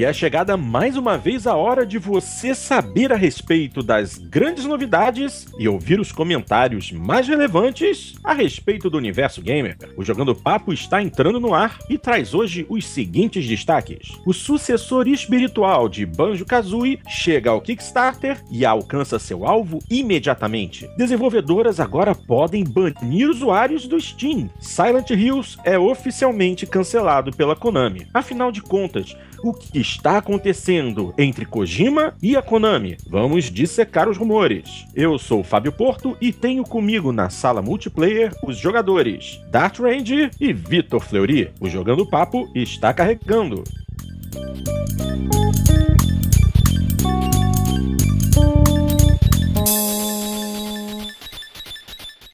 [0.00, 4.64] E é chegada mais uma vez a hora de você saber a respeito das grandes
[4.64, 9.76] novidades e ouvir os comentários mais relevantes a respeito do universo gamer.
[9.98, 14.18] O Jogando Papo está entrando no ar e traz hoje os seguintes destaques.
[14.24, 20.88] O sucessor espiritual de Banjo-Kazooie chega ao Kickstarter e alcança seu alvo imediatamente.
[20.96, 24.48] Desenvolvedoras agora podem banir usuários do Steam.
[24.60, 28.06] Silent Hills é oficialmente cancelado pela Konami.
[28.14, 32.96] Afinal de contas, o que está acontecendo entre Kojima e a Konami.
[33.08, 34.86] Vamos dissecar os rumores.
[34.94, 40.30] Eu sou o Fábio Porto e tenho comigo na sala multiplayer os jogadores Dart Range
[40.40, 41.50] e Vitor Fleury.
[41.60, 43.64] O Jogando Papo está carregando.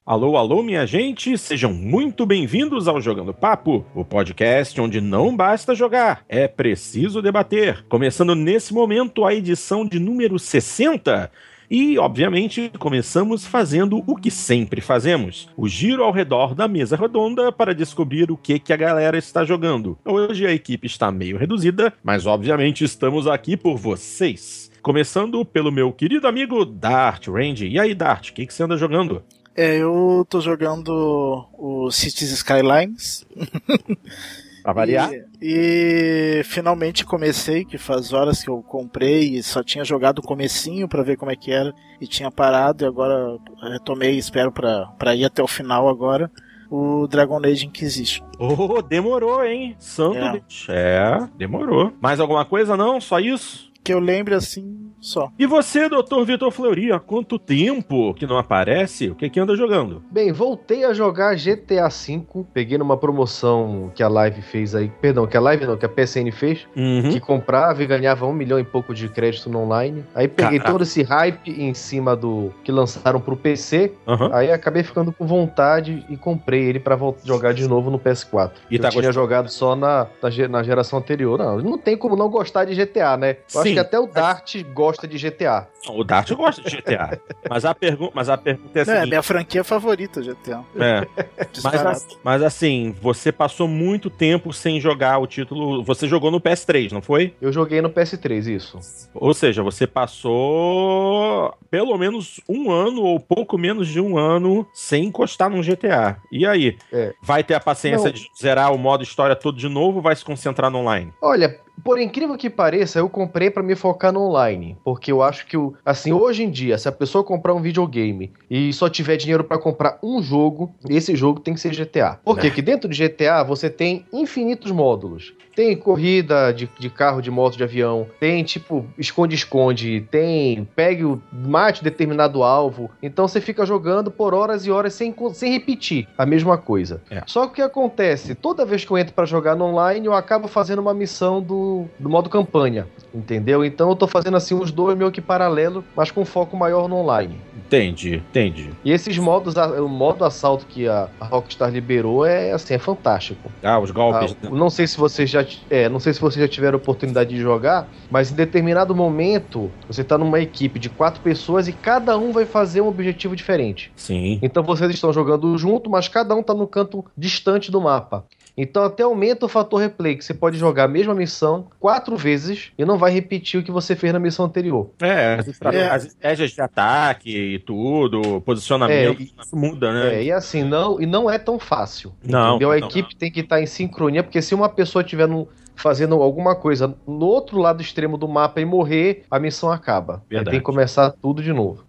[0.07, 5.75] Alô, alô, minha gente, sejam muito bem-vindos ao Jogando Papo, o podcast onde não basta
[5.75, 7.83] jogar, é preciso debater.
[7.89, 11.29] Começando nesse momento a edição de número 60.
[11.69, 17.51] E, obviamente, começamos fazendo o que sempre fazemos: o giro ao redor da mesa redonda
[17.51, 19.97] para descobrir o que, que a galera está jogando.
[20.05, 24.71] Hoje a equipe está meio reduzida, mas obviamente estamos aqui por vocês.
[24.81, 27.67] Começando pelo meu querido amigo Dart Range.
[27.67, 29.21] E aí, Dart, o que, que você anda jogando?
[29.57, 33.25] É, eu tô jogando o Cities Skylines.
[34.61, 35.11] Pra variar.
[35.41, 40.21] E, e, finalmente comecei, que faz horas que eu comprei e só tinha jogado o
[40.21, 45.15] comecinho para ver como é que era e tinha parado e agora retomei espero para
[45.15, 46.29] ir até o final agora.
[46.69, 48.25] O Dragon Age Inquisition.
[48.37, 49.73] Oh, demorou, hein?
[49.79, 50.41] Santo é.
[50.69, 51.93] é, demorou.
[52.01, 52.99] Mais alguma coisa não?
[52.99, 53.66] Só isso?
[53.87, 55.31] Que eu lembre assim, só.
[55.37, 59.09] E você, doutor Vitor Fleury, há quanto tempo que não aparece?
[59.09, 60.03] O que que anda jogando?
[60.11, 65.27] Bem, voltei a jogar GTA V, peguei numa promoção que a Live fez aí, perdão,
[65.27, 67.09] que a Live não, que a PSN fez, uhum.
[67.09, 70.03] que comprava e ganhava um milhão e pouco de crédito no online.
[70.15, 70.71] Aí peguei Caraca.
[70.71, 74.33] todo esse hype em cima do que lançaram pro PC, uhum.
[74.33, 78.51] aí acabei ficando com vontade e comprei ele para jogar de novo no PS4.
[78.69, 79.13] E eu tá tinha gostando?
[79.13, 81.37] jogado só na, na, na, geração anterior.
[81.37, 83.37] Não, não tem como não gostar de GTA, né?
[83.53, 83.76] Eu Sim.
[83.81, 85.67] Que até o Dart gosta gosta de GTA.
[85.89, 87.19] O Dart gosta de GTA.
[87.49, 88.91] mas, a pergu mas a pergunta é assim.
[88.91, 90.63] É, minha franquia favorita, GTA.
[90.75, 91.07] É.
[91.63, 95.83] mas, mas assim, você passou muito tempo sem jogar o título.
[95.83, 97.35] Você jogou no PS3, não foi?
[97.39, 98.79] Eu joguei no PS3, isso.
[99.13, 105.05] Ou seja, você passou pelo menos um ano ou pouco menos de um ano sem
[105.05, 106.17] encostar num GTA.
[106.31, 106.77] E aí?
[106.91, 107.13] É.
[107.21, 108.13] Vai ter a paciência não.
[108.13, 111.13] de zerar o modo história todo de novo ou vai se concentrar no online?
[111.21, 115.45] Olha, por incrível que pareça, eu comprei para me focar no online, porque eu acho
[115.45, 119.43] que assim, hoje em dia, se a pessoa comprar um videogame e só tiver dinheiro
[119.43, 122.19] para comprar um jogo, esse jogo tem que ser GTA.
[122.23, 122.47] Quê?
[122.47, 125.33] Porque dentro de GTA você tem infinitos módulos.
[125.57, 128.05] Tem corrida de, de carro, de moto, de avião.
[128.19, 130.07] Tem, tipo, esconde-esconde.
[130.11, 132.91] Tem pegue o mate determinado alvo.
[133.01, 137.01] Então você fica jogando por horas e horas sem, sem repetir a mesma coisa.
[137.09, 137.23] É.
[137.25, 138.35] Só que o que acontece?
[138.35, 141.66] Toda vez que eu entro para jogar no online, eu acabo fazendo uma missão do,
[141.99, 142.87] do modo campanha.
[143.13, 143.65] Entendeu?
[143.65, 146.97] Então eu tô fazendo assim os dois meio que paralelo, mas com foco maior no
[146.97, 147.39] online.
[147.55, 148.69] Entendi, entendi.
[148.83, 153.51] E esses modos, o modo assalto que a, Rockstar liberou é assim, é fantástico.
[153.61, 154.35] Ah, os golpes.
[154.43, 157.41] Ah, não sei se vocês já é, não sei se vocês já tiveram oportunidade de
[157.41, 162.31] jogar, mas em determinado momento você está numa equipe de quatro pessoas e cada um
[162.31, 163.91] vai fazer um objetivo diferente.
[163.95, 164.39] Sim.
[164.41, 168.25] Então vocês estão jogando junto, mas cada um está no canto distante do mapa.
[168.57, 172.71] Então até aumenta o fator replay, que você pode jogar a mesma missão quatro vezes
[172.75, 174.89] e não vai repetir o que você fez na missão anterior.
[174.99, 175.89] É, as, é.
[175.89, 180.15] as estratégias de ataque e tudo, posicionamento, é, e, isso muda, né?
[180.15, 182.11] É, e assim, não, e não é tão fácil.
[182.23, 182.55] Não.
[182.55, 182.71] Entendeu?
[182.71, 183.19] A não, equipe não.
[183.19, 187.25] tem que estar em sincronia, porque se uma pessoa tiver no fazendo alguma coisa no
[187.25, 190.23] outro lado extremo do mapa e morrer, a missão acaba.
[190.29, 191.85] Tem que começar tudo de novo.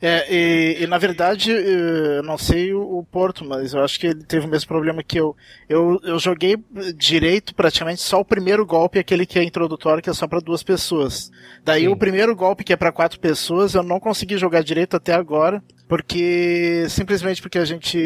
[0.00, 4.06] É, e, e, na verdade, eu não sei o, o, Porto, mas eu acho que
[4.06, 5.36] ele teve o mesmo problema que eu.
[5.68, 6.56] Eu, eu joguei
[6.96, 10.62] direito praticamente só o primeiro golpe, aquele que é introdutório, que é só para duas
[10.62, 11.30] pessoas.
[11.64, 11.88] Daí Sim.
[11.88, 15.62] o primeiro golpe, que é para quatro pessoas, eu não consegui jogar direito até agora
[15.92, 17.98] porque simplesmente porque a gente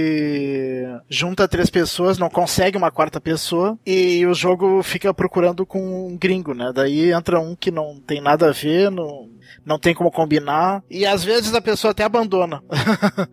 [1.09, 6.19] junta três pessoas, não consegue uma quarta pessoa e o jogo fica procurando com um
[6.19, 6.73] gringo, né?
[6.75, 9.29] Daí entra um que não tem nada a ver, no,
[9.67, 10.85] não tem como combinar.
[10.89, 12.63] E às vezes a pessoa até abandona.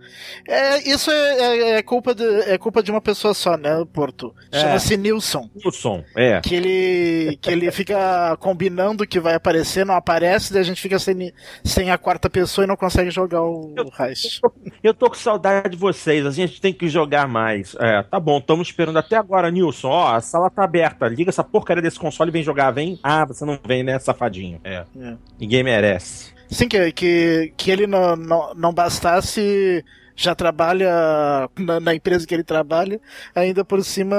[0.49, 4.33] é, isso é, é, é, culpa de, é culpa de uma pessoa só, né, Porto?
[4.51, 4.59] É.
[4.59, 5.47] Chama-se Nilson.
[5.55, 6.41] Nilson, é.
[6.41, 10.97] Que ele, que ele fica combinando que vai aparecer, não aparece, daí a gente fica
[10.97, 11.31] sem,
[11.63, 14.41] sem a quarta pessoa e não consegue jogar o, o Heist.
[14.81, 17.75] Eu tô com saudade de vocês, a gente tem que jogar mais.
[17.79, 19.89] É, tá bom, estamos esperando até agora, Nilson.
[19.89, 21.07] Ó, a sala tá aberta.
[21.07, 22.99] Liga essa porcaria desse console e vem jogar, vem.
[23.03, 24.59] Ah, você não vem, né, safadinho?
[24.63, 24.83] É.
[24.99, 25.15] É.
[25.39, 26.22] Ninguém merece.
[26.53, 29.83] Sim, que, que, que ele não, não, não bastasse
[30.15, 33.01] já trabalha na, na empresa que ele trabalha,
[33.33, 34.15] ainda por cima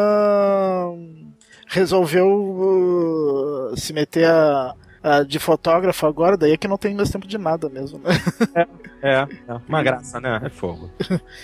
[1.69, 7.10] resolveu uh, se meter a, a de fotógrafo agora, daí é que não tem mais
[7.10, 8.66] tempo de nada mesmo, né?
[9.02, 10.40] É, é uma graça, né?
[10.44, 10.90] É fogo.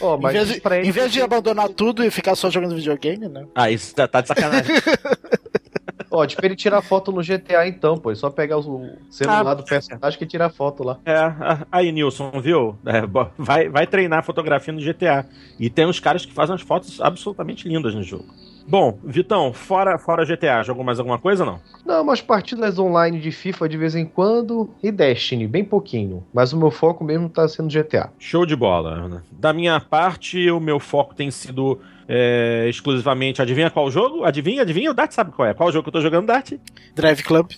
[0.00, 3.28] Ó, Em mas vez, de, em vez de abandonar tudo e ficar só jogando videogame,
[3.28, 3.46] né?
[3.54, 4.75] Ah, isso tá, tá de sacanagem.
[6.30, 8.10] Ó, de pra ele tirar foto no GTA então, pô.
[8.10, 10.98] É só pegar o celular Ah, do personagem que tira foto lá.
[11.04, 12.78] É, aí, Nilson, viu?
[12.86, 13.02] É,
[13.38, 15.26] vai, vai treinar fotografia no GTA.
[15.58, 18.26] E tem uns caras que fazem umas fotos absolutamente lindas no jogo.
[18.66, 21.60] Bom, Vitão, fora, fora GTA, jogou mais alguma coisa ou não?
[21.84, 26.24] Não, umas partidas online de FIFA de vez em quando e Destiny, bem pouquinho.
[26.32, 28.10] Mas o meu foco mesmo tá sendo GTA.
[28.18, 29.22] Show de bola.
[29.32, 31.80] Da minha parte, o meu foco tem sido
[32.12, 33.40] é, exclusivamente.
[33.40, 34.24] Adivinha qual jogo?
[34.24, 34.90] Adivinha, adivinha?
[34.90, 35.54] O Dart sabe qual é.
[35.54, 36.54] Qual jogo que eu tô jogando, Dart?
[36.92, 37.48] Drive Club.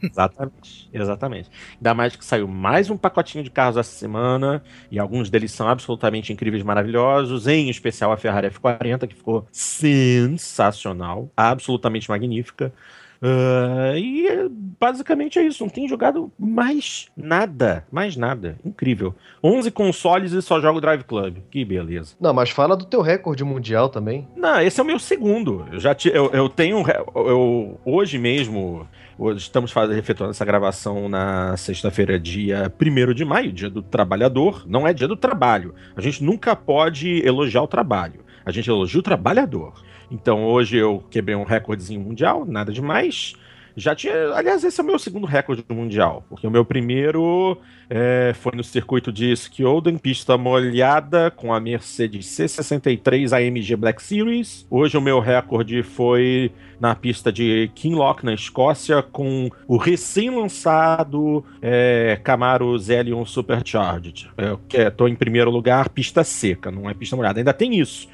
[0.00, 1.50] Exatamente, exatamente.
[1.76, 5.68] Ainda mais que saiu mais um pacotinho de carros essa semana, e alguns deles são
[5.68, 12.72] absolutamente incríveis, maravilhosos, em especial a Ferrari F40, que ficou sensacional, absolutamente magnífica.
[13.20, 14.46] Ah, e é,
[14.80, 18.58] basicamente é isso, não tem jogado mais nada, mais nada.
[18.64, 19.14] Incrível.
[19.42, 21.38] 11 consoles e só jogo Drive Club.
[21.50, 22.14] Que beleza.
[22.20, 24.26] Não, mas fala do teu recorde mundial também.
[24.36, 25.66] Não, esse é o meu segundo.
[25.72, 26.84] Eu já ti- eu, eu tenho.
[27.14, 28.86] Eu, hoje mesmo.
[29.18, 34.62] Hoje estamos fazendo, efetuando essa gravação na sexta-feira, dia 1 de maio, dia do trabalhador.
[34.64, 35.74] Não é dia do trabalho.
[35.96, 38.20] A gente nunca pode elogiar o trabalho.
[38.46, 39.74] A gente elogia o trabalhador.
[40.10, 43.34] Então hoje eu quebrei um recordezinho mundial, nada demais.
[43.78, 44.32] Já tinha.
[44.34, 47.56] Aliás, esse é o meu segundo recorde mundial, porque o meu primeiro
[47.88, 54.66] é, foi no circuito de Skjolden, pista molhada, com a Mercedes C63 AMG Black Series.
[54.68, 56.50] Hoje o meu recorde foi
[56.80, 64.28] na pista de Kinloch, na Escócia, com o recém-lançado é, Camaro ZL1 Supercharged.
[64.36, 67.38] Eu estou em primeiro lugar, pista seca, não é pista molhada.
[67.38, 68.08] Ainda tem isso.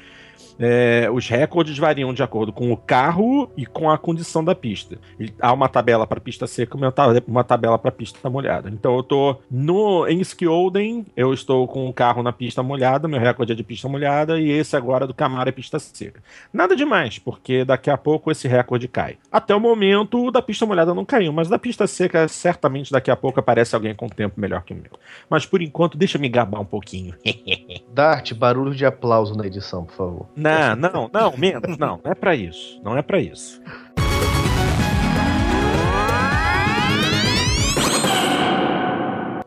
[0.59, 4.97] É, os recordes variam de acordo com o carro e com a condição da pista.
[5.39, 8.69] Há uma tabela para pista seca e uma tabela para pista molhada.
[8.69, 13.19] Então eu tô no em Skjolden, eu estou com o carro na pista molhada, meu
[13.19, 16.21] recorde é de pista molhada e esse agora do Camaro é pista seca.
[16.53, 19.17] Nada demais, porque daqui a pouco esse recorde cai.
[19.31, 23.11] Até o momento o da pista molhada não caiu, mas da pista seca certamente daqui
[23.11, 24.91] a pouco aparece alguém com tempo melhor que o meu.
[25.29, 27.13] Mas por enquanto deixa eu me gabar um pouquinho.
[27.93, 30.25] Dart, barulho de aplauso na edição, por favor.
[30.45, 33.59] Não, não, não, menos, não, não é pra isso, não é pra isso.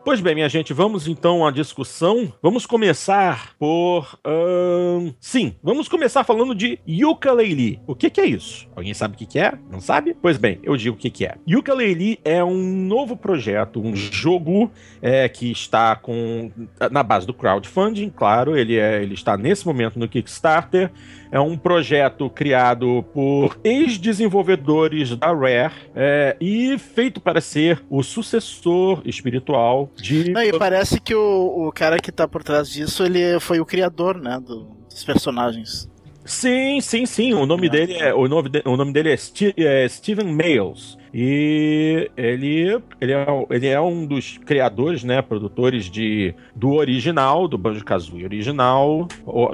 [0.09, 2.33] Pois bem, minha gente, vamos então à discussão.
[2.41, 4.17] Vamos começar por.
[4.25, 7.79] ahn, sim, vamos começar falando de ukulele.
[7.85, 8.67] O que, que é isso?
[8.75, 9.53] Alguém sabe o que, que é?
[9.69, 10.17] Não sabe?
[10.19, 11.35] Pois bem, eu digo o que, que é.
[11.47, 16.51] Ukulele é um novo projeto, um jogo é, que está com
[16.89, 18.57] na base do crowdfunding, claro.
[18.57, 20.91] Ele, é, ele está nesse momento no Kickstarter.
[21.31, 29.01] É um projeto criado por ex-desenvolvedores da Rare é, e feito para ser o sucessor
[29.05, 30.31] espiritual de.
[30.31, 33.65] Não, e parece que o, o cara que tá por trás disso, ele foi o
[33.65, 35.87] criador, né, do- dos personagens.
[36.29, 37.33] Sim, sim, sim.
[37.33, 40.95] O nome dele é o nome, de- o nome dele é, Ste- é Steven Males.
[41.11, 47.57] E ele, ele, é, ele é um dos criadores, né, produtores de, do original, do
[47.57, 49.07] Banjo-Kazooie original,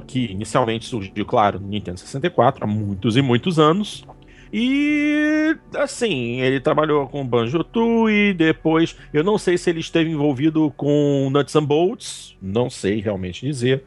[0.05, 4.03] que inicialmente surgiu, claro, no Nintendo 64, há muitos e muitos anos.
[4.51, 11.29] E assim, ele trabalhou com Banjo-Tooie, depois, eu não sei se ele esteve envolvido com
[11.31, 13.83] Nuts and Bolts, não sei realmente dizer,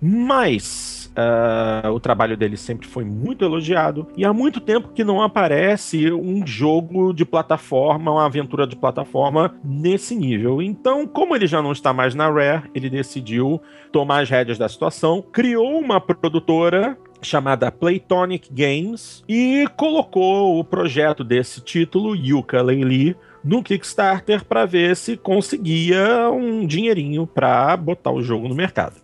[0.00, 5.22] mas ah, o trabalho dele sempre foi muito elogiado e há muito tempo que não
[5.22, 10.62] aparece um jogo de plataforma, uma aventura de plataforma nesse nível.
[10.62, 14.68] Então, como ele já não está mais na Rare, ele decidiu tomar as rédeas da
[14.68, 23.62] situação, criou uma produtora chamada Playtonic Games e colocou o projeto desse título, Yooka-Laylee, no
[23.62, 29.01] Kickstarter para ver se conseguia um dinheirinho para botar o jogo no mercado.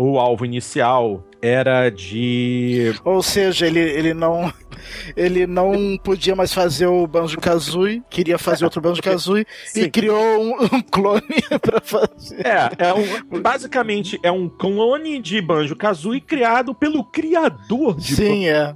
[0.00, 4.52] O alvo inicial era de Ou seja, ele, ele não
[5.16, 10.16] ele não podia mais fazer o Banjo Kazooie, queria fazer outro Banjo Kazooie e criou
[10.16, 12.46] um, um clone para fazer.
[12.46, 18.46] É, é um, basicamente é um clone de Banjo Kazooie criado pelo criador de Sim,
[18.46, 18.72] é.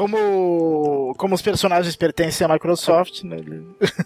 [0.00, 3.36] Como, como os personagens pertencem à Microsoft, né?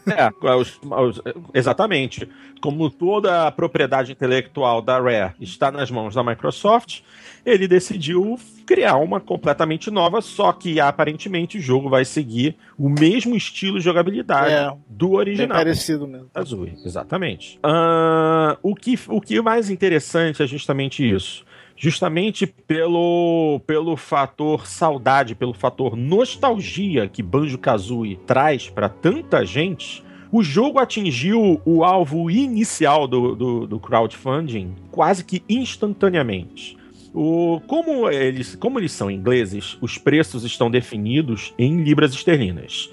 [0.07, 1.23] É, os, os,
[1.55, 2.29] exatamente.
[2.61, 7.03] Como toda a propriedade intelectual da Rare está nas mãos da Microsoft,
[7.47, 8.37] ele decidiu
[8.67, 13.85] criar uma completamente nova, só que aparentemente o jogo vai seguir o mesmo estilo de
[13.85, 15.49] jogabilidade É, do original.
[15.49, 16.29] Bem parecido mesmo.
[16.35, 17.61] Azul, exatamente.
[17.63, 21.45] Ah, o, que, o que é mais interessante é justamente isso.
[21.76, 30.02] Justamente pelo, pelo fator saudade, pelo fator nostalgia que Banjo Kazooie traz para tanta gente,
[30.31, 36.76] o jogo atingiu o alvo inicial do, do, do crowdfunding quase que instantaneamente.
[37.14, 42.90] O, como, eles, como eles são ingleses, os preços estão definidos em libras esterlinas.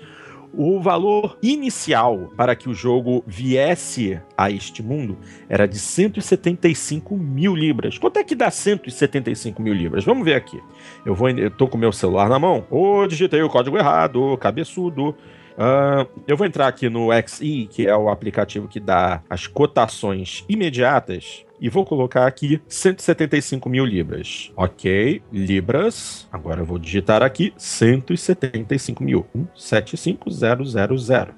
[0.53, 5.17] O valor inicial para que o jogo viesse a este mundo
[5.47, 7.97] era de 175 mil libras.
[7.97, 10.03] Quanto é que dá 175 mil libras?
[10.03, 10.61] Vamos ver aqui.
[11.05, 11.29] Eu vou,
[11.69, 12.65] com meu celular na mão.
[12.69, 15.15] Ô, digitei o código errado, cabeçudo.
[15.57, 20.43] Ah, eu vou entrar aqui no XE, que é o aplicativo que dá as cotações
[20.47, 21.45] imediatas.
[21.59, 24.51] E vou colocar aqui 175 mil libras.
[24.55, 26.27] Ok, libras.
[26.31, 29.27] Agora eu vou digitar aqui 175 mil.
[29.55, 31.35] 175000.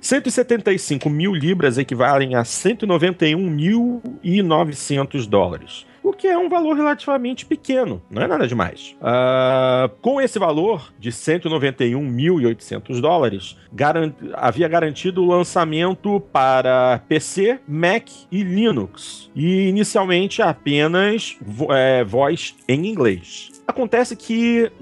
[0.00, 5.86] 175 mil libras equivalem a 191.900 dólares.
[6.02, 8.96] O que é um valor relativamente pequeno, não é nada demais.
[9.02, 18.08] Ah, com esse valor de 191.800 dólares, garan havia garantido o lançamento para PC, Mac
[18.32, 19.30] e Linux.
[19.36, 23.50] E inicialmente apenas vo é, voz em inglês.
[23.68, 24.72] Acontece que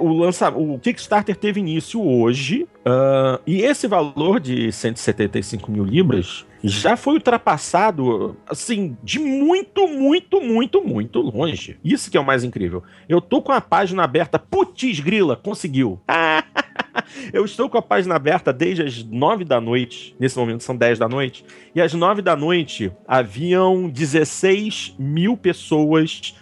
[0.00, 6.46] o, lança, o Kickstarter teve início hoje, uh, e esse valor de 175 mil libras
[6.62, 11.76] já foi ultrapassado, assim, de muito, muito, muito, muito longe.
[11.84, 12.82] Isso que é o mais incrível.
[13.08, 16.00] Eu tô com a página aberta, putz grila, conseguiu.
[17.32, 20.14] Eu estou com a página aberta desde as 9 da noite.
[20.18, 21.44] Nesse momento são 10 da noite.
[21.74, 26.34] E às 9 da noite haviam 16 mil pessoas,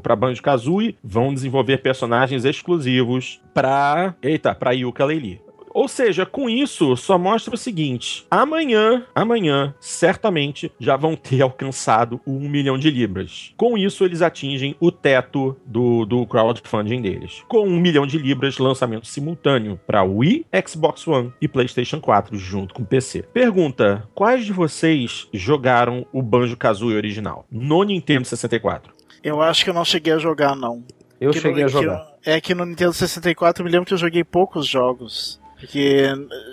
[0.00, 5.40] para Banjo-Kazooie, vão desenvolver personagens exclusivos para, eita, para Yooka-Laylee.
[5.78, 12.18] Ou seja, com isso, só mostra o seguinte: amanhã, amanhã, certamente já vão ter alcançado
[12.24, 13.52] o 1 milhão de libras.
[13.58, 17.42] Com isso, eles atingem o teto do, do crowdfunding deles.
[17.46, 22.72] Com 1 milhão de libras, lançamento simultâneo para Wii, Xbox One e PlayStation 4, junto
[22.72, 23.22] com o PC.
[23.32, 28.94] Pergunta: quais de vocês jogaram o Banjo Kazooie original no Nintendo 64?
[29.22, 30.82] Eu acho que eu não cheguei a jogar, não.
[31.20, 32.06] Eu Que cheguei no- a jogar.
[32.22, 35.38] que- é que no Nintendo 64 eu me lembro que eu joguei poucos jogos.
[35.58, 36.04] Porque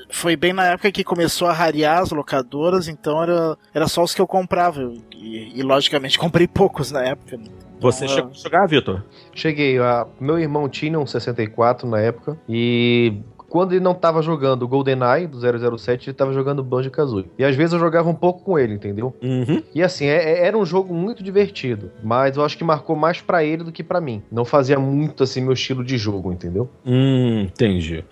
[0.09, 4.13] foi bem na época que começou a rarear as locadoras, então era, era só os
[4.15, 4.81] que eu comprava.
[5.15, 7.37] E, e, logicamente comprei poucos na época.
[7.37, 7.45] né?
[7.79, 9.03] Você Então, chegou a jogar, Vitor?
[9.35, 13.17] Cheguei, a, meu irmão tinha um 64 na época e
[13.49, 15.37] quando ele não tava jogando o GoldenEye do
[15.77, 17.29] 007, ele tava jogando Banjo-Kazooie.
[17.37, 19.13] E às vezes eu jogava um pouco com ele, entendeu?
[19.21, 19.61] Uhum.
[19.75, 23.21] E assim, é- é- era um jogo muito divertido, mas eu acho que marcou mais
[23.21, 24.23] pra ele do que pra mim.
[24.31, 26.67] Não fazia muito assim meu estilo de jogo, entendeu?
[26.85, 28.03] Hum, entendi.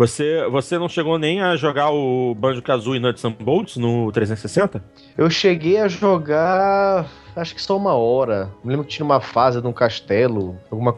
[0.00, 4.82] Você, você não chegou nem a jogar o Banjo-Kazooie Nuts and Bolts no 360?
[5.14, 8.50] Eu cheguei a jogar acho que só uma hora.
[8.64, 10.96] Me lembro que tinha uma fase de um castelo, alguma,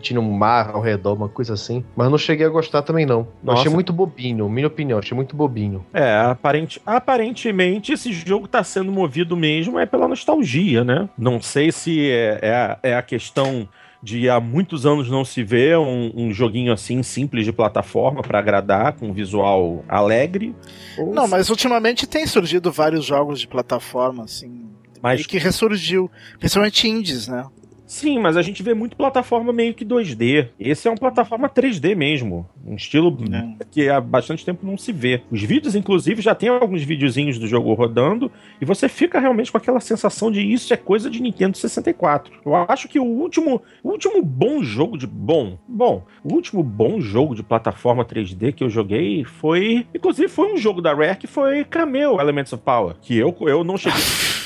[0.00, 1.84] tinha um mar ao redor, uma coisa assim.
[1.96, 3.26] Mas não cheguei a gostar também, não.
[3.42, 3.60] Nossa.
[3.60, 5.84] Achei muito bobinho, minha opinião, achei muito bobinho.
[5.92, 11.08] É, aparente, aparentemente esse jogo tá sendo movido mesmo é pela nostalgia, né?
[11.16, 12.38] Não sei se é,
[12.82, 13.68] é, é a questão
[14.02, 18.38] de há muitos anos não se vê um, um joguinho assim simples de plataforma para
[18.38, 20.54] agradar, com um visual alegre.
[20.98, 21.30] Não, se...
[21.30, 24.70] mas ultimamente tem surgido vários jogos de plataforma assim
[25.02, 25.20] mas...
[25.20, 27.46] E que ressurgiu, principalmente indies, né?
[27.90, 30.50] Sim, mas a gente vê muito plataforma meio que 2D.
[30.60, 32.48] Esse é uma plataforma 3D mesmo.
[32.64, 33.64] Um estilo é.
[33.68, 35.22] que há bastante tempo não se vê.
[35.28, 38.30] Os vídeos, inclusive, já tem alguns videozinhos do jogo rodando
[38.60, 42.32] e você fica realmente com aquela sensação de isso é coisa de Nintendo 64.
[42.46, 45.08] Eu acho que o último, o último bom jogo de.
[45.08, 46.06] Bom, bom.
[46.22, 49.84] O último bom jogo de plataforma 3D que eu joguei foi.
[49.92, 52.94] Inclusive, foi um jogo da Rare que foi Cameo Elements of Power.
[53.02, 54.00] Que eu, eu não cheguei.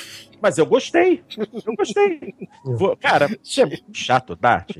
[0.45, 1.23] Mas eu gostei.
[1.39, 2.35] Eu gostei.
[2.63, 4.77] Vou, cara, isso é muito chato, Dart.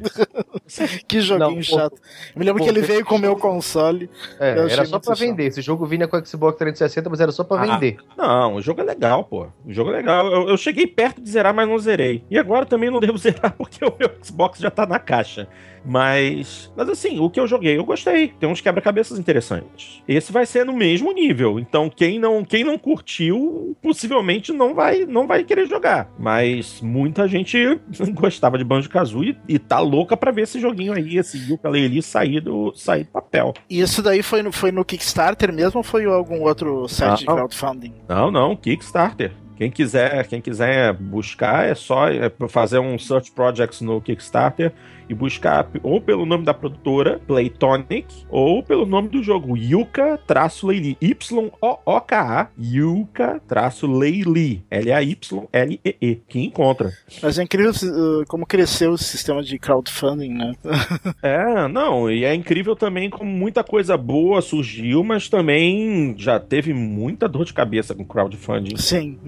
[1.09, 1.95] que joguinho não, chato.
[2.35, 4.11] Eu me lembro pô, que ele veio com o meu console.
[4.39, 5.27] É, era só pra chato.
[5.27, 5.47] vender.
[5.47, 7.97] Esse jogo vinha com o Xbox 360, mas era só pra ah, vender.
[8.15, 9.47] Não, o jogo é legal, pô.
[9.65, 10.27] O jogo é legal.
[10.27, 12.23] Eu, eu, cheguei perto de zerar, mas não zerei.
[12.31, 15.49] E agora também não devo zerar porque o meu Xbox já tá na caixa.
[15.85, 18.29] Mas, mas assim, o que eu joguei eu gostei.
[18.41, 20.03] Tem uns quebra-cabeças interessantes.
[20.09, 21.59] Esse vai ser no mesmo nível.
[21.59, 26.11] Então, quem não, quem não curtiu, possivelmente não vai, não vai querer jogar.
[26.19, 27.79] Mas muita gente
[28.15, 32.73] gostava de Banjo-Kazooie e tá louca para ver esse joguinho aí, esse ukulele sair do,
[32.75, 33.53] sair do papel.
[33.69, 37.17] E isso daí foi no, foi no Kickstarter mesmo ou foi algum outro site não,
[37.17, 37.95] de crowdfunding?
[38.09, 39.33] Não, não, Kickstarter.
[39.57, 44.73] Quem quiser, quem quiser buscar, é só é, fazer um search projects no Kickstarter
[45.09, 50.97] e buscar ou pelo nome da produtora, Playtonic, ou pelo nome do jogo, Yuka-Leili.
[51.01, 54.65] Y-O-O-K-A, Yuka-Leili.
[54.71, 56.21] L-A-Y-L-E-E.
[56.29, 56.93] Que encontra.
[57.23, 60.53] Mas é incrível uh, como cresceu o sistema de crowdfunding, né?
[61.23, 66.73] é, não, e é incrível também como muita coisa boa surgiu, mas também já teve
[66.73, 68.77] muita dor de cabeça com crowdfunding.
[68.77, 69.19] Sim.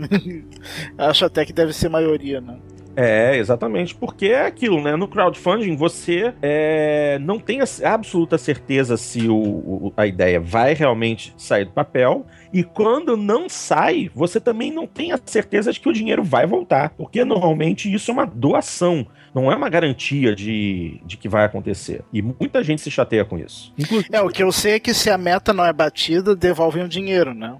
[0.98, 2.58] Acho até que deve ser maioria, né?
[2.96, 4.96] É, exatamente, porque é aquilo, né?
[4.96, 10.72] No crowdfunding você é, não tem a absoluta certeza se o, o, a ideia vai
[10.72, 12.26] realmente sair do papel.
[12.52, 16.46] E quando não sai, você também não tem a certeza de que o dinheiro vai
[16.46, 16.90] voltar.
[16.90, 22.02] Porque normalmente isso é uma doação não é uma garantia de, de que vai acontecer.
[22.10, 23.70] E muita gente se chateia com isso.
[23.76, 24.08] Inclusive...
[24.10, 26.88] É, o que eu sei é que se a meta não é batida, devolvem o
[26.88, 27.54] dinheiro, né?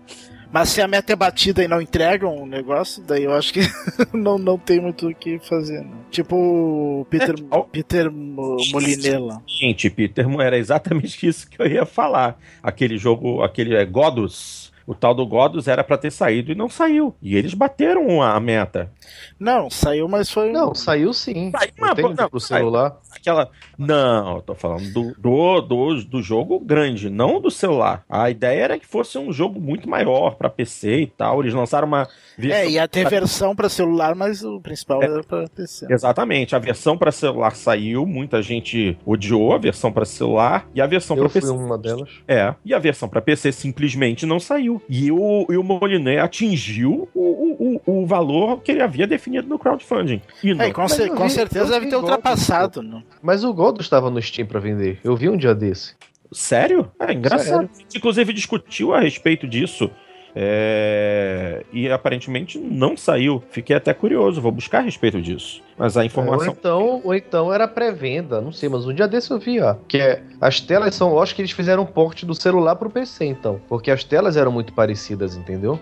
[0.53, 3.61] Mas se a meta é batida e não entregam o negócio, daí eu acho que
[4.13, 5.81] não, não tem muito o que fazer.
[5.81, 5.91] Né?
[6.11, 9.43] Tipo Peter, é, Peter Molinella.
[9.47, 12.39] Gente, Peter, era exatamente isso que eu ia falar.
[12.63, 16.69] Aquele jogo, aquele é, Godus o tal do Godus era para ter saído e não
[16.69, 17.15] saiu.
[17.21, 18.91] E eles bateram a meta.
[19.39, 20.53] Não, saiu, mas foi.
[20.53, 21.51] Não, saiu sim.
[21.51, 22.97] Saiu, mas, não, não, pro celular.
[23.11, 23.51] Aquela.
[23.77, 28.05] Não, eu tô falando do, do, do, do, jogo grande, não do celular.
[28.09, 31.41] A ideia era que fosse um jogo muito maior para PC e tal.
[31.41, 32.09] Eles lançaram uma.
[32.39, 35.87] É, ia ter versão para celular, mas o principal é, era para PC.
[35.91, 36.55] Exatamente.
[36.55, 41.17] A versão para celular saiu, muita gente odiou a versão para celular e a versão
[41.17, 41.51] para PC.
[41.51, 42.11] uma delas.
[42.29, 44.76] É, e a versão para PC simplesmente não saiu.
[44.89, 49.59] E o, e o Moliné atingiu o, o, o valor que ele havia definido no
[49.59, 50.21] crowdfunding.
[50.43, 52.83] E é, com, vi, com, certeza deve ter ultrapassado.
[52.83, 53.03] Não.
[53.23, 54.99] Mas o Gold estava no Steam para vender.
[55.03, 55.95] Eu vi um dia desse.
[56.33, 56.91] Sério?
[56.99, 57.69] É engraçado.
[57.69, 57.71] Sério?
[57.95, 59.91] Inclusive discutiu a respeito disso
[60.39, 61.65] é...
[61.73, 63.43] E aparentemente não saiu.
[63.51, 65.63] Fiquei até curioso, vou buscar a respeito disso.
[65.79, 66.49] Mas a informação.
[66.49, 69.77] Ou então, ou então era pré-venda, não sei, mas um dia desse eu vi, ó.
[69.89, 72.91] Que é, as telas são, eu acho que eles fizeram um porte do celular pro
[72.91, 73.59] PC, então.
[73.67, 75.81] Porque as telas eram muito parecidas, entendeu?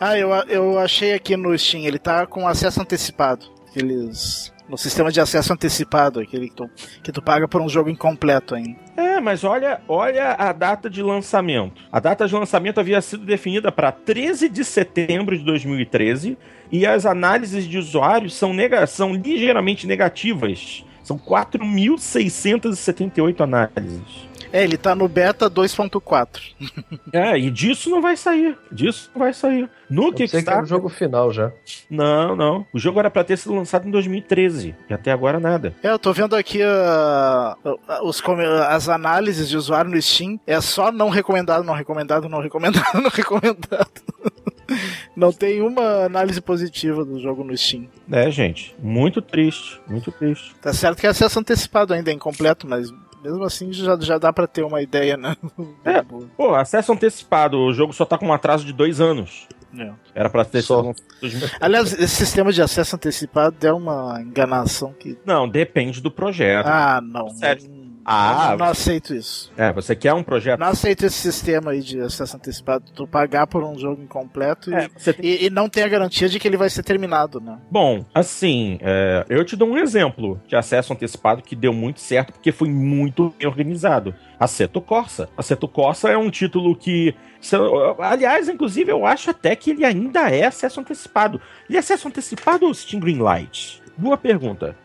[0.00, 3.46] Ah, eu, eu achei aqui no Steam, ele tá com acesso antecipado.
[3.70, 6.70] Aqueles no sistema de acesso antecipado, aquele que tu,
[7.02, 8.76] que tu paga por um jogo incompleto ainda.
[8.96, 11.82] É, mas olha, olha a data de lançamento.
[11.90, 16.36] A data de lançamento havia sido definida para 13 de setembro de 2013
[16.70, 20.84] e as análises de usuários são, nega são ligeiramente negativas.
[21.02, 24.28] São 4.678 análises.
[24.52, 26.40] É, ele tá no beta 2.4.
[27.12, 28.56] é, e disso não vai sair.
[28.70, 29.68] Disso não vai sair.
[29.88, 30.44] No Kickstarter.
[30.44, 31.52] Que era o jogo final já.
[31.90, 32.66] Não, não.
[32.72, 34.74] O jogo era pra ter sido lançado em 2013.
[34.88, 35.74] E até agora nada.
[35.82, 38.22] É, eu tô vendo aqui uh, os,
[38.68, 40.38] as análises de usuário no Steam.
[40.46, 44.02] É só não recomendado, não recomendado, não recomendado, não recomendado.
[45.16, 47.88] Não tem uma análise positiva do jogo no Steam.
[48.10, 48.74] É, gente.
[48.78, 49.80] Muito triste.
[49.88, 50.54] Muito triste.
[50.60, 54.32] Tá certo que é acesso antecipado ainda, é incompleto, mas mesmo assim já, já dá
[54.32, 55.36] pra ter uma ideia, né?
[55.84, 56.02] É.
[56.36, 59.46] Pô, acesso antecipado, o jogo só tá com um atraso de dois anos.
[59.76, 59.92] É.
[60.14, 60.92] Era pra ter Só.
[61.60, 65.18] Aliás, esse sistema de acesso antecipado é uma enganação que.
[65.24, 66.66] Não, depende do projeto.
[66.66, 67.28] Ah, não.
[67.30, 67.77] Sério?
[68.10, 69.52] Ah, não, não aceito isso.
[69.56, 70.58] É, você quer um projeto.
[70.60, 72.84] Não aceito esse sistema aí de acesso antecipado.
[72.94, 75.88] Tu pagar por um jogo incompleto e, É, você tem- e, e não ter a
[75.88, 77.58] garantia de que ele vai ser terminado, né?
[77.70, 82.32] Bom, assim, é, eu te dou um exemplo de acesso antecipado que deu muito certo
[82.32, 84.14] porque foi muito bem organizado.
[84.40, 85.28] Assetto Corsa.
[85.36, 87.14] Assetto Corsa é um título que.
[87.52, 91.40] eu- Aliás, inclusive, eu acho até que ele ainda é acesso antecipado.
[91.68, 93.82] Ele é acesso antecipado ou Steam Greenlight?
[93.96, 94.76] Boa pergunta.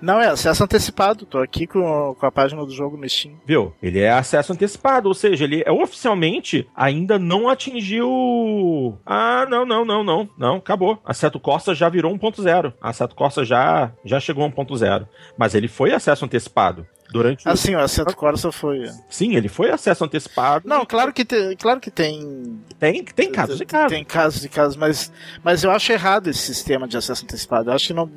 [0.00, 1.26] Não, é acesso antecipado.
[1.26, 3.34] Tô aqui com, com a página do jogo no Steam.
[3.44, 3.74] Viu?
[3.82, 8.98] Ele é acesso antecipado, ou seja, ele é, oficialmente ainda não atingiu.
[9.04, 11.00] Ah, não, não, não, não, não, acabou.
[11.04, 12.72] Assetto Corsa já virou 1.0.
[12.80, 15.06] Assetto Corsa já, já chegou a 1.0.
[15.36, 16.86] Mas ele foi acesso antecipado.
[17.10, 17.48] Durante.
[17.48, 18.84] Assim, o Assetto Corsa foi.
[19.08, 20.68] Sim, ele foi acesso antecipado.
[20.68, 22.60] Não, claro que, te, claro que tem.
[22.78, 23.88] Tem, tem casos e casos.
[23.88, 25.10] Tem casos e casos, mas,
[25.42, 27.70] mas eu acho errado esse sistema de acesso antecipado.
[27.70, 28.10] Eu acho que não.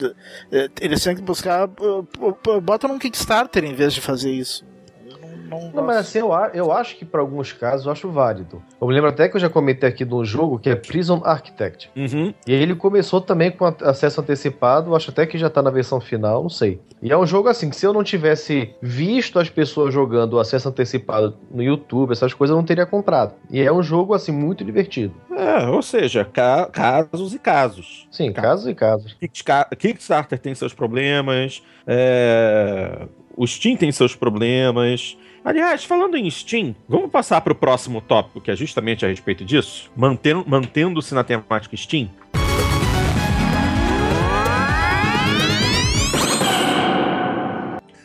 [0.51, 1.67] eh, Eles têm que buscar.
[1.69, 4.65] eh, Bota num Kickstarter em vez de fazer isso.
[5.51, 8.61] Não, não mas assim, eu, eu acho que para alguns casos eu acho válido.
[8.79, 11.21] Eu me lembro até que eu já comentei aqui de um jogo que é Prison
[11.25, 11.91] Architect.
[11.95, 12.33] Uhum.
[12.47, 16.41] E ele começou também com acesso antecipado, acho até que já tá na versão final,
[16.41, 16.79] não sei.
[17.01, 20.39] E é um jogo assim, que se eu não tivesse visto as pessoas jogando o
[20.39, 23.33] acesso antecipado no YouTube, essas coisas, eu não teria comprado.
[23.49, 25.13] E é um jogo, assim, muito divertido.
[25.35, 28.07] É, ou seja, ca- casos e casos.
[28.11, 28.47] Sim, Cara.
[28.49, 29.17] casos e casos.
[29.77, 35.17] Kickstarter tem seus problemas, é, o Steam tem seus problemas.
[35.43, 39.43] Aliás, falando em Steam, vamos passar para o próximo tópico, que é justamente a respeito
[39.43, 42.09] disso, mantendo- mantendo-se na temática Steam.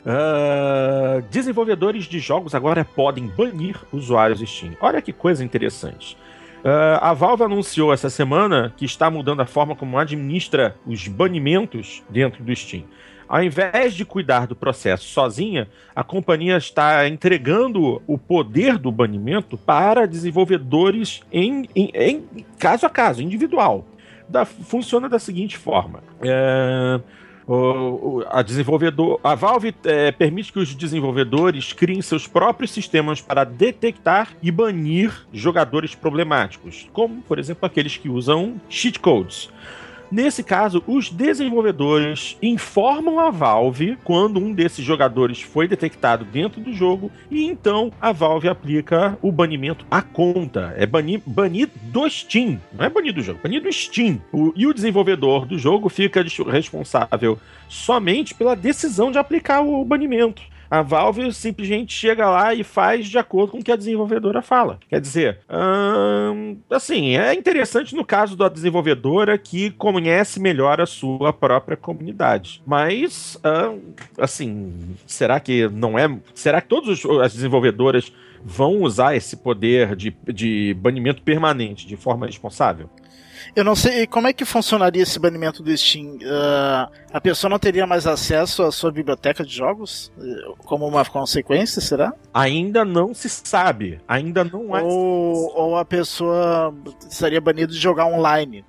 [0.04, 4.76] Ah, desenvolvedores de jogos agora podem banir usuários Steam.
[4.80, 6.16] Olha que coisa interessante.
[6.64, 12.02] Ah, a Valve anunciou essa semana que está mudando a forma como administra os banimentos
[12.08, 12.84] dentro do Steam.
[13.28, 19.56] Ao invés de cuidar do processo sozinha, a companhia está entregando o poder do banimento
[19.56, 22.24] para desenvolvedores em, em- em
[22.58, 23.84] caso a caso, individual.
[24.28, 26.00] Da- funciona da seguinte forma.
[26.22, 27.00] É,
[27.48, 33.44] o- a, desenvolvedor, a Valve é, permite que os desenvolvedores criem seus próprios sistemas para
[33.44, 39.48] detectar e banir jogadores problemáticos, como, por exemplo, aqueles que usam cheat codes.
[40.10, 46.72] Nesse caso, os desenvolvedores informam a Valve quando um desses jogadores foi detectado dentro do
[46.72, 50.72] jogo e então a Valve aplica o banimento à conta.
[50.76, 54.20] É banir, banir do Steam, não é banir do jogo, banir do Steam.
[54.32, 57.38] O- e o desenvolvedor do jogo fica responsável
[57.68, 60.40] somente pela decisão de aplicar o banimento.
[60.70, 64.78] A Valve simplesmente chega lá e faz de acordo com o que a desenvolvedora fala.
[64.88, 71.32] Quer dizer, hum, assim, é interessante no caso da desenvolvedora que conhece melhor a sua
[71.32, 72.62] própria comunidade.
[72.66, 73.80] Mas, hum,
[74.18, 74.72] assim,
[75.06, 76.08] será que não é.
[76.34, 78.12] Será que todas as desenvolvedoras
[78.44, 82.88] vão usar esse poder de, de banimento permanente de forma responsável?
[83.54, 86.18] Eu não sei como é que funcionaria esse banimento do Steam.
[86.24, 91.04] Ah, a pessoa não teria mais acesso à sua biblioteca de jogos eh, como uma
[91.04, 92.12] consequência, será?
[92.32, 94.00] Ainda não se sabe.
[94.06, 94.82] Ainda não é.
[94.82, 96.74] Ou, ou a pessoa
[97.08, 98.64] estaria banida de jogar online?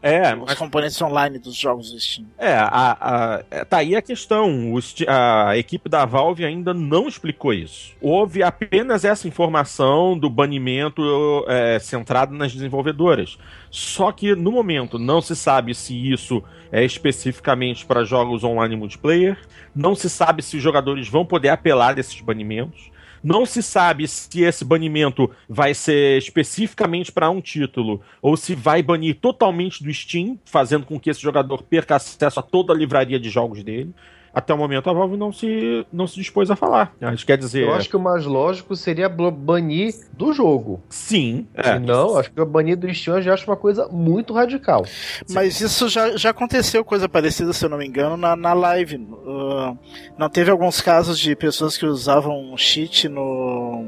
[0.00, 2.26] É, os mas componentes online dos jogos do Steam.
[2.38, 4.72] É, a, a- é, tá aí a questão.
[4.72, 7.92] O a equipe da Valve ainda não explicou isso.
[8.00, 11.02] Houve apenas essa informação do banimento
[11.48, 13.38] é, centrado nas desenvolvedoras.
[13.70, 19.36] Só que no momento não se sabe se isso é especificamente para jogos online multiplayer.
[19.74, 22.90] Não se sabe se os jogadores vão poder apelar desses banimentos.
[23.22, 28.82] Não se sabe se esse banimento vai ser especificamente para um título ou se vai
[28.82, 33.18] banir totalmente do Steam, fazendo com que esse jogador perca acesso a toda a livraria
[33.18, 33.92] de jogos dele.
[34.38, 36.94] Até o momento a Valve não se, não se dispôs a falar.
[37.00, 40.80] Acho quer dizer, Eu acho que o mais lógico seria banir do jogo.
[40.88, 41.48] sim.
[41.60, 44.32] Se É, não, acho que o banir do Steam eu já acho uma coisa muito
[44.32, 44.84] radical.
[45.30, 48.96] Mas isso já, já aconteceu coisa parecida, se eu não me engano, na, na live.
[48.96, 49.76] Uh,
[50.16, 53.86] não teve alguns casos de pessoas que usavam cheat no,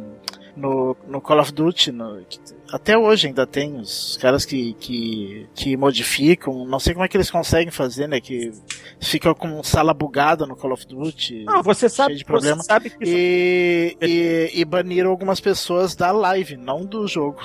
[0.56, 1.92] no, no Call of Duty.
[1.92, 2.38] no- que-
[2.72, 6.64] até hoje ainda tem os caras que, que, que modificam.
[6.64, 8.20] Não sei como é que eles conseguem fazer, né?
[8.20, 8.52] Que
[9.00, 11.44] fica com sala bugada no Call of Duty.
[11.44, 12.62] Não, você sabe, cheio de problema.
[12.62, 17.40] você sabe que isso E, e, e baniram algumas pessoas da live, não do jogo,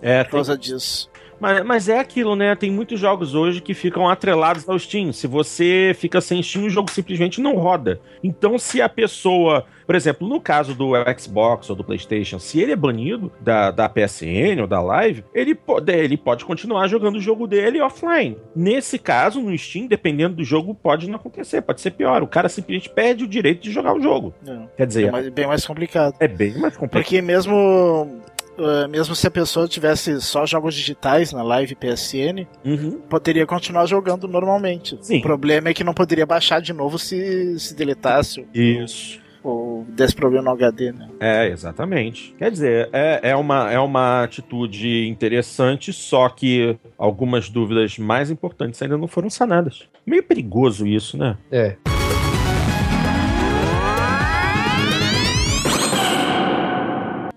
[0.00, 1.09] é, por tem, causa disso.
[1.40, 2.54] Mas, mas é aquilo, né?
[2.54, 5.12] Tem muitos jogos hoje que ficam atrelados ao Steam.
[5.12, 8.00] Se você fica sem Steam, o jogo simplesmente não roda.
[8.22, 9.64] Então, se a pessoa.
[9.86, 13.88] Por exemplo, no caso do Xbox ou do PlayStation, se ele é banido da, da
[13.88, 18.36] PSN ou da Live, ele pode, ele pode continuar jogando o jogo dele offline.
[18.54, 22.22] Nesse caso, no Steam, dependendo do jogo, pode não acontecer, pode ser pior.
[22.22, 24.32] O cara simplesmente perde o direito de jogar o jogo.
[24.46, 24.68] Não.
[24.76, 26.14] Quer dizer, É mais- bem mais complicado.
[26.20, 27.02] é bem mais complicado.
[27.02, 28.20] Porque mesmo,
[28.60, 33.00] uh, mesmo se a pessoa tivesse só jogos digitais na live PSN, Uhum.
[33.08, 34.98] poderia continuar jogando normalmente.
[35.00, 35.18] Sim.
[35.18, 39.18] O problema é que não poderia baixar de novo se, se deletasse Isso.
[39.42, 41.08] ou desse problema no HD, né?
[41.18, 42.34] É, exatamente.
[42.38, 48.80] Quer dizer, é, é, uma, é uma atitude interessante, só que algumas dúvidas mais importantes
[48.82, 49.88] ainda não foram sanadas.
[50.06, 51.36] Meio perigoso isso, né?
[51.50, 51.76] É.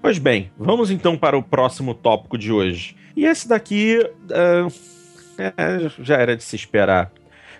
[0.03, 2.93] Pois bem, vamos então para o próximo tópico de hoje.
[3.15, 3.99] E esse daqui
[4.31, 4.67] ah,
[5.37, 7.09] é, já era de se esperar.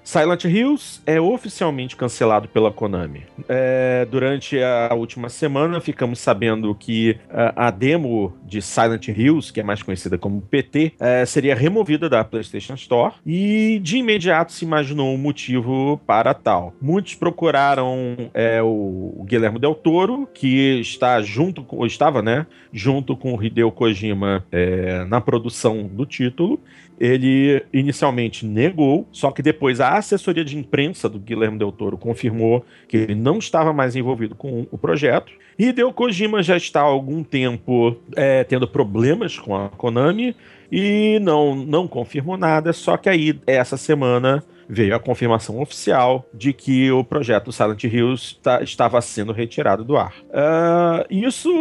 [0.03, 3.23] Silent Hills é oficialmente cancelado pela Konami.
[3.47, 9.59] É, durante a última semana, ficamos sabendo que ah, a demo de Silent Hills, que
[9.59, 14.65] é mais conhecida como PT, eh, seria removida da PlayStation Store e de imediato se
[14.65, 16.73] imaginou um motivo para tal.
[16.81, 23.15] Muitos procuraram eh, o, o Guilherme Del Toro, que está junto com, estava, né, junto
[23.15, 26.59] com o Hideo Kojima eh, na produção do título.
[26.99, 32.65] Ele inicialmente negou, só que depois a assessoria de imprensa do Guilherme Del Toro confirmou
[32.87, 35.31] que ele não estava mais envolvido com o projeto.
[35.57, 40.35] Hideo Kojima já está há algum tempo é, tendo problemas com a Konami
[40.75, 46.51] e não, não confirmou nada, só que aí essa semana veio a confirmação oficial de
[46.51, 50.15] que o projeto Silent Hills tá- estava sendo retirado do ar.
[50.33, 51.51] Ah, isso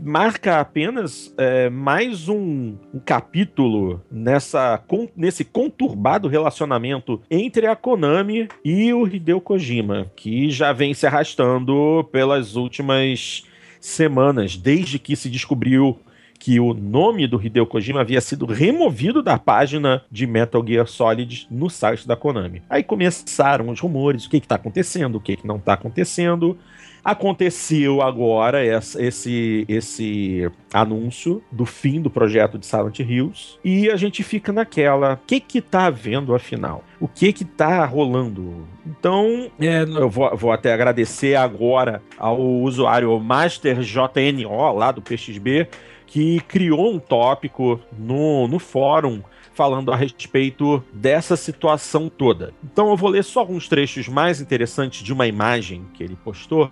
[0.00, 8.48] marca apenas é, mais um, um capítulo nessa, con- nesse conturbado relacionamento entre a Konami
[8.64, 13.42] e o Hideo Kojima, que já vem se arrastando pelas últimas
[13.80, 15.98] semanas, desde que se descobriu
[16.40, 21.46] que o nome do Hideo Kojima havia sido removido da página de Metal Gear Solid
[21.50, 22.62] no site da Konami.
[22.68, 26.56] Aí começaram os rumores, o que está acontecendo, o que, que não está acontecendo.
[27.04, 34.22] Aconteceu agora esse, esse anúncio do fim do projeto de Silent Hills e a gente
[34.22, 36.84] fica naquela, o que que tá havendo afinal?
[36.98, 38.66] O que que tá rolando?
[38.86, 45.68] Então, é, eu vou, vou até agradecer agora ao usuário MasterJNO lá do PXB
[46.10, 49.22] que criou um tópico no, no fórum
[49.54, 52.52] falando a respeito dessa situação toda.
[52.64, 56.70] Então eu vou ler só alguns trechos mais interessantes de uma imagem que ele postou.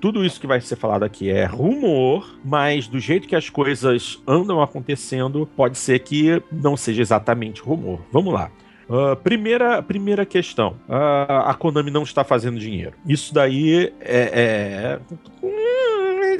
[0.00, 4.20] Tudo isso que vai ser falado aqui é rumor, mas do jeito que as coisas
[4.26, 8.00] andam acontecendo, pode ser que não seja exatamente rumor.
[8.12, 8.50] Vamos lá.
[8.88, 10.76] Ah, primeira, primeira questão.
[10.88, 12.94] Ah, a Konami não está fazendo dinheiro.
[13.06, 15.00] Isso daí é, é-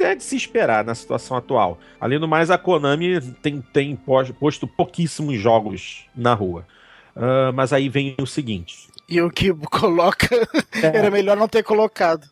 [0.01, 1.79] é de se esperar na situação atual.
[1.99, 6.65] Além do mais, a Konami tem, tem pos- posto pouquíssimos jogos na rua.
[7.15, 8.88] Ah, mas aí vem o seguinte.
[9.09, 10.27] E o que coloca
[10.83, 12.27] era melhor não ter colocado.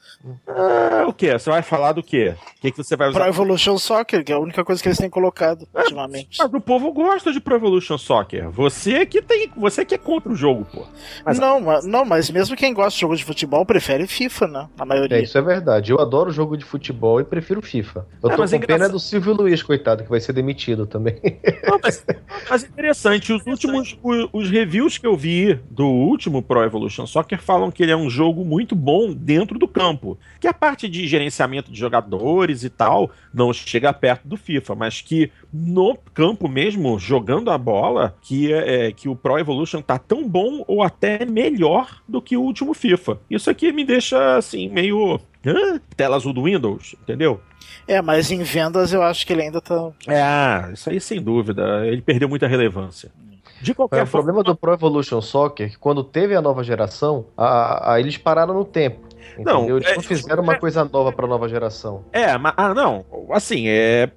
[0.48, 1.32] Ah, o que?
[1.32, 2.36] Você vai falar do quê?
[2.58, 3.20] O que, que você vai usar?
[3.20, 6.38] Pro Evolution Soccer, que é a única coisa que eles têm colocado ultimamente.
[6.40, 8.50] Mas o povo gosta de Pro Evolution Soccer.
[8.52, 10.86] Você que tem, você que é contra o jogo, pô.
[11.26, 14.68] Mas- Não, mas, não, mas mesmo quem gosta de jogo de futebol prefere FIFA, né?
[14.78, 15.18] A maioria.
[15.18, 15.92] É, isso é verdade.
[15.92, 18.06] Eu adoro jogo de futebol e prefiro FIFA.
[18.22, 20.86] Eu É, tô mas com é pena do Silvio Luiz, coitado, que vai ser demitido
[20.86, 21.20] também.
[21.68, 22.06] Não, mas,
[22.50, 27.42] mas interessante, os últimos o- os, reviews que eu vi do último Pro Evolution Soccer
[27.42, 30.18] falam que ele é um jogo muito bom dentro do campo.
[30.40, 35.02] Que a parte de gerenciamento de jogadores e tal não chega perto do FIFA, mas
[35.02, 40.28] que no campo mesmo, jogando a bola, que, é, que o Pro Evolution tá tão
[40.28, 43.20] bom ou até melhor do que o último FIFA.
[43.30, 45.20] Isso aqui me deixa assim, meio.
[45.46, 45.80] Hã?
[45.96, 47.42] Tela azul do Windows, entendeu?
[47.88, 49.92] É, mas em vendas eu acho que ele ainda tá.
[50.08, 51.86] É, isso aí sem dúvida.
[51.88, 53.12] Ele perdeu muita relevância.
[53.62, 54.26] De É, qualquer o forma.
[54.26, 58.18] problema do Pro Evolution Soccer é que quando teve a nova geração, a, a- eles
[58.18, 59.08] pararam no tempo.
[59.40, 59.78] Não, Entendeu?
[59.78, 62.06] Eles é- não fizeram uma coisa nova pra nova geração.
[62.14, 62.54] É, mas.
[62.56, 63.06] Ah, não.
[63.32, 64.10] Assim, é.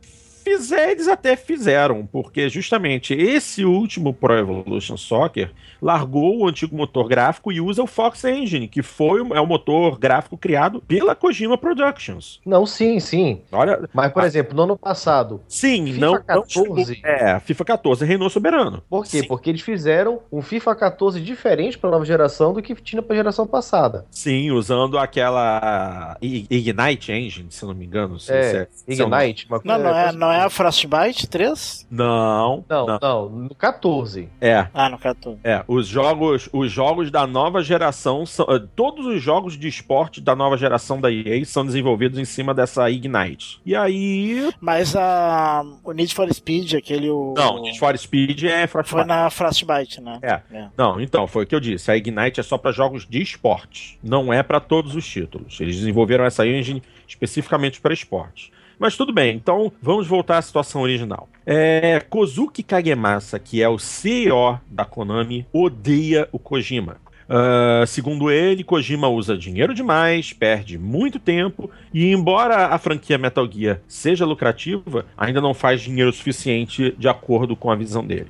[0.50, 7.06] Fizer, eles até fizeram, porque justamente esse último Pro Evolution Soccer largou o antigo motor
[7.08, 11.14] gráfico e usa o Fox Engine, que foi o, é o motor gráfico criado pela
[11.14, 12.40] Kojima Productions.
[12.44, 13.40] Não, sim, sim.
[13.52, 14.26] Olha, Mas, por Ah.
[14.26, 16.94] exemplo, no ano passado, sim, FIFA não, não 14.
[16.94, 18.82] chegou- É, FIFA 14 reinou soberano.
[18.90, 19.20] por quê?
[19.22, 19.28] Sim.
[19.28, 23.46] Porque eles fizeram um FIFA 14 diferente pra nova geração do que tinha pra geração
[23.46, 24.04] passada.
[24.10, 28.18] Sim, usando aquela Ignite Engine, se eu não me engano.
[28.18, 28.92] se- É, se é.
[28.94, 31.86] Ignite, uma Não, não é, coisa- não é é Frostbite 3?
[31.90, 34.28] Não, não, não, não, no 14.
[34.40, 34.66] É.
[34.72, 35.38] Ah, no 14.
[35.44, 40.20] É, os jogos, os jogos da nova geração são, uh, todos os jogos de esporte
[40.20, 43.60] da nova geração da EA são desenvolvidos em cima dessa Ignite.
[43.64, 48.66] E aí, mas a o Need for Speed, aquele o Não, Need for Speed é
[48.66, 48.96] Frostbite.
[48.96, 50.18] Foi na Frostbite, né?
[50.22, 50.40] É.
[50.52, 50.68] é.
[50.76, 53.98] Não, então, foi o que eu disse, a Ignite é só para jogos de esporte,
[54.02, 55.60] não é para todos os títulos.
[55.60, 58.52] Eles desenvolveram essa engine especificamente para esporte.
[58.80, 61.28] Mas tudo bem, então vamos voltar à situação original.
[61.44, 66.96] É, Kozuki Kagemasa, que é o CEO da Konami, odeia o Kojima.
[67.28, 73.46] Uh, segundo ele, Kojima usa dinheiro demais, perde muito tempo e, embora a franquia Metal
[73.52, 78.28] Gear seja lucrativa, ainda não faz dinheiro suficiente de acordo com a visão dele.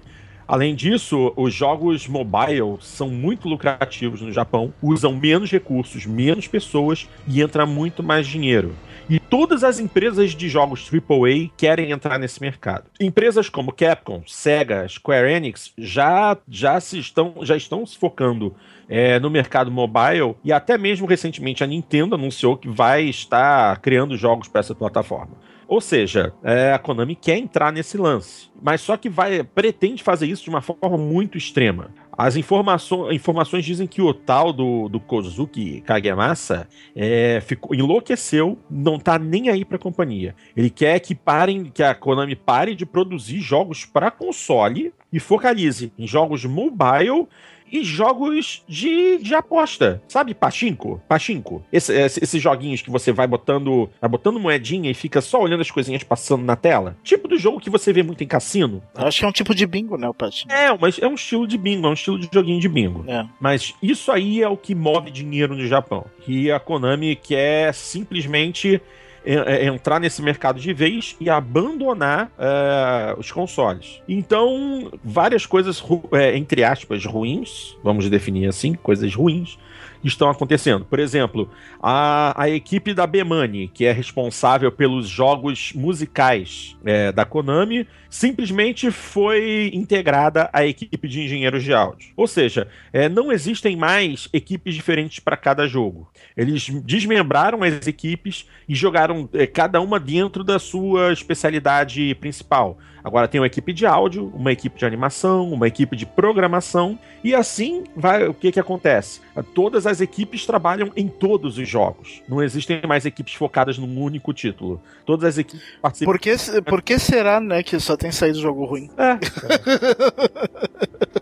[0.48, 7.08] Além disso, os jogos mobile são muito lucrativos no Japão, usam menos recursos, menos pessoas
[7.28, 8.74] e entra muito mais dinheiro.
[9.10, 12.84] E todas as empresas de jogos AAA querem entrar nesse mercado.
[13.00, 18.54] Empresas como Capcom, Sega, Square Enix já, já, se estão, já estão se focando
[18.88, 24.16] é, no mercado mobile e até mesmo recentemente a Nintendo anunciou que vai estar criando
[24.16, 25.36] jogos para essa plataforma.
[25.70, 30.26] Ou seja, é, a Konami quer entrar nesse lance, mas só que vai pretende fazer
[30.26, 31.94] isso de uma forma muito extrema.
[32.18, 38.98] As informações, informações dizem que o tal do, do Kozuki Kagemasa é, ficou, enlouqueceu, não
[38.98, 40.34] tá nem aí pra companhia.
[40.56, 45.92] Ele quer que parem, que a Konami pare de produzir jogos para console e focalize
[45.96, 47.28] em jogos mobile
[47.72, 50.02] e jogos de, de aposta.
[50.08, 51.00] Sabe, Pachinko?
[51.08, 51.62] Pachinko.
[51.72, 55.60] Esse, esse, esses joguinhos que você vai botando, vai botando moedinha e fica só olhando
[55.60, 56.96] as coisinhas passando na tela.
[57.02, 58.82] Tipo do jogo que você vê muito em cassino.
[58.96, 60.52] Eu acho que é um tipo de bingo, né, o Pachinko?
[60.52, 63.04] É, mas é um estilo de bingo, é um estilo de joguinho de bingo.
[63.06, 63.26] É.
[63.40, 66.04] Mas isso aí é o que move dinheiro no Japão.
[66.26, 68.80] E a Konami quer simplesmente
[69.24, 74.02] entrar nesse mercado de vez e abandonar é, os consoles.
[74.08, 79.58] Então, várias coisas, é, entre aspas, ruins, vamos definir assim, coisas ruins,
[80.04, 80.84] estão acontecendo.
[80.84, 81.50] Por exemplo,
[81.82, 88.90] a, a equipe da Bemani, que é responsável pelos jogos musicais é, da Konami, simplesmente
[88.90, 92.12] foi integrada à equipe de engenheiros de áudio.
[92.16, 96.10] Ou seja, é, não existem mais equipes diferentes para cada jogo.
[96.36, 102.78] Eles desmembraram as equipes e jogaram é, cada uma dentro da sua especialidade principal.
[103.02, 107.34] Agora tem uma equipe de áudio, uma equipe de animação, uma equipe de programação e
[107.34, 108.26] assim vai.
[108.26, 109.20] O que que acontece?
[109.54, 112.22] Todas as equipes trabalham em todos os jogos.
[112.28, 114.80] Não existem mais equipes focadas num único título.
[115.04, 116.12] Todas as equipes participam.
[116.12, 118.90] Por que, por que será, né, que só tem saído jogo ruim?
[118.96, 119.16] É.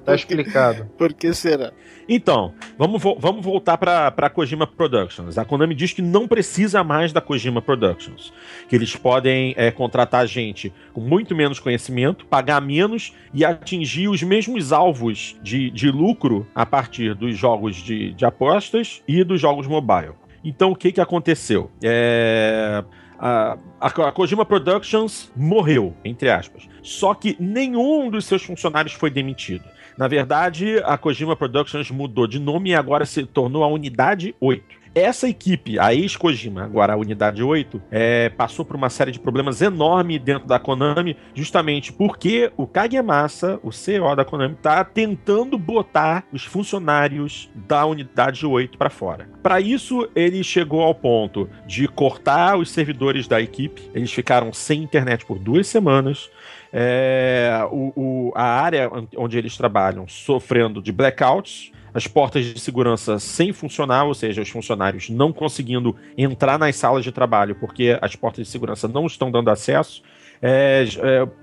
[0.05, 0.87] tá explicado.
[0.99, 1.73] Por que será?
[2.09, 5.37] Então, vamos, vo vamos voltar para Kojima Productions.
[5.37, 8.33] A Konami diz que não precisa mais da Kojima Productions.
[8.66, 14.23] Que eles podem é, contratar gente com muito menos conhecimento, pagar menos e atingir os
[14.23, 19.66] mesmos alvos de, de lucro a partir dos jogos de, de apostas e dos jogos
[19.66, 20.14] mobile.
[20.42, 21.71] Então, o que, que aconteceu?
[21.83, 22.83] É
[23.18, 26.68] a, a, Kojima Productions morreu, entre aspas.
[26.83, 29.64] Só que nenhum dos seus funcionários foi demitido.
[29.99, 34.79] Na verdade, a Kojima Productions mudou de nome e agora se tornou a Unidade 8.
[34.95, 39.61] Essa equipe, a ex-Kojima, agora a Unidade 8, é, passou por uma série de problemas
[39.61, 46.25] enormes dentro da Konami, justamente porque o Kagemasa, o CEO da Konami, está tentando botar
[46.33, 49.29] os funcionários da Unidade 8 para fora.
[49.43, 54.83] Para isso, ele chegou ao ponto de cortar os servidores da equipe, eles ficaram sem
[54.83, 56.31] internet por duas semanas.
[56.72, 63.18] É, o, o, a área onde eles trabalham sofrendo de blackouts, as portas de segurança
[63.18, 68.14] sem funcionar, ou seja, os funcionários não conseguindo entrar nas salas de trabalho porque as
[68.14, 70.02] portas de segurança não estão dando acesso
[70.42, 70.85] é,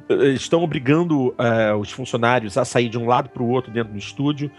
[0.09, 3.93] é, estão obrigando é, os funcionários a sair de um lado para o outro dentro
[3.93, 4.49] do estúdio,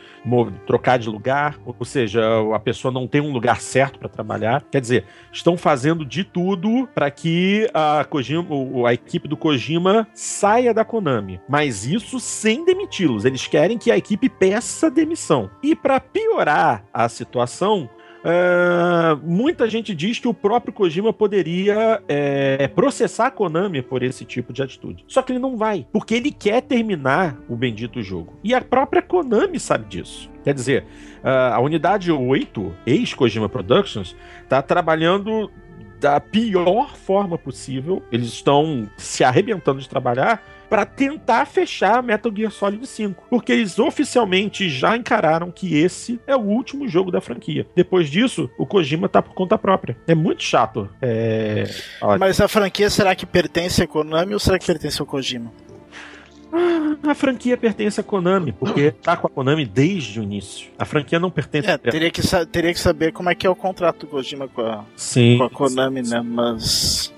[0.67, 2.23] trocar de lugar, ou seja,
[2.55, 4.65] a pessoa não tem um lugar certo para trabalhar.
[4.71, 8.47] Quer dizer, estão fazendo de tudo para que a, Kojima,
[8.87, 13.25] a equipe do Kojima saia da Konami, mas isso sem demiti-los.
[13.25, 15.51] Eles querem que a equipe peça demissão.
[15.63, 17.89] E para piorar a situação,
[18.27, 24.25] Uh, muita gente diz que o próprio Kojima poderia é, processar a Konami por esse
[24.25, 25.05] tipo de atitude.
[25.07, 28.35] Só que ele não vai, porque ele quer terminar o bendito jogo.
[28.43, 30.29] E a própria Konami sabe disso.
[30.43, 30.85] Quer dizer,
[31.23, 35.49] uh, a unidade 8, ex-Kojima Productions, está trabalhando
[36.01, 38.03] da pior forma possível.
[38.11, 43.79] Eles estão se arrebentando de trabalhar para tentar fechar Metal Gear Solid 5, porque eles
[43.79, 47.67] oficialmente já encararam que esse é o último jogo da franquia.
[47.75, 49.97] Depois disso, o Kojima tá por conta própria.
[50.07, 50.89] É muito chato.
[51.01, 51.65] É...
[52.19, 55.53] Mas a franquia será que pertence a Konami ou será que pertence ao Kojima?
[57.03, 60.69] a franquia pertence à Konami, porque tá com a Konami desde o início.
[60.79, 63.57] A franquia não pertence é, teria que teria que saber como é que é o
[63.57, 66.23] contrato do Kojima com a, sim, com a Konami, sim, né?
[66.25, 67.13] Mas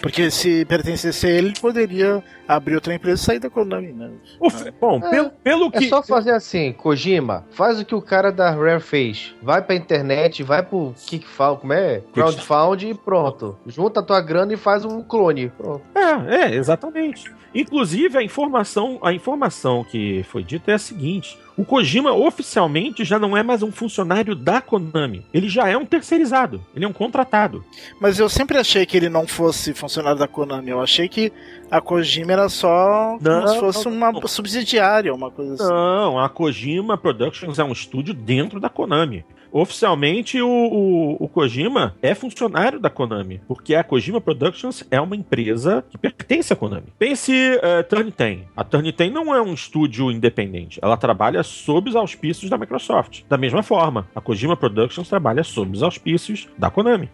[0.00, 4.10] porque se pertencesse a ele, ele poderia abrir outra empresa e sair da Konami, né?
[4.40, 5.86] Uf, bom, é, pelo, pelo que.
[5.86, 9.34] É só fazer assim, Kojima, faz o que o cara da Rare fez.
[9.42, 12.02] Vai pra internet, vai pro Kickfall, como é?
[12.12, 13.58] Crowdfund e pronto.
[13.66, 15.50] Junta a tua grana e faz um clone.
[15.50, 15.82] Pronto.
[15.94, 17.32] É, é, exatamente.
[17.54, 23.18] Inclusive, a informação, a informação que foi dita é a seguinte: o Kojima oficialmente já
[23.18, 25.24] não é mais um funcionário da Konami.
[25.32, 26.64] Ele já é um terceirizado.
[26.74, 27.64] Ele é um contratado.
[28.00, 30.70] Mas eu sempre achei que ele não fosse funcionário da Konami.
[30.70, 31.32] Eu achei que
[31.74, 34.26] a Kojima era só não, como se fosse uma não.
[34.28, 35.64] subsidiária, uma coisa assim.
[35.64, 41.94] Não, a Kojima Productions é um estúdio dentro da Konami oficialmente o, o, o, Kojima
[42.02, 46.88] é funcionário da Konami, porque a Kojima Productions é uma empresa que pertence à Konami.
[46.98, 48.40] Pense uh, Turn 10.
[48.56, 53.22] A Turn 10 não é um estúdio independente, ela trabalha sob os auspícios da Microsoft.
[53.28, 57.08] Da mesma forma, a Kojima Productions trabalha sob os auspícios da Konami.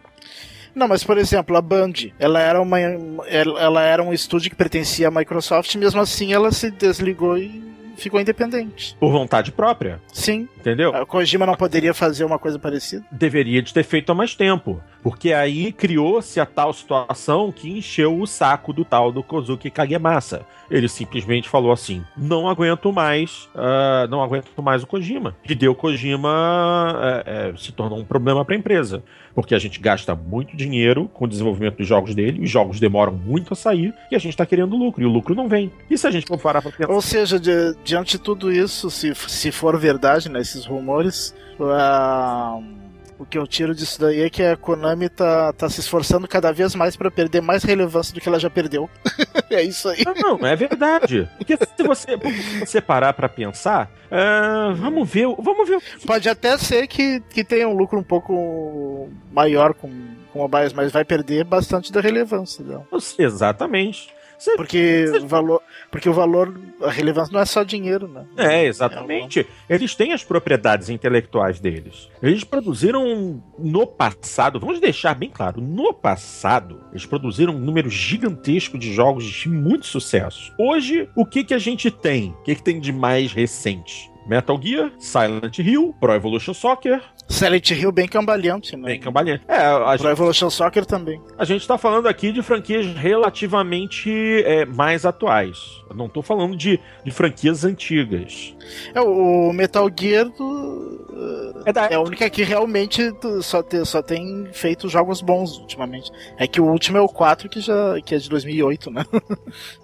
[0.74, 5.08] Não, mas por exemplo, a Band, ela era uma ela era um estúdio que pertencia
[5.08, 7.62] à Microsoft, mesmo assim ela se desligou e
[8.02, 8.96] ficou independente.
[8.98, 10.00] Por vontade própria?
[10.12, 10.48] Sim.
[10.58, 10.94] Entendeu?
[10.94, 13.04] A Kojima não poderia fazer uma coisa parecida?
[13.10, 14.82] Deveria de ter feito há mais tempo.
[15.02, 20.44] Porque aí criou-se a tal situação que encheu o saco do tal do Kozuki Kagemasa.
[20.70, 25.34] Ele simplesmente falou assim: não aguento mais, uh, não aguento mais o Kojima.
[25.48, 29.02] Hideo Kojima uh, uh, se tornou um problema para a empresa.
[29.34, 33.12] Porque a gente gasta muito dinheiro com o desenvolvimento dos jogos dele, os jogos demoram
[33.12, 35.70] muito a sair e a gente está querendo lucro, e o lucro não vem.
[35.88, 36.92] E se a gente for parar pra pensar.
[36.92, 42.80] Ou seja, de, diante de tudo isso, se, se for verdade, né, esses rumores, uh
[43.20, 46.50] o que eu tiro disso daí é que a Konami tá, tá se esforçando cada
[46.54, 48.88] vez mais para perder mais relevância do que ela já perdeu.
[49.50, 50.02] é isso aí.
[50.06, 51.28] Não, não, é verdade.
[51.36, 55.82] Porque se você, se você parar para pensar, uh, vamos ver, vamos ver.
[56.06, 59.90] Pode até ser que, que tenha um lucro um pouco maior com,
[60.32, 62.64] com mobiles, mas vai perder bastante da relevância.
[62.64, 62.86] Não?
[63.18, 64.08] Exatamente.
[64.40, 65.18] Você, porque, você...
[65.18, 68.24] o valor, porque o valor, a relevância não é só dinheiro, né?
[68.38, 69.46] É, exatamente.
[69.68, 72.08] É Eles têm as propriedades intelectuais deles.
[72.22, 78.78] Eles produziram no passado, vamos deixar bem claro, no passado, eles produziram um número gigantesco
[78.78, 80.50] de jogos de muito sucesso.
[80.58, 82.30] Hoje, o que, que a gente tem?
[82.30, 84.10] O que, que tem de mais recente?
[84.26, 87.02] Metal Gear, Silent Hill, Pro Evolution Soccer.
[87.30, 88.88] Silent Hill bem cambaleante, né?
[88.88, 89.44] Bem cambaleante.
[89.46, 90.08] É, a gente...
[90.08, 91.22] Evolution Soccer também.
[91.38, 94.10] A gente tá falando aqui de franquias relativamente
[94.44, 95.80] é, mais atuais.
[95.88, 98.54] Eu não tô falando de, de franquias antigas.
[98.92, 101.62] É, o Metal Gear do...
[101.64, 101.86] é, da...
[101.86, 103.12] é a única que realmente
[103.42, 106.10] só, te, só tem feito jogos bons ultimamente.
[106.36, 109.04] É que o último é o 4, que, já, que é de 2008, né?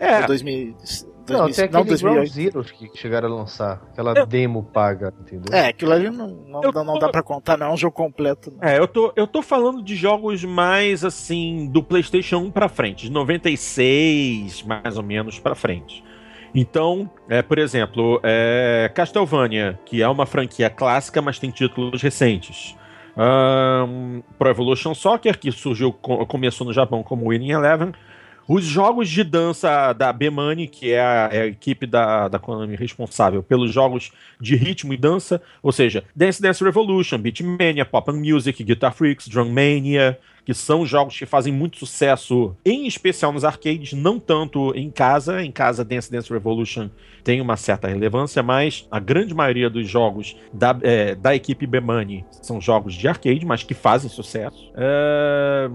[0.01, 0.15] É.
[0.23, 0.75] é 2000...
[1.29, 3.83] Não, tem aqueles Ground Zeroes que chegaram a lançar.
[3.93, 4.27] Aquela eu...
[4.27, 5.55] demo paga, entendeu?
[5.55, 8.53] É, aquilo ali não, não, não, não dá pra contar, não é um jogo completo.
[8.53, 8.69] Não.
[8.69, 13.07] É, eu tô, eu tô falando de jogos mais, assim, do PlayStation 1 pra frente,
[13.07, 16.05] de 96, mais ou menos, pra frente.
[16.55, 22.75] Então, é, por exemplo, é, Castlevania, que é uma franquia clássica, mas tem títulos recentes.
[23.17, 27.93] Um, Pro Evolution Soccer, que surgiu, começou no Japão como Winning Eleven,
[28.49, 32.77] os jogos de dança da B-Money, que é a, é a, equipe da, da Konami
[32.77, 38.21] responsável pelos jogos de ritmo e dança, ou seja, Dance Dance Revolution, Beatmania, Pop and
[38.21, 43.45] Music, Guitar Freaks, Drum Mania, que são jogos que fazem muito sucesso, em especial nos
[43.45, 45.43] arcades, não tanto em casa.
[45.43, 46.89] Em casa, Dance Dance Revolution
[47.25, 52.25] tem uma certa relevância, mas a grande maioria dos jogos da, é, da equipe B-Money
[52.31, 54.71] são jogos de arcade, mas que fazem sucesso.
[54.71, 55.69] O é...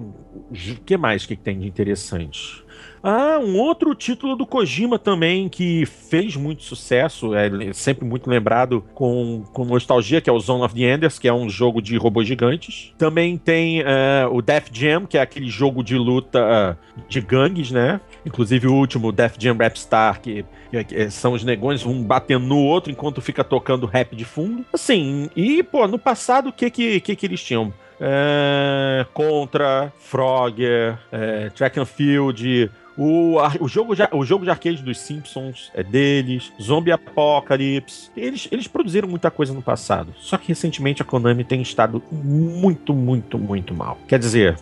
[0.86, 2.64] que mais que tem de interessante?
[3.04, 8.84] Ah, um outro título do Kojima também que fez muito sucesso, é sempre muito lembrado
[8.94, 11.98] com, com nostalgia, que é o Zone of the Enders, que é um jogo de
[11.98, 12.94] robôs gigantes.
[12.98, 13.86] Também tem uh,
[14.32, 18.00] o Death Jam, que é aquele jogo de luta uh, de gangues, né?
[18.24, 20.46] Inclusive o último, Death Jam Rap Star, que,
[20.88, 24.64] que, são os negões um batendo no outro enquanto fica tocando rap de fundo.
[24.72, 27.74] Assim, e, pô, no passado, o que, que, que, que eles tinham?
[28.04, 34.82] É, contra, Frogger, é, Track and Field, o, o, jogo de, o jogo de arcade
[34.84, 38.10] dos Simpsons é deles, Zombie Apocalypse.
[38.16, 40.14] Eles, eles produziram muita coisa no passado.
[40.20, 43.98] Só que recentemente a Konami tem estado muito, muito, muito mal.
[44.08, 44.58] Quer dizer.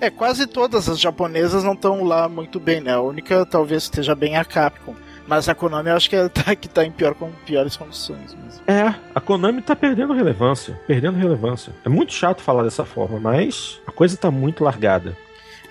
[0.00, 2.92] É, quase todas as japonesas não estão lá muito bem, né?
[2.92, 4.94] A única talvez esteja bem a Capcom.
[5.26, 8.34] Mas a Konami eu acho que, é, tá, que tá em pior, com piores condições.
[8.34, 8.62] Mesmo.
[8.66, 10.78] É, a Konami tá perdendo relevância.
[10.86, 11.72] Perdendo relevância.
[11.84, 15.16] É muito chato falar dessa forma, mas a coisa tá muito largada.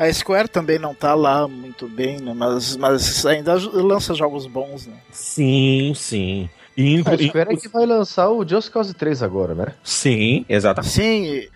[0.02, 2.34] A Square também não tá lá muito bem, né?
[2.36, 4.96] Mas, mas ainda lança jogos bons, né?
[5.12, 6.50] Sim, sim.
[6.76, 9.68] E, a Square é que vai lançar o Just Cause 3 agora, né?
[9.84, 10.92] Sim, exatamente.
[10.92, 11.48] Sim,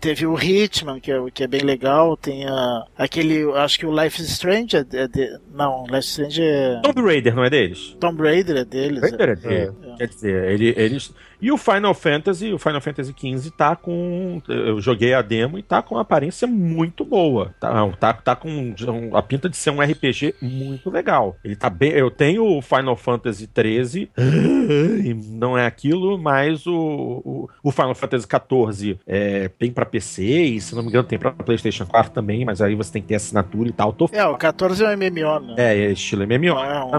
[0.00, 2.16] teve o Hitman, que é, que é bem legal.
[2.16, 3.50] Tem uh, aquele.
[3.52, 6.80] Acho que o Life is Strange é, de, é de, Não, Life is Strange é.
[6.82, 7.96] Tomb Raider, não é deles?
[8.00, 9.00] Tomb Raider é deles.
[9.00, 9.62] Raider é, é.
[9.62, 9.96] É.
[9.96, 11.12] Quer dizer, ele, eles.
[11.40, 14.42] E o Final Fantasy, o Final Fantasy XV tá com.
[14.48, 17.54] Eu joguei a demo e tá com uma aparência muito boa.
[17.60, 18.74] Tá, tá, tá com
[19.12, 21.36] a pinta de ser um RPG muito legal.
[21.44, 21.92] Ele tá bem.
[21.92, 24.10] Eu tenho o Final Fantasy XIII,
[25.30, 30.60] não é aquilo, mas o, o, o Final Fantasy XIV é, tem pra PC e,
[30.60, 33.14] se não me engano, tem pra PlayStation 4 também, mas aí você tem que ter
[33.16, 33.92] assinatura e tal.
[33.92, 34.08] Tô...
[34.12, 35.54] É, o 14 é um MMO, né?
[35.56, 36.58] É, é estilo MMO.
[36.58, 36.90] É um.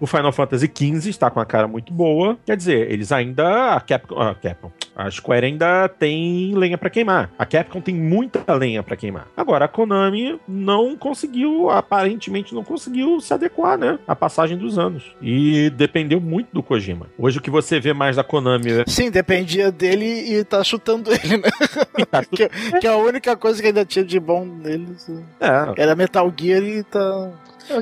[0.00, 2.38] O Final Fantasy XV está com a cara muito boa.
[2.44, 7.30] Quer dizer, eles ainda a Capcom, a Capcom, a Square ainda tem lenha para queimar.
[7.38, 9.28] A Capcom tem muita lenha para queimar.
[9.36, 15.16] Agora a Konami não conseguiu, aparentemente não conseguiu se adequar, né, à passagem dos anos.
[15.20, 17.06] E dependeu muito do Kojima.
[17.18, 21.10] Hoje o que você vê mais da Konami, é Sim, dependia dele e tá chutando
[21.12, 21.50] ele, né?
[22.30, 22.48] Que,
[22.80, 25.08] que, a única coisa que ainda tinha de bom neles
[25.40, 25.82] é.
[25.82, 27.30] era Metal Gear e tá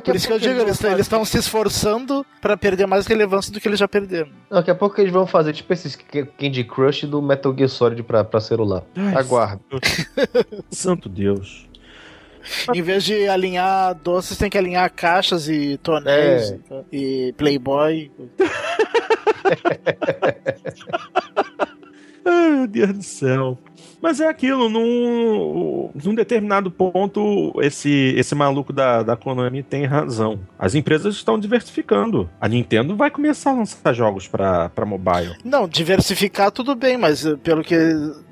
[0.05, 3.69] Por isso que eu digo, eles estão se esforçando para perder mais relevância do que
[3.69, 4.31] eles já perderam.
[4.51, 5.97] Daqui a pouco eles vão fazer tipo esses
[6.39, 8.83] Candy Crush do Metal Gear Solid pra, pra celular.
[9.17, 9.81] Aguardo.
[10.71, 11.69] Santo Deus.
[12.75, 16.85] em vez de alinhar doces, tem que alinhar caixas e tonéis é.
[16.93, 18.11] e Playboy.
[22.25, 23.59] Ai, meu Deus do céu.
[24.03, 30.41] Mas é aquilo, num, num determinado ponto, esse, esse maluco da, da Konami tem razão.
[30.59, 32.29] As empresas estão diversificando.
[32.41, 35.37] A Nintendo vai começar a lançar jogos para mobile.
[35.45, 37.77] Não, diversificar tudo bem, mas eh, pelo que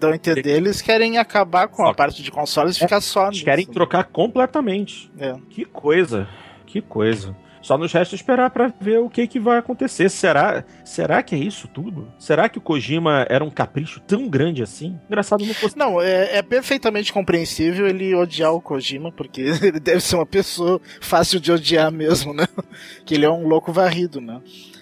[0.01, 3.27] dão a entender, eles querem acabar com a parte de consoles e ficar só.
[3.29, 5.11] Eles querem trocar completamente.
[5.19, 5.35] É.
[5.51, 6.27] Que coisa,
[6.67, 7.37] que coisa.
[7.69, 10.09] Só nos resta esperar para ver o que, que vai acontecer.
[10.09, 12.11] Será, será que é isso tudo?
[12.19, 14.99] Será que o Kojima era um capricho tão grande assim?
[15.07, 15.77] Engraçado não fosse.
[15.77, 20.81] Não, é, é perfeitamente compreensível ele odiar o Kojima, porque ele deve ser uma pessoa
[20.99, 22.47] fácil de odiar mesmo, né?
[23.05, 24.41] Que ele é um louco varrido, né?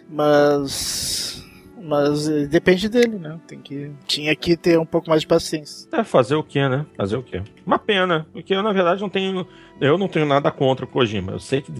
[0.09, 1.45] Mas
[1.87, 3.39] mas eh, depende dele, né?
[3.47, 5.89] Tem que tinha que ter um pouco mais de paciência.
[5.93, 6.84] É fazer o que, né?
[6.97, 7.43] Fazer o que?
[7.64, 9.47] Uma pena, porque eu na verdade não tenho
[9.80, 11.32] eu não tenho nada contra o Kojima.
[11.32, 11.72] Eu sei que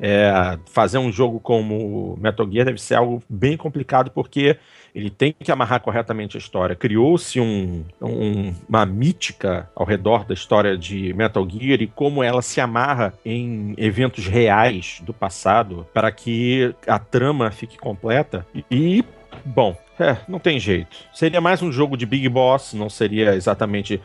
[0.00, 4.58] é, fazer um jogo como Metal Gear deve ser algo bem complicado, porque
[4.94, 6.74] ele tem que amarrar corretamente a história.
[6.74, 12.42] Criou-se um, um, uma mítica ao redor da história de Metal Gear e como ela
[12.42, 18.46] se amarra em eventos reais do passado para que a trama fique completa.
[18.70, 19.04] E,
[19.46, 20.96] bom, é, não tem jeito.
[21.14, 24.00] Seria mais um jogo de Big Boss, não seria exatamente.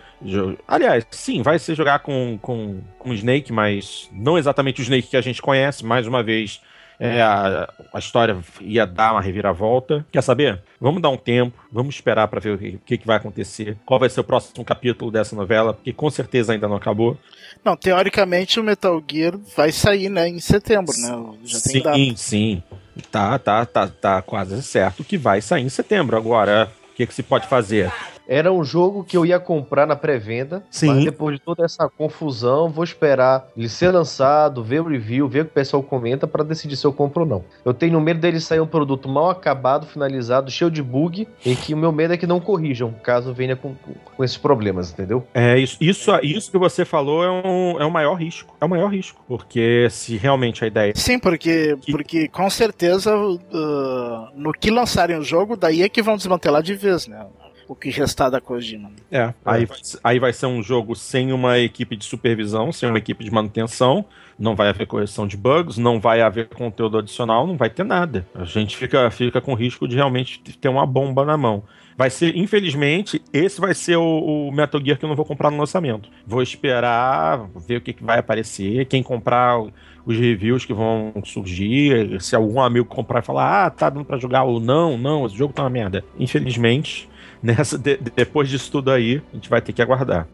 [0.67, 5.17] Aliás, sim, vai ser jogar com, com, com Snake, mas não exatamente o Snake que
[5.17, 5.83] a gente conhece.
[5.83, 6.61] Mais uma vez,
[6.97, 10.05] é, a, a, história ia dar uma reviravolta.
[10.11, 10.61] Quer saber?
[10.79, 14.07] Vamos dar um tempo, vamos esperar para ver o que, que, vai acontecer, qual vai
[14.07, 17.17] ser o próximo capítulo dessa novela, porque com certeza ainda não acabou.
[17.65, 21.37] Não, teoricamente o Metal Gear vai sair, né, em setembro, né?
[21.43, 22.63] Já sim, tem sim.
[23.11, 26.17] Tá, tá, tá, tá quase certo que vai sair em setembro.
[26.17, 27.91] Agora, o que, que se pode fazer?
[28.27, 32.69] Era um jogo que eu ia comprar na pré-venda, mas depois de toda essa confusão,
[32.69, 36.43] vou esperar ele ser lançado, ver o review, ver o que o pessoal comenta para
[36.43, 37.43] decidir se eu compro ou não.
[37.65, 41.73] Eu tenho medo dele sair um produto mal acabado, finalizado, cheio de bug, e que
[41.73, 43.75] o meu medo é que não corrijam, caso venha com,
[44.15, 45.25] com esses problemas, entendeu?
[45.33, 48.55] É, isso, isso, isso que você falou é, um, é o maior risco.
[48.59, 49.21] É o maior risco.
[49.27, 50.93] Porque se realmente a ideia.
[50.95, 51.91] Sim, porque, que...
[51.91, 56.75] porque com certeza uh, no que lançarem o jogo, daí é que vão desmantelar de
[56.75, 57.25] vez, né?
[57.71, 58.91] O que restar da Kojima.
[59.09, 62.97] É, aí vai, aí vai ser um jogo sem uma equipe de supervisão, sem uma
[62.97, 64.03] equipe de manutenção,
[64.37, 68.27] não vai haver correção de bugs, não vai haver conteúdo adicional, não vai ter nada.
[68.35, 71.63] A gente fica, fica com risco de realmente ter uma bomba na mão.
[71.95, 75.49] Vai ser, infelizmente, esse vai ser o, o, Metal Gear que eu não vou comprar
[75.49, 76.09] no lançamento.
[76.27, 79.61] Vou esperar, ver o que, que vai aparecer, quem comprar
[80.05, 84.17] os reviews que vão surgir, se algum amigo comprar e falar, ah, tá dando pra
[84.17, 86.03] jogar ou não, não, esse jogo tá uma merda.
[86.19, 87.07] Infelizmente,
[87.41, 90.27] nessa, de, depois disso tudo aí, a gente vai ter que aguardar.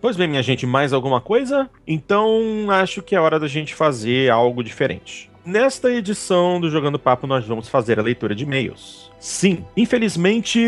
[0.00, 1.70] Pois bem, minha gente, mais alguma coisa?
[1.86, 5.30] Então acho que é hora da gente fazer algo diferente.
[5.44, 9.11] nesta edição do Jogando Papo nós vamos fazer a leitura de e-mails.
[9.22, 10.58] Sim, infelizmente,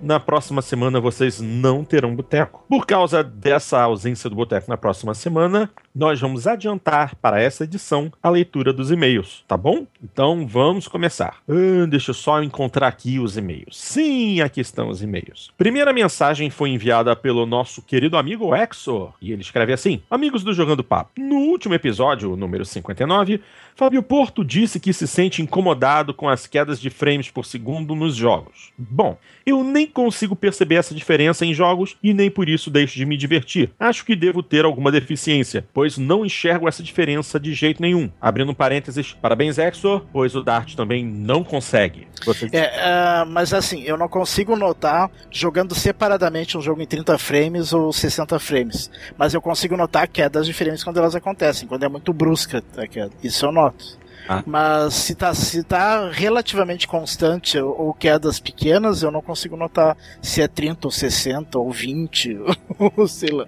[0.00, 2.64] na próxima semana vocês não terão boteco.
[2.68, 8.12] Por causa dessa ausência do boteco na próxima semana, nós vamos adiantar para essa edição
[8.22, 9.84] a leitura dos e-mails, tá bom?
[10.00, 11.38] Então vamos começar.
[11.48, 13.76] Ah, deixa eu só encontrar aqui os e-mails.
[13.76, 15.50] Sim, aqui estão os e-mails.
[15.58, 20.54] Primeira mensagem foi enviada pelo nosso querido amigo Exor, e ele escreve assim: Amigos do
[20.54, 23.40] Jogando Papo, no último episódio, número 59,
[23.74, 28.16] Fábio Porto disse que se sente incomodado com as quedas de frames por segundo nos
[28.16, 28.72] jogos.
[28.78, 33.06] Bom, eu nem consigo perceber essa diferença em jogos e nem por isso deixo de
[33.06, 33.70] me divertir.
[33.78, 38.10] Acho que devo ter alguma deficiência, pois não enxergo essa diferença de jeito nenhum.
[38.20, 42.06] Abrindo parênteses, parabéns Exor, pois o Dart também não consegue.
[42.24, 42.48] Você...
[42.52, 47.72] É, uh, mas assim, eu não consigo notar jogando separadamente um jogo em 30 frames
[47.72, 48.90] ou 60 frames.
[49.16, 53.12] Mas eu consigo notar quedas diferentes quando elas acontecem, quando é muito brusca a queda.
[53.22, 53.98] Isso eu noto.
[54.28, 54.42] Ah.
[54.46, 60.42] Mas se tá, se tá relativamente constante ou quedas pequenas, eu não consigo notar se
[60.42, 62.38] é 30 ou 60 ou 20,
[62.78, 63.46] ou sei lá.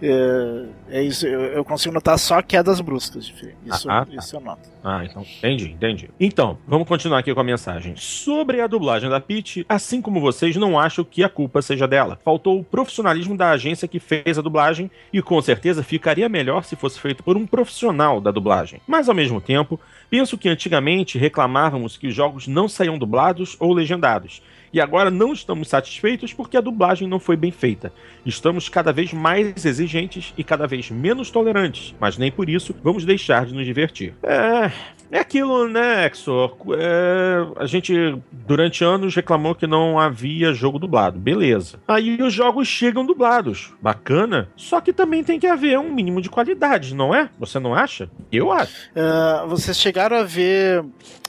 [0.00, 3.32] É, é isso, eu, eu, consigo notar só quedas bruscas.
[3.66, 4.14] Isso, ah, tá.
[4.14, 4.72] isso eu noto.
[4.82, 6.10] Ah, então, entendi, entendi.
[6.18, 7.94] Então, vamos continuar aqui com a mensagem.
[7.96, 12.18] Sobre a dublagem da Peach, assim como vocês, não acho que a culpa seja dela.
[12.24, 16.74] Faltou o profissionalismo da agência que fez a dublagem e com certeza ficaria melhor se
[16.74, 18.80] fosse feito por um profissional da dublagem.
[18.86, 19.78] Mas ao mesmo tempo,
[20.12, 25.32] Penso que antigamente reclamávamos que os jogos não saíam dublados ou legendados, e agora não
[25.32, 27.90] estamos satisfeitos porque a dublagem não foi bem feita.
[28.26, 33.06] Estamos cada vez mais exigentes e cada vez menos tolerantes, mas nem por isso vamos
[33.06, 34.12] deixar de nos divertir.
[34.22, 34.70] É,
[35.12, 36.56] é aquilo, né, Exor?
[36.74, 41.18] É, a gente, durante anos, reclamou que não havia jogo dublado.
[41.18, 41.78] Beleza.
[41.86, 43.74] Aí os jogos chegam dublados.
[43.80, 44.48] Bacana.
[44.56, 47.28] Só que também tem que haver um mínimo de qualidade, não é?
[47.38, 48.08] Você não acha?
[48.32, 48.88] Eu acho.
[48.96, 50.82] Uh, vocês chegaram a ver.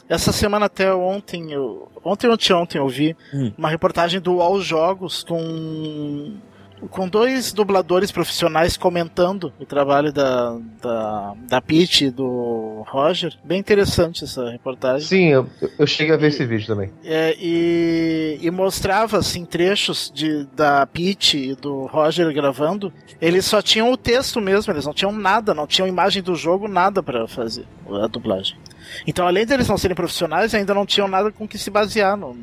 [0.08, 3.52] Essa semana até ontem, eu, ontem ou ontem eu vi hum.
[3.58, 6.36] uma reportagem do All Jogos com
[6.90, 13.34] com dois dubladores profissionais comentando o trabalho da, da, da Pete e do Roger.
[13.44, 15.08] Bem interessante essa reportagem.
[15.08, 16.92] Sim, eu, eu cheguei a ver e, esse vídeo também.
[17.04, 22.92] É, e, e mostrava assim, trechos de, da Pete e do Roger gravando.
[23.22, 26.68] Eles só tinham o texto mesmo, eles não tinham nada, não tinham imagem do jogo,
[26.68, 27.66] nada para fazer
[28.02, 28.58] a dublagem.
[29.08, 32.18] Então, além deles não serem profissionais, ainda não tinham nada com que se basear.
[32.18, 32.38] No,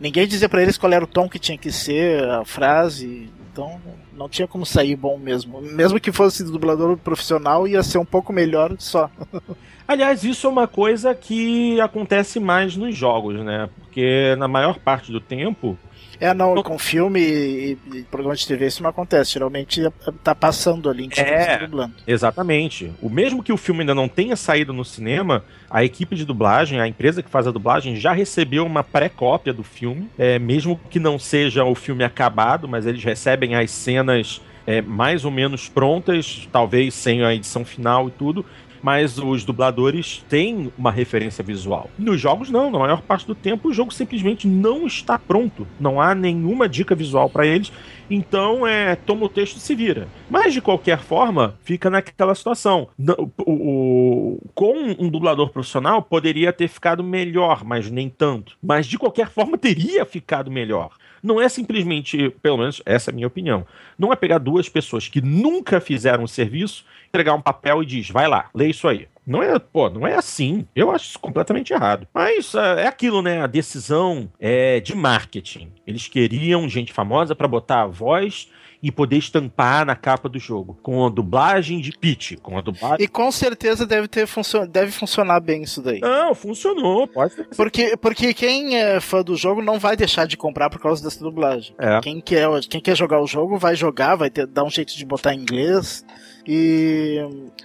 [0.00, 3.30] ninguém dizia para eles qual era o tom que tinha que ser, a frase.
[3.52, 3.78] Então
[4.16, 5.60] não tinha como sair bom mesmo.
[5.60, 9.10] Mesmo que fosse dublador profissional, ia ser um pouco melhor só.
[9.86, 13.68] Aliás, isso é uma coisa que acontece mais nos jogos, né?
[13.78, 15.78] Porque na maior parte do tempo.
[16.22, 19.32] É, não, com filme e, e programa de TV isso não acontece.
[19.32, 19.82] Geralmente
[20.22, 21.94] tá passando ali, é, dublando.
[22.06, 22.92] Exatamente.
[23.02, 26.80] O mesmo que o filme ainda não tenha saído no cinema, a equipe de dublagem,
[26.80, 31.00] a empresa que faz a dublagem, já recebeu uma pré-cópia do filme, é, mesmo que
[31.00, 36.48] não seja o filme acabado, mas eles recebem as cenas é, mais ou menos prontas,
[36.52, 38.46] talvez sem a edição final e tudo,
[38.82, 41.88] mas os dubladores têm uma referência visual.
[41.98, 42.70] Nos jogos, não.
[42.70, 45.66] Na maior parte do tempo, o jogo simplesmente não está pronto.
[45.78, 47.72] Não há nenhuma dica visual para eles.
[48.10, 50.08] Então, é, toma o texto e se vira.
[50.28, 52.88] Mas, de qualquer forma, fica naquela situação.
[52.98, 58.56] O, o, com um dublador profissional, poderia ter ficado melhor, mas nem tanto.
[58.62, 60.90] Mas, de qualquer forma, teria ficado melhor.
[61.22, 63.64] Não é simplesmente, pelo menos essa é a minha opinião,
[63.98, 68.10] não é pegar duas pessoas que nunca fizeram o serviço, entregar um papel e diz,
[68.10, 69.06] vai lá, lê isso aí.
[69.24, 70.66] Não é, pô, não é assim.
[70.74, 72.08] Eu acho isso completamente errado.
[72.12, 73.40] Mas uh, é aquilo, né?
[73.40, 75.70] A decisão é de marketing.
[75.86, 78.50] Eles queriam gente famosa para botar a voz
[78.82, 80.76] e poder estampar na capa do jogo.
[80.82, 82.36] Com a dublagem de Peach.
[82.38, 83.04] Com a dublagem...
[83.04, 84.66] E com certeza deve, ter funcio...
[84.66, 86.00] deve funcionar bem isso daí.
[86.00, 87.06] Não, funcionou.
[87.06, 87.48] Pode ser.
[87.56, 91.20] Porque, porque quem é fã do jogo não vai deixar de comprar por causa dessa
[91.20, 91.74] dublagem.
[91.78, 92.00] É.
[92.00, 95.04] Quem, quer, quem quer jogar o jogo vai jogar, vai ter, dar um jeito de
[95.04, 96.04] botar em inglês.
[96.46, 97.24] E,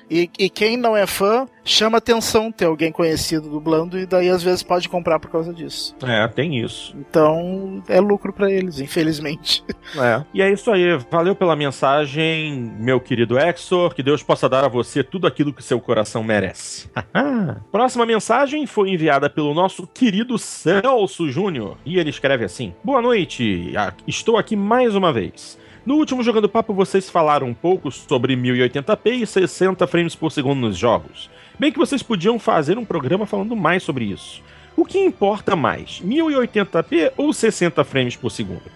[0.10, 4.44] e, e, quem não é fã chama atenção ter alguém conhecido dublando e daí às
[4.44, 5.96] vezes pode comprar por causa disso.
[6.04, 6.96] É, tem isso.
[6.98, 9.64] Então é lucro para eles, infelizmente.
[9.98, 10.22] É.
[10.34, 10.98] E é isso aí.
[11.10, 13.96] Valeu pela mensagem, meu querido Exor.
[13.96, 16.90] Que Deus possa dar a você tudo aquilo que seu coração merece.
[17.72, 23.74] Próxima mensagem foi enviada pelo nosso querido Celso Júnior e ele escreve assim: Boa noite,
[24.06, 25.58] estou aqui mais uma vez.
[25.88, 30.60] No último Jogando Papo, vocês falaram um pouco sobre 1080p e 60 frames por segundo
[30.60, 31.30] nos jogos.
[31.58, 34.44] Bem que vocês podiam fazer um programa falando mais sobre isso.
[34.76, 38.70] O que importa mais, 1080p ou 60 frames por segundo?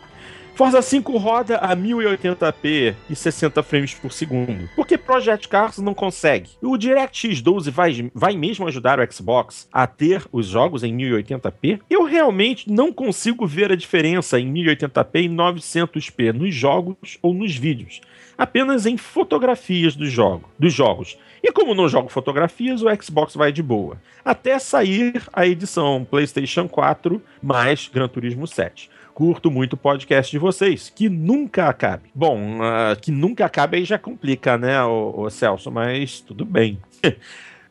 [0.54, 4.70] Forza 5 roda a 1080p e 60 frames por segundo.
[4.76, 6.52] Por que Project Cars não consegue?
[6.62, 11.80] O DirectX 12 vai, vai mesmo ajudar o Xbox a ter os jogos em 1080p?
[11.90, 17.56] Eu realmente não consigo ver a diferença em 1080p e 900p nos jogos ou nos
[17.56, 18.02] vídeos.
[18.38, 21.18] Apenas em fotografias do jogo, dos jogos.
[21.42, 24.00] E como não jogo fotografias, o Xbox vai de boa.
[24.24, 28.90] Até sair a edição PlayStation 4 mais Gran Turismo 7
[29.22, 32.10] curto muito o podcast de vocês, que nunca acabe.
[32.16, 36.80] Bom, uh, que nunca acabe aí já complica, né, o, o Celso, mas tudo bem.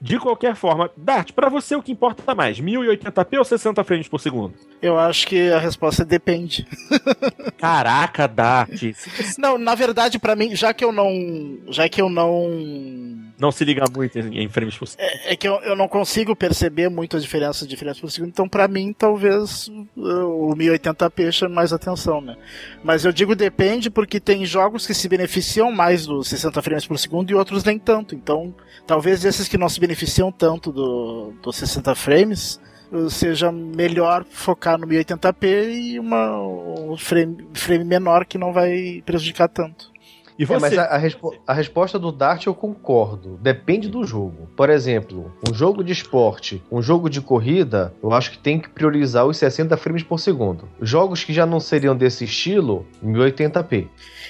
[0.00, 4.18] De qualquer forma, Dart, para você o que importa mais, 1080p ou 60 frames por
[4.18, 4.54] segundo?
[4.80, 6.66] Eu acho que a resposta depende.
[7.58, 8.80] Caraca, Dart.
[9.36, 13.64] Não, na verdade, para mim, já que eu não, já que eu não não se
[13.64, 15.06] liga muito em, frames por segundo.
[15.06, 18.28] É, é que eu, eu, não consigo perceber muito a diferença de frames por segundo,
[18.28, 22.36] então para mim talvez uh, o 1080p chame mais atenção, né?
[22.84, 26.98] Mas eu digo depende porque tem jogos que se beneficiam mais dos 60 frames por
[26.98, 28.14] segundo e outros nem tanto.
[28.14, 28.54] Então,
[28.86, 32.60] talvez esses que não se beneficiam tanto dos do 60 frames
[32.92, 39.02] uh, seja melhor focar no 1080p e uma, um frame, frame menor que não vai
[39.06, 39.90] prejudicar tanto.
[40.40, 40.54] E você?
[40.54, 43.38] É, mas a, a, respo a, resposta do Dart eu concordo.
[43.42, 44.48] Depende do jogo.
[44.56, 48.70] Por exemplo, um jogo de esporte, um jogo de corrida, eu acho que tem que
[48.70, 50.66] priorizar os 60 frames por segundo.
[50.80, 53.86] Jogos que já não seriam desse estilo, 1080p.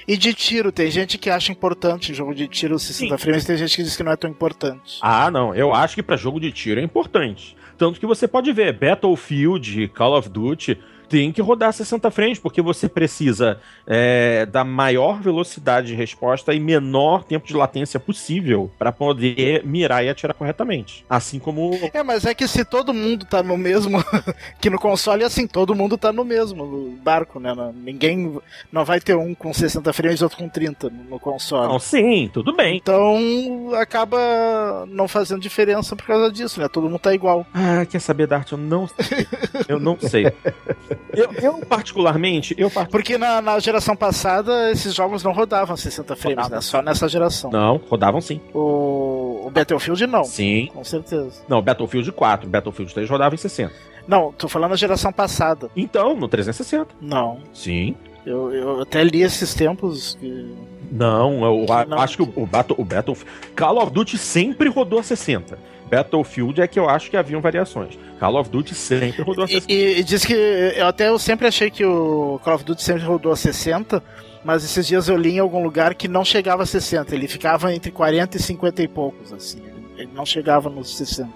[0.09, 3.23] E de tiro, tem gente que acha importante jogo de tiro 60 Sim.
[3.23, 4.99] frames, tem gente que diz que não é tão importante.
[5.01, 5.55] Ah, não.
[5.55, 7.57] Eu acho que para jogo de tiro é importante.
[7.79, 10.77] Tanto que você pode ver Battlefield, Call of Duty,
[11.11, 16.61] tem que rodar 60 frames, porque você precisa é, da maior velocidade de resposta e
[16.61, 21.05] menor tempo de latência possível para poder mirar e atirar corretamente.
[21.11, 21.73] Assim como.
[21.93, 23.99] É, mas é que se todo mundo tá no mesmo.
[24.63, 27.53] que no console, assim, todo mundo tá no mesmo barco, né?
[27.75, 28.39] Ninguém.
[28.71, 31.73] Não vai ter um com 60 frames e outro com 30 no console.
[31.73, 32.77] Não, sim, tudo bem.
[32.77, 36.69] Então acaba não fazendo diferença por causa disso, né?
[36.69, 37.45] Todo mundo tá igual.
[37.53, 38.53] Ah, quer saber, Dart?
[38.53, 39.27] Eu não sei.
[39.69, 40.33] eu não sei.
[41.13, 42.91] Eu, eu particularmente, eu part...
[42.91, 46.57] Porque na, na, geração passada esses jogos não rodavam 60 frames, rodavam.
[46.57, 46.61] né?
[46.63, 47.51] Só nessa geração.
[47.51, 48.41] Não, rodavam sim.
[48.55, 50.25] O, o Battlefield não.
[50.25, 50.69] Sim.
[50.73, 51.43] Com certeza.
[51.49, 53.73] Não, Battlefield 4, Battlefield 3 rodava em 60.
[54.07, 55.71] Não, tô falando da geração passada.
[55.77, 56.95] Então, no 360.
[57.01, 57.39] Não.
[57.53, 57.95] Sim.
[58.25, 60.55] Eu, eu até li esses tempos que...
[60.91, 63.31] Não, eu não, acho que o, o, Battle, o Battlefield.
[63.55, 65.59] Call of Duty sempre rodou a 60.
[65.91, 67.99] Battlefield é que eu acho que haviam variações.
[68.19, 69.73] Call of Duty sempre rodou a 60.
[69.73, 73.03] E, e diz que eu até eu sempre achei que o Call of Duty sempre
[73.03, 74.03] rodou a 60,
[74.45, 77.75] mas esses dias eu li em algum lugar que não chegava a 60, ele ficava
[77.75, 79.61] entre 40 e 50 e poucos, assim.
[79.97, 81.29] Ele não chegava nos 60.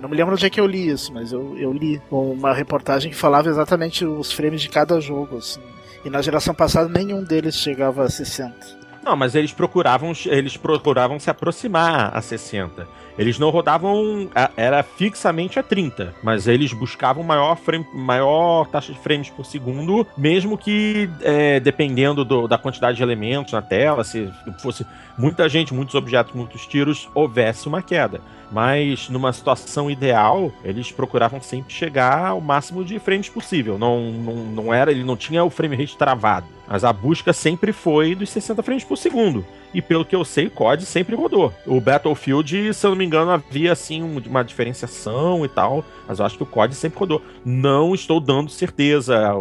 [0.00, 3.10] Não me lembro onde é que eu li isso, mas eu, eu li uma reportagem
[3.10, 5.60] que falava exatamente os frames de cada jogo, assim.
[6.04, 8.78] E na geração passada nenhum deles chegava a 60.
[9.02, 12.86] Não, mas eles procuravam, eles procuravam se aproximar a 60.
[13.18, 14.30] Eles não rodavam.
[14.56, 20.06] Era fixamente a 30, mas eles buscavam maior, frame, maior taxa de frames por segundo,
[20.16, 24.30] mesmo que é, dependendo do, da quantidade de elementos na tela, se
[24.62, 24.86] fosse
[25.18, 28.20] muita gente, muitos objetos, muitos tiros, houvesse uma queda.
[28.50, 33.78] Mas numa situação ideal, eles procuravam sempre chegar ao máximo de frames possível.
[33.78, 36.46] Não, não, não era, ele não tinha o frame rate travado.
[36.66, 39.44] Mas a busca sempre foi dos 60 frames por segundo.
[39.72, 41.52] E pelo que eu sei, o COD sempre rodou.
[41.66, 45.84] O Battlefield, se eu não me engano, havia assim uma diferenciação e tal.
[46.06, 47.22] Mas eu acho que o COD sempre rodou.
[47.44, 49.32] Não estou dando certeza.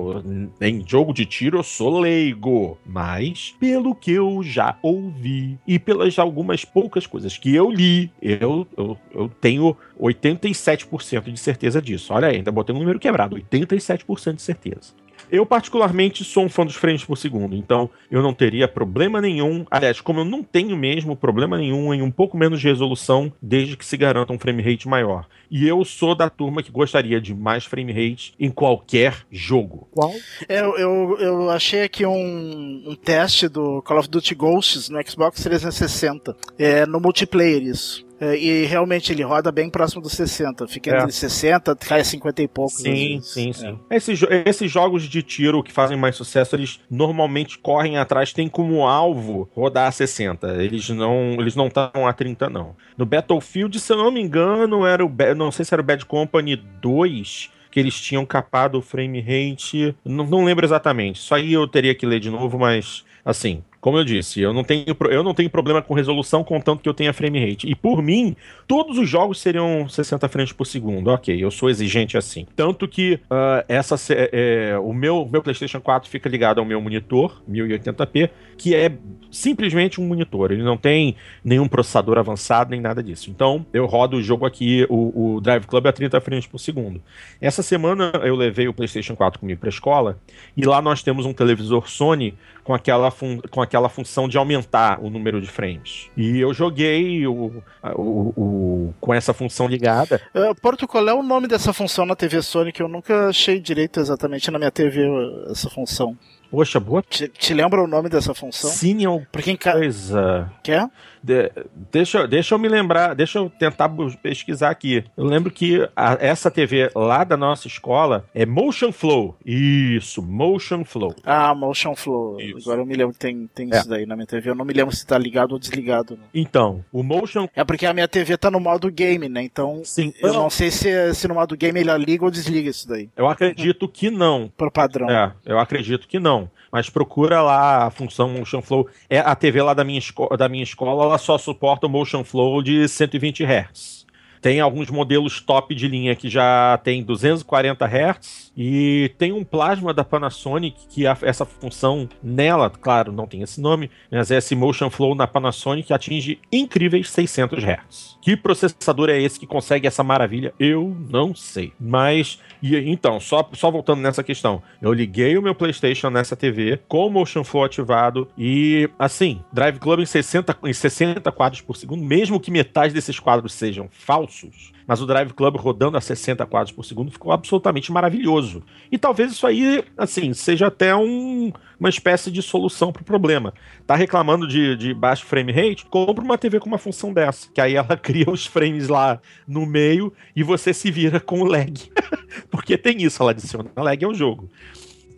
[0.60, 2.78] Em jogo de tiro eu sou leigo.
[2.86, 8.68] Mas, pelo que eu já ouvi e pelas algumas poucas coisas que eu li, eu,
[8.76, 12.14] eu, eu tenho 87% de certeza disso.
[12.14, 13.36] Olha aí, ainda botei um número quebrado.
[13.36, 14.94] 87% de certeza.
[15.32, 19.66] Eu, particularmente, sou um fã dos frames por segundo, então eu não teria problema nenhum.
[19.70, 23.76] Aliás, como eu não tenho mesmo problema nenhum em um pouco menos de resolução, desde
[23.76, 25.28] que se garanta um frame rate maior.
[25.50, 29.88] E eu sou da turma que gostaria de mais frame rate em qualquer jogo.
[29.92, 30.14] Qual?
[30.48, 35.00] É, eu, eu, eu achei aqui um, um teste do Call of Duty Ghosts no
[35.08, 36.36] Xbox 360.
[36.58, 38.07] É no multiplayer isso.
[38.20, 40.68] É, e realmente ele roda bem próximo dos 60.
[40.68, 41.12] Fica entre é.
[41.12, 42.78] 60, cai a 50 e poucos.
[42.78, 43.80] Sim, sim, sim.
[43.90, 43.96] É.
[43.96, 48.88] Esses, esses jogos de tiro que fazem mais sucesso, eles normalmente correm atrás, tem como
[48.88, 50.48] alvo rodar a 60.
[50.64, 52.76] Eles não eles não estão a 30, não.
[52.98, 55.12] No Battlefield, se eu não me engano, era o.
[55.36, 59.96] Não sei se era o Bad Company 2 que eles tinham capado o frame rate.
[60.04, 61.18] Não, não lembro exatamente.
[61.18, 64.66] Isso aí eu teria que ler de novo, mas assim, como eu disse, eu não
[64.66, 67.70] tenho, eu não tenho problema com resolução, contanto que eu tenha frame rate.
[67.70, 68.36] E por mim,
[68.68, 71.08] todos os jogos seriam 60 frames por segundo.
[71.08, 72.46] Ok, eu sou exigente assim.
[72.54, 77.42] Tanto que uh, essa, é, o meu, meu PlayStation 4 fica ligado ao meu monitor,
[77.50, 78.92] 1080p, que é
[79.32, 80.52] simplesmente um monitor.
[80.52, 83.30] Ele não tem nenhum processador avançado nem nada disso.
[83.30, 87.02] Então, eu rodo o jogo aqui, o, o Drive Club a 30 frames por segundo.
[87.40, 90.20] Essa semana eu levei o PlayStation 4 comigo para a escola
[90.58, 92.34] e lá nós temos um televisor Sony
[92.68, 93.10] com aquela,
[93.50, 96.10] com aquela função de aumentar o número de frames.
[96.18, 97.64] E eu joguei o,
[97.96, 100.22] o, o com essa função ligada.
[100.36, 103.58] Uh, Porto, qual é o nome dessa função na TV Sony que eu nunca achei
[103.58, 105.08] direito exatamente na minha TV
[105.50, 106.18] essa função?
[106.52, 107.02] Poxa, boa.
[107.02, 108.70] Te, te, lembra o nome dessa função?
[108.70, 110.52] Sim, é Por quem coisa.
[110.62, 110.90] Quer?
[111.24, 111.52] De,
[111.92, 113.90] deixa, deixa eu me lembrar, deixa eu tentar
[114.22, 115.04] pesquisar aqui.
[115.16, 119.36] Eu lembro que a, essa TV lá da nossa escola é Motion Flow.
[119.46, 121.16] Isso, Motion Flow.
[121.24, 122.40] Ah, Motion Flow.
[122.40, 122.70] Isso.
[122.70, 123.78] Agora eu me lembro que tem, tem é.
[123.78, 124.50] isso daí na minha TV.
[124.50, 126.16] Eu não me lembro se tá ligado ou desligado.
[126.16, 126.24] Né?
[126.34, 127.48] Então, o Motion.
[127.56, 129.44] É porque a minha TV tá no modo game, né?
[129.44, 130.14] Então, Sim.
[130.20, 133.10] eu não, não sei se, se no modo game ele liga ou desliga isso daí.
[133.16, 134.52] Eu acredito que não.
[134.56, 135.10] Por padrão.
[135.10, 138.88] É, eu acredito que não mas procura lá a função Motion Flow.
[139.10, 140.02] É a TV lá da minha,
[140.38, 144.06] da minha escola, ela só suporta o Motion Flow de 120 Hz.
[144.42, 149.94] Tem alguns modelos top de linha que já tem 240 Hz e tem um plasma
[149.94, 154.56] da Panasonic que a, essa função nela, claro, não tem esse nome, mas é esse
[154.56, 158.18] Motion Flow na Panasonic atinge incríveis 600 Hz.
[158.20, 160.54] Que processador é esse que consegue essa maravilha?
[160.60, 161.72] Eu não sei.
[161.80, 166.80] Mas, e, então, só, só voltando nessa questão, eu liguei o meu PlayStation nessa TV
[166.88, 171.78] com o Motion Flow ativado e, assim, Drive Club em 60, em 60 quadros por
[171.78, 176.46] segundo, mesmo que metade desses quadros sejam falsos, mas o Drive Club rodando a 60
[176.46, 178.64] quadros por segundo ficou absolutamente maravilhoso.
[178.90, 183.54] E talvez isso aí, assim, seja até um, uma espécie de solução para o problema.
[183.86, 185.86] Tá reclamando de, de baixo frame rate?
[185.86, 189.66] Compra uma TV com uma função dessa, que aí ela cria os frames lá no
[189.66, 191.74] meio e você se vira com o lag.
[192.50, 194.50] Porque tem isso, ela adiciona lag ao jogo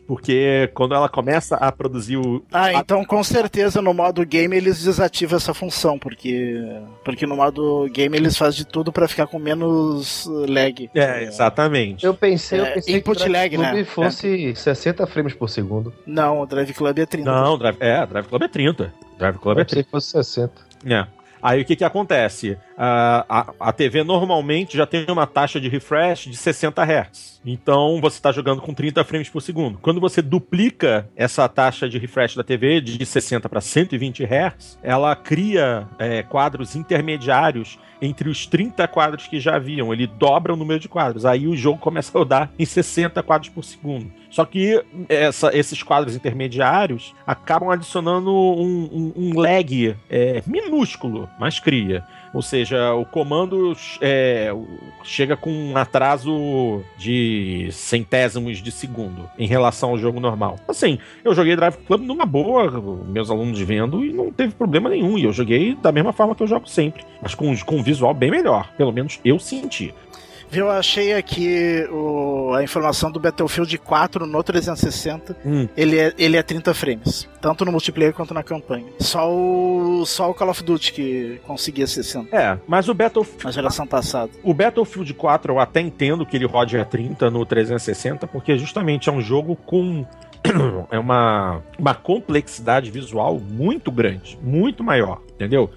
[0.10, 2.44] porque quando ela começa a produzir o.
[2.52, 6.60] Ah, então com certeza no modo game eles desativam essa função, porque
[7.06, 10.90] porque no modo game eles fazem de tudo para ficar com menos lag.
[10.96, 12.04] É, exatamente.
[12.04, 13.72] Eu pensei, eu É, pensei input que o lag, Drive né?
[13.72, 15.94] Club fosse 60 frames por segundo.
[16.08, 17.32] Não, o Drive Club é 30.
[17.32, 18.94] Não, Drive, é, Drive Club é 30.
[19.20, 19.70] Drive Club Eu é 30.
[19.70, 20.54] pensei que fosse 60.
[20.88, 21.06] É.
[21.42, 22.58] Aí o que que acontece?
[22.78, 27.42] A, a, a TV normalmente já tem uma taxa de refresh de 60 Hz.
[27.46, 29.78] Então você está jogando com 30 frames por segundo.
[29.80, 35.16] Quando você duplica essa taxa de refresh da TV de 60 para 120 Hz, ela
[35.16, 39.94] cria é, quadros intermediários entre os 30 quadros que já haviam.
[39.94, 41.26] Ele dobra o número de quadros.
[41.26, 44.12] Aí o jogo começa a rodar em 60 quadros por segundo.
[44.30, 51.60] Só que essa- esses quadros intermediários acabam adicionando um, um- um lag é, minúsculo, mas
[51.60, 52.04] cria.
[52.32, 54.54] Ou seja, o comando é,
[55.04, 60.60] chega com um atraso de centésimos de segundo em relação ao jogo normal.
[60.68, 62.70] Assim, eu joguei Drive Club numa boa,
[63.08, 65.18] meus alunos vendo, e não teve problema nenhum.
[65.18, 68.14] E eu joguei da mesma forma que eu jogo sempre, mas com, com um visual
[68.14, 68.70] bem melhor.
[68.78, 69.92] Pelo menos eu senti.
[70.52, 75.38] Eu achei aqui o- a informação do Battlefield 4 no 360.
[75.46, 75.68] Hum.
[75.78, 78.88] Ele é, ele é 30 frames, tanto no multiplayer quanto na campanha.
[79.00, 83.46] Só o, só o Call of Duty que conseguia 60 É, mas o Battlefield.
[83.46, 84.32] na geração passada.
[84.44, 89.08] O Battlefield 4 eu até entendo que ele rode a 30 no 360, porque justamente
[89.08, 90.04] é um jogo com
[90.90, 95.70] é uma, uma complexidade visual muito grande, muito maior, entendeu?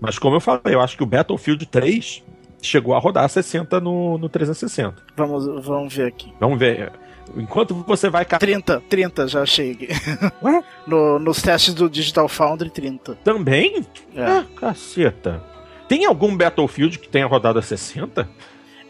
[0.00, 2.22] Mas como eu falei, eu acho que o Battlefield 3
[2.62, 4.94] chegou a rodar a 60 no, no 360.
[5.16, 6.32] Vamos, vamos ver aqui.
[6.40, 6.92] Vamos ver.
[7.36, 9.42] Enquanto você vai ca- 30, 30, já
[9.72, 9.88] aqui.
[10.42, 10.62] Ué?
[10.86, 13.14] No, nos testes do Digital Foundry, 30.
[13.22, 13.84] também?
[14.14, 14.22] É.
[14.24, 15.42] Ah, caceta.
[15.88, 18.28] Tem algum Battlefield que tenha rodado a 60?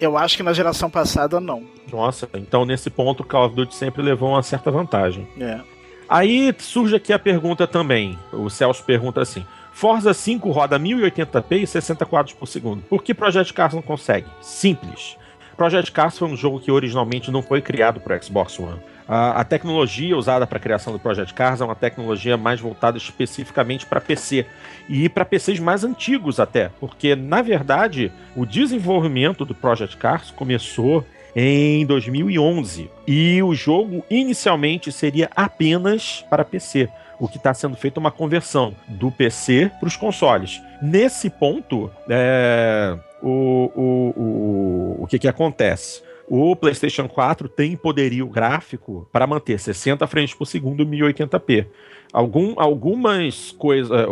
[0.01, 1.63] Eu acho que na geração passada não.
[1.93, 5.29] Nossa, então nesse ponto o Call of Duty sempre levou uma certa vantagem.
[5.39, 5.61] É.
[6.09, 8.19] Aí surge aqui a pergunta também.
[8.33, 12.83] O Celso pergunta assim: Forza 5 roda 1080p e 60 quadros por segundo.
[12.83, 14.27] Por que Project Cars não consegue?
[14.41, 15.17] Simples.
[15.57, 18.81] Project Cars foi um jogo que originalmente não foi criado para Xbox One.
[19.07, 22.97] A, a tecnologia usada para a criação do Project Cars é uma tecnologia mais voltada
[22.97, 24.47] especificamente para PC
[24.89, 31.05] e para PCs mais antigos até, porque na verdade o desenvolvimento do Project Cars começou
[31.35, 36.89] em 2011 e o jogo inicialmente seria apenas para PC.
[37.21, 40.61] O que está sendo feito é uma conversão do PC para os consoles.
[40.81, 46.03] Nesse ponto, é, o, o, o, o que, que acontece?
[46.27, 51.67] O PlayStation 4 tem poderio gráfico para manter 60 frames por segundo 1080p.
[52.13, 53.91] Algum, algumas coisas.
[53.91, 54.07] É,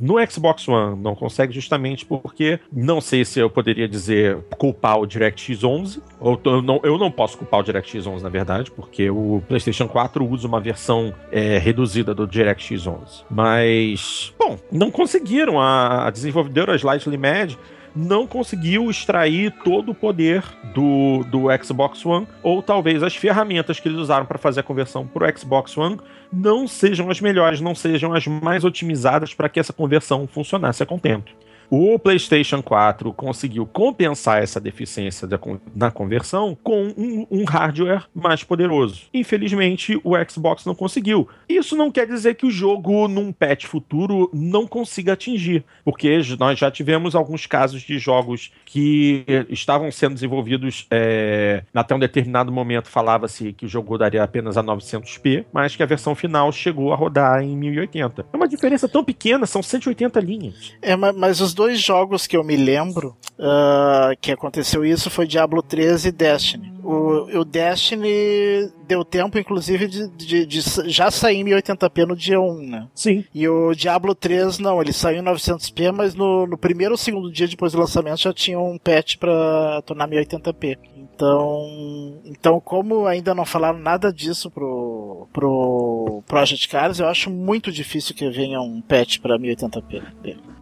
[0.00, 5.06] no Xbox One não consegue justamente porque não sei se eu poderia dizer culpar o
[5.06, 6.02] DirectX 11.
[6.18, 9.88] Ou eu não, eu não posso culpar o DirectX 11, na verdade, porque o PlayStation
[9.88, 13.24] 4 usa uma versão é, reduzida do DirectX 11.
[13.30, 15.60] Mas, bom, não conseguiram.
[15.60, 17.54] A, a desenvolvedora Slightly Mad
[17.94, 20.42] não conseguiu extrair todo o poder
[20.74, 25.06] do, do Xbox One, ou talvez as ferramentas que eles usaram para fazer a conversão
[25.06, 25.98] para o Xbox One
[26.32, 30.86] não sejam as melhores, não sejam as mais otimizadas para que essa conversão funcionasse a
[30.86, 31.32] contento.
[31.74, 35.40] O PlayStation 4 conseguiu compensar essa deficiência da,
[35.74, 39.04] na conversão com um, um, hardware mais poderoso.
[39.14, 41.26] Infelizmente, o Xbox não conseguiu.
[41.48, 46.58] Isso não quer dizer que o jogo, num patch futuro, não consiga atingir, porque nós
[46.58, 52.90] já tivemos alguns casos de jogos que estavam sendo desenvolvidos é, até um determinado momento
[52.90, 56.96] falava-se que o jogo rodaria apenas a 900p, mas que a versão final chegou a
[56.96, 58.26] rodar em 1080.
[58.30, 60.74] É uma diferença tão pequena, são 180 linhas.
[60.82, 65.62] É, mas os dois jogos que eu me lembro uh, que aconteceu isso foi Diablo
[65.62, 66.72] 3 e Destiny.
[66.82, 70.60] O, o Destiny deu tempo, inclusive, de, de, de,
[70.90, 72.88] já sair em 1080p no dia 1, né?
[72.94, 73.24] Sim.
[73.32, 77.30] E o Diablo 3, não, ele saiu em 900p, mas no, no primeiro ou segundo
[77.30, 80.78] dia depois do lançamento já tinha um patch para tornar 1080p.
[80.96, 85.01] Então, então, como ainda não falaram nada disso pro,
[85.32, 90.02] pro Project Cars, eu acho muito difícil que venha um patch para 1080p.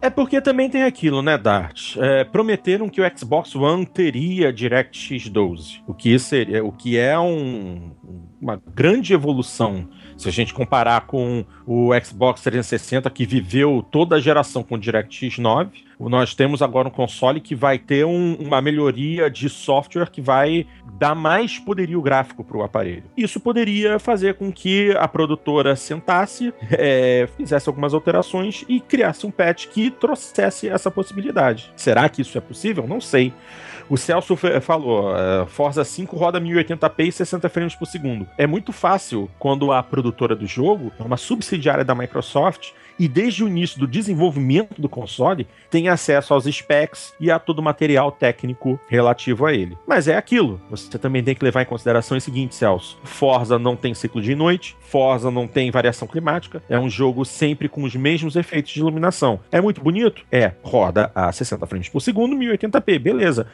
[0.01, 1.95] É porque também tem aquilo, né, Dart?
[1.97, 7.17] É, prometeram que o Xbox One teria DirectX 12, o que seria, o que é
[7.19, 7.91] um,
[8.41, 9.87] uma grande evolução
[10.17, 15.39] se a gente comparar com o Xbox 360 que viveu toda a geração com DirectX
[15.39, 20.21] 9, nós temos agora um console que vai ter um, uma melhoria de software que
[20.21, 23.03] vai dar mais poderio gráfico para o aparelho.
[23.15, 29.31] Isso poderia fazer com que a produtora sentasse, é, fizesse algumas alterações e criasse um
[29.31, 31.71] patch que trouxesse essa possibilidade.
[31.75, 32.87] Será que isso é possível?
[32.87, 33.33] Não sei.
[33.91, 38.25] O Celso falou, uh, Forza 5 roda 1080p e 60 frames por segundo.
[38.37, 42.71] É muito fácil quando a produtora do jogo é uma subsidiária da Microsoft
[43.01, 47.57] e desde o início do desenvolvimento do console tem acesso aos specs e a todo
[47.57, 49.75] o material técnico relativo a ele.
[49.87, 53.75] Mas é aquilo, você também tem que levar em consideração o seguinte, Celso: Forza não
[53.75, 57.95] tem ciclo de noite, Forza não tem variação climática, é um jogo sempre com os
[57.95, 59.39] mesmos efeitos de iluminação.
[59.51, 60.23] É muito bonito?
[60.31, 63.47] É, roda a 60 frames por segundo, 1080p, beleza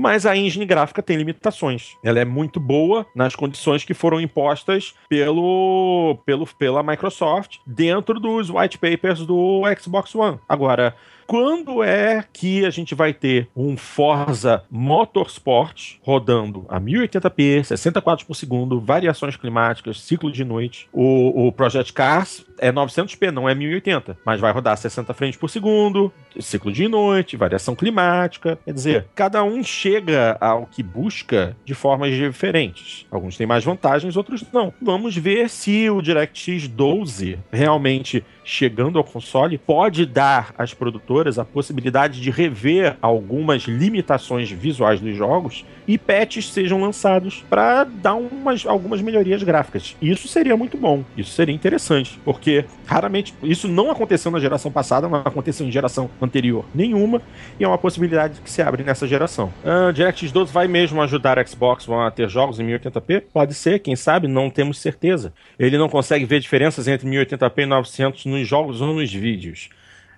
[0.00, 1.94] mas a engine gráfica tem limitações.
[2.02, 8.48] Ela é muito boa nas condições que foram impostas pelo, pelo, pela Microsoft dentro dos
[8.48, 10.38] white papers do Xbox One.
[10.48, 10.96] Agora,
[11.30, 18.26] quando é que a gente vai ter um Forza Motorsport rodando a 1080p, 60 quadros
[18.26, 20.88] por segundo, variações climáticas, ciclo de noite?
[20.92, 25.48] O, o Project Cars é 900p, não é 1080, mas vai rodar 60 frames por
[25.48, 28.58] segundo, ciclo de noite, variação climática.
[28.64, 33.06] Quer dizer, cada um chega ao que busca de formas diferentes.
[33.08, 34.74] Alguns têm mais vantagens, outros não.
[34.82, 41.44] Vamos ver se o DirectX 12 realmente chegando ao console pode dar às produtoras a
[41.44, 48.64] possibilidade de rever algumas limitações visuais dos jogos e patches sejam lançados para dar umas,
[48.66, 49.96] algumas melhorias gráficas.
[50.00, 55.08] Isso seria muito bom, isso seria interessante, porque raramente isso não aconteceu na geração passada,
[55.08, 57.20] não aconteceu em geração anterior nenhuma,
[57.58, 59.52] e é uma possibilidade que se abre nessa geração.
[59.64, 63.24] Uh, DirectX 12 vai mesmo ajudar a Xbox One a ter jogos em 1080p?
[63.32, 65.32] Pode ser, quem sabe, não temos certeza.
[65.58, 69.68] Ele não consegue ver diferenças entre 1080p e 900 nos jogos ou nos vídeos.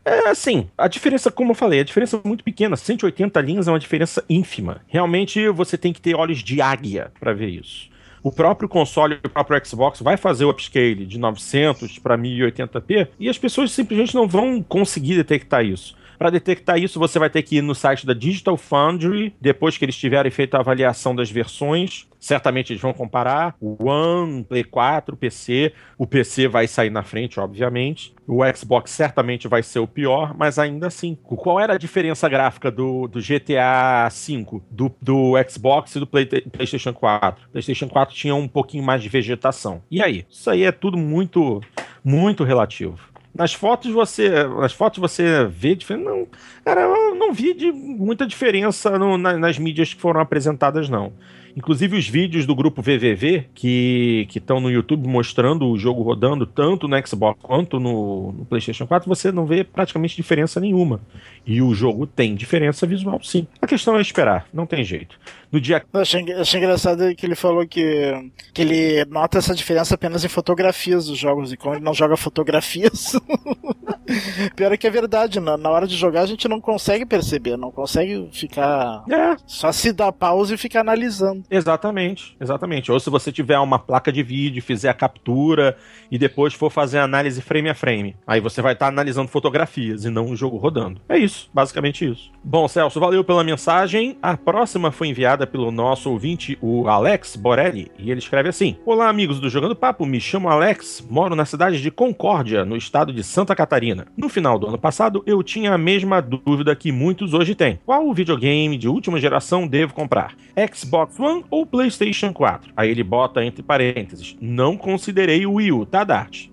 [0.05, 2.77] É assim, a diferença, como eu falei, a diferença é muito pequena.
[2.77, 4.81] 180 linhas é uma diferença ínfima.
[4.89, 7.91] Realmente você tem que ter olhos de águia para ver isso.
[8.23, 13.29] O próprio console, o próprio Xbox vai fazer o upscale de 900 para 1080p e
[13.29, 15.97] as pessoas simplesmente não vão conseguir detectar isso.
[16.19, 19.85] Para detectar isso, você vai ter que ir no site da Digital Foundry, depois que
[19.85, 22.07] eles tiverem feito a avaliação das versões.
[22.19, 25.73] Certamente eles vão comparar o One, Play 4, PC.
[25.99, 28.15] O PC vai sair na frente, obviamente.
[28.27, 31.19] O Xbox certamente vai ser o pior, mas ainda assim.
[31.25, 36.27] Qual era a diferença gráfica do, do GTA V, do, do Xbox e do Play,
[36.27, 37.49] PlayStation 4?
[37.51, 39.83] PlayStation 4 tinha um pouquinho mais de vegetação.
[39.91, 40.25] E aí?
[40.31, 41.61] Isso aí é tudo muito,
[42.05, 43.12] muito relativo.
[43.35, 46.11] Nas fotos você, nas fotos você vê diferença.
[46.11, 46.27] Não,
[46.65, 51.13] cara, eu não vi de muita diferença no, na, nas mídias que foram apresentadas, não.
[51.57, 56.89] Inclusive os vídeos do grupo VVV que estão no YouTube mostrando o jogo rodando tanto
[56.89, 61.01] no Xbox quanto no, no, PlayStation 4, você não vê praticamente diferença nenhuma.
[61.47, 63.47] E o jogo tem diferença visual, sim.
[63.61, 65.19] A questão é esperar, não tem jeito.
[65.53, 65.85] No dia.
[65.93, 70.29] Eu achei, achei engraçado que ele falou que, que ele nota essa diferença apenas em
[70.29, 73.13] fotografias dos jogos, e como ele não joga fotografias.
[74.57, 77.57] Pior é que é verdade, na, na hora de jogar a gente não consegue perceber,
[77.57, 79.05] não consegue ficar.
[79.11, 79.37] É.
[79.47, 81.45] Só se dar pausa e ficar analisando.
[81.51, 82.91] Exatamente, exatamente.
[82.91, 85.77] Ou se você tiver uma placa de vídeo, fizer a captura
[86.11, 88.17] e depois for fazer a análise frame a frame.
[88.27, 91.01] Aí você vai estar tá analisando fotografias e não o jogo rodando.
[91.09, 92.31] É isso, basicamente isso.
[92.43, 94.17] Bom, Celso, valeu pela mensagem.
[94.23, 99.09] A próxima foi enviada pelo nosso ouvinte, o Alex Borelli, e ele escreve assim: Olá,
[99.09, 103.23] amigos do Jogando Papo, me chamo Alex, moro na cidade de Concórdia, no estado de
[103.23, 104.07] Santa Catarina.
[104.17, 108.13] No final do ano passado, eu tinha a mesma dúvida que muitos hoje têm: qual
[108.13, 110.35] videogame de última geração devo comprar?
[110.75, 112.73] Xbox One ou PlayStation 4?
[112.77, 116.53] Aí ele bota entre parênteses: Não considerei o Wii U, tá, Dart?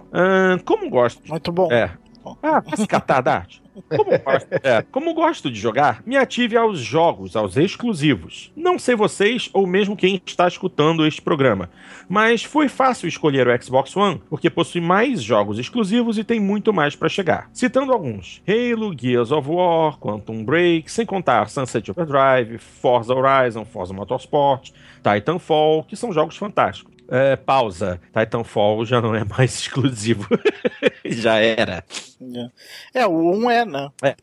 [0.66, 1.22] como gosto.
[1.30, 1.72] Muito bom.
[1.72, 1.92] É.
[2.44, 3.60] Ah, se catar, Dart?
[3.88, 8.52] Como gosto, é, como gosto de jogar, me ative aos jogos, aos exclusivos.
[8.56, 11.70] Não sei vocês ou mesmo quem está escutando este programa,
[12.08, 16.74] mas foi fácil escolher o Xbox One porque possui mais jogos exclusivos e tem muito
[16.74, 17.50] mais para chegar.
[17.54, 23.94] Citando alguns: Halo, Gears of War, Quantum Break, sem contar Sunset Overdrive, Forza Horizon, Forza
[23.94, 26.99] Motorsport, Titanfall, que são jogos fantásticos.
[27.10, 28.00] É, pausa.
[28.14, 30.28] Titanfall já não é mais exclusivo.
[31.06, 31.84] já era.
[32.94, 33.90] É, o 1 é, né?
[34.04, 34.16] É.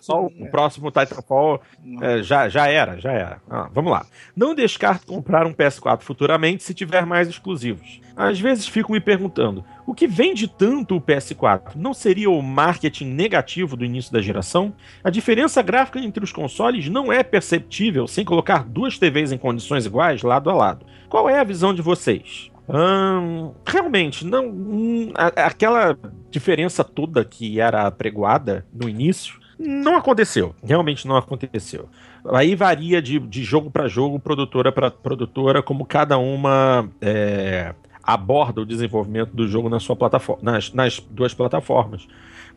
[0.00, 1.62] Só o próximo Titanfall
[2.02, 3.40] é, já, já era, já era.
[3.48, 4.06] Ah, vamos lá.
[4.36, 8.00] Não descarto comprar um PS4 futuramente se tiver mais exclusivos.
[8.16, 13.06] Às vezes fico me perguntando, o que vende tanto o PS4 não seria o marketing
[13.06, 14.74] negativo do início da geração?
[15.02, 19.86] A diferença gráfica entre os consoles não é perceptível sem colocar duas TVs em condições
[19.86, 20.84] iguais lado a lado.
[21.08, 22.50] Qual é a visão de vocês?
[22.68, 24.50] Hum, realmente, não.
[24.50, 25.98] Hum, aquela
[26.30, 30.54] diferença toda que era pregoada no início não aconteceu.
[30.62, 31.88] Realmente não aconteceu.
[32.30, 37.74] Aí varia de, de jogo para jogo, produtora para produtora, como cada uma é,
[38.08, 42.08] aborda o desenvolvimento do jogo na sua plataforma, nas, nas duas plataformas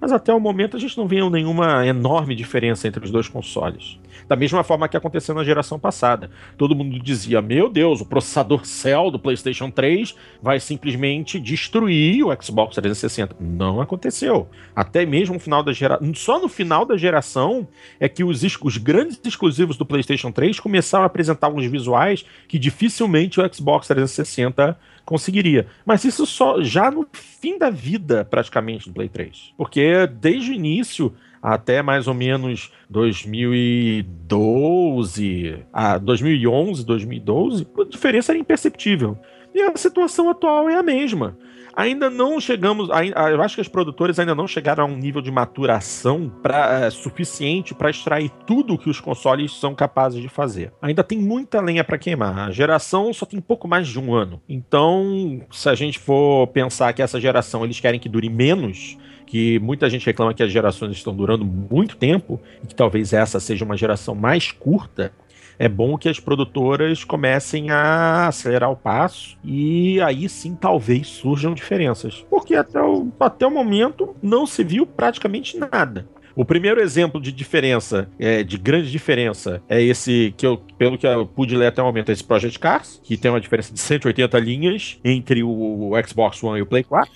[0.02, 4.00] mas até o momento a gente não viu nenhuma enorme diferença entre os dois consoles.
[4.28, 6.32] Da mesma forma que aconteceu na geração passada.
[6.58, 12.44] Todo mundo dizia: Meu Deus, o processador Cell do PlayStation 3 vai simplesmente destruir o
[12.44, 13.36] Xbox 360.
[13.40, 14.50] Não aconteceu.
[14.76, 16.14] Até mesmo no final da geração.
[16.16, 17.68] Só no final da geração
[18.00, 22.58] é que os, os grandes exclusivos do PlayStation 3 começaram a apresentar alguns visuais que
[22.58, 24.76] dificilmente o Xbox 360
[25.12, 25.68] conseguiria.
[25.86, 29.52] Mas isso só já no fim da vida, praticamente, do Play 3.
[29.58, 38.40] Porque desde o início até mais ou menos 2012, a 2011, 2012, a diferença era
[38.40, 39.18] imperceptível.
[39.54, 41.38] E a situação atual é a mesma
[41.76, 42.90] ainda não chegamos.
[42.90, 46.90] Eu acho que as produtoras ainda não chegaram a um nível de maturação pra, é,
[46.90, 50.72] suficiente para extrair tudo que os consoles são capazes de fazer.
[50.82, 52.38] Ainda tem muita lenha para queimar.
[52.38, 54.42] A geração só tem pouco mais de um ano.
[54.48, 59.60] Então, se a gente for pensar que essa geração eles querem que dure menos, que
[59.60, 63.64] muita gente reclama que as gerações estão durando muito tempo e que talvez essa seja
[63.64, 65.14] uma geração mais curta,
[65.62, 71.54] é bom que as produtoras comecem a acelerar o passo e aí sim talvez surjam
[71.54, 72.26] diferenças.
[72.32, 76.10] Porque até o, até o momento não se viu praticamente nada.
[76.36, 81.06] O primeiro exemplo de diferença, é, de grande diferença, é esse que eu, pelo que
[81.06, 83.80] eu pude ler até o momento, é esse Project Cars, que tem uma diferença de
[83.80, 87.12] 180 linhas entre o Xbox One e o Play 4.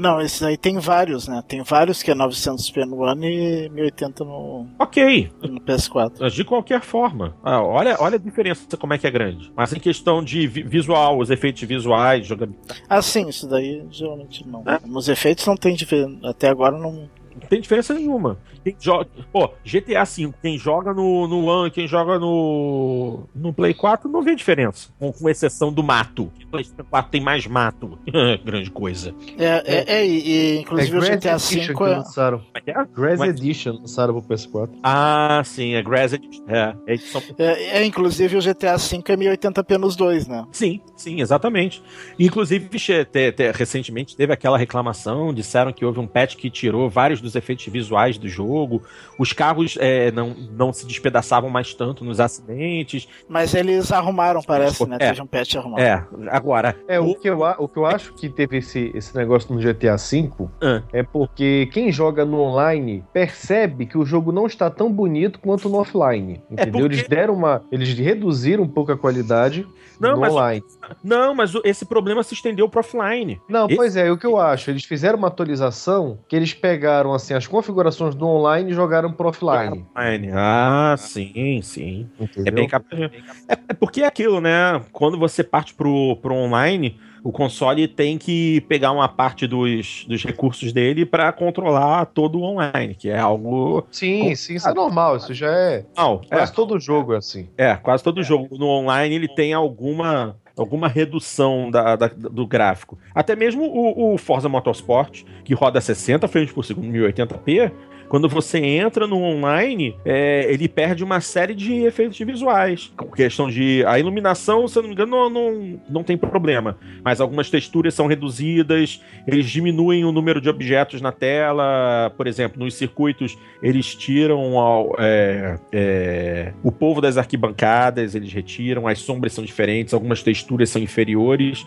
[0.00, 1.42] Não, esse aí tem vários, né?
[1.46, 4.66] Tem vários que é 900p no One e 1080 no.
[4.78, 5.30] Ok.
[5.42, 6.14] No PS4.
[6.18, 7.36] Mas de qualquer forma.
[7.42, 9.52] Ah, olha, olha a diferença como é que é grande.
[9.54, 12.82] Mas em questão de visual, os efeitos visuais, jogabilidade.
[12.88, 14.62] Ah, sim, isso daí geralmente não.
[14.66, 14.80] É?
[14.86, 16.16] Nos efeitos não tem diferença.
[16.24, 17.06] Até agora não.
[17.40, 18.38] Não tem diferença nenhuma.
[18.62, 23.72] Quem joga, pô, GTA V, quem joga no, no One, quem joga no, no Play
[23.72, 24.90] 4, não vê diferença.
[24.98, 26.30] Com, com exceção do mato.
[26.44, 27.98] O Play 4 tem mais mato.
[28.44, 29.14] Grande coisa.
[29.38, 31.60] É, é, é e, inclusive é o GTA V.
[31.60, 31.96] É...
[31.96, 32.42] Lançaram.
[32.54, 32.84] É, é?
[32.94, 34.70] Grass Edition lançaram pro PS4.
[34.82, 36.44] Ah, sim, é Grass Edition.
[36.48, 37.22] É, é, edição...
[37.38, 40.46] é, é inclusive o GTA V é 1080p nos dois, né?
[40.52, 41.82] Sim, sim, exatamente.
[42.18, 47.20] Inclusive, te, te, recentemente teve aquela reclamação, disseram que houve um patch que tirou vários
[47.20, 48.82] dos dos efeitos visuais do jogo.
[49.18, 53.08] Os carros é, não, não se despedaçavam mais tanto nos acidentes.
[53.28, 54.96] Mas eles arrumaram, parece, né?
[55.00, 55.08] É.
[55.10, 55.80] Teve um patch arrumado.
[55.82, 56.76] É, agora.
[56.88, 59.60] É, o que, eu, a- o que eu acho que teve esse, esse negócio no
[59.60, 60.30] GTA V
[60.62, 60.82] Ah.
[60.92, 65.68] é porque quem joga no online percebe que o jogo não está tão bonito quanto
[65.68, 66.40] no offline.
[66.50, 66.72] É Entendeu?
[66.72, 67.62] porque- Eles deram uma.
[67.70, 69.66] Eles reduziram um pouco a qualidade
[70.00, 70.64] Não, no mas- online.
[71.04, 73.40] Não, mas o- esse problema se estendeu pro offline.
[73.48, 77.12] Não, Esse- pois é, o que eu acho, eles fizeram uma atualização que eles pegaram
[77.22, 79.84] assim as configurações do online jogaram pro offline.
[79.94, 80.30] Offline.
[80.34, 82.08] Ah, sim, sim.
[82.44, 83.00] É bem capaz.
[83.48, 84.80] É, é porque é aquilo, né?
[84.92, 90.24] Quando você parte pro, pro online, o console tem que pegar uma parte dos, dos
[90.24, 93.86] recursos dele para controlar todo o online, que é algo.
[93.90, 95.84] Sim, sim, isso é normal, isso já é.
[95.96, 97.48] Não, é, Quase todo jogo é assim.
[97.56, 100.36] é, quase todo jogo no online ele tem alguma.
[100.60, 102.98] Alguma redução da, da- do gráfico.
[103.14, 107.72] Até mesmo o, o Forza Motorsport, que roda 60 frames por segundo, 1080p,
[108.10, 112.92] quando você entra no online, é, ele perde uma série de efeitos visuais.
[112.96, 113.84] Com questão de.
[113.86, 116.76] A iluminação, se eu não me engano, não, não, não tem problema.
[117.04, 122.12] Mas algumas texturas são reduzidas, eles diminuem o número de objetos na tela.
[122.16, 128.88] Por exemplo, nos circuitos, eles tiram ao- é, é, o povo das arquibancadas, eles retiram,
[128.88, 131.64] as sombras são diferentes, algumas texturas são inferiores.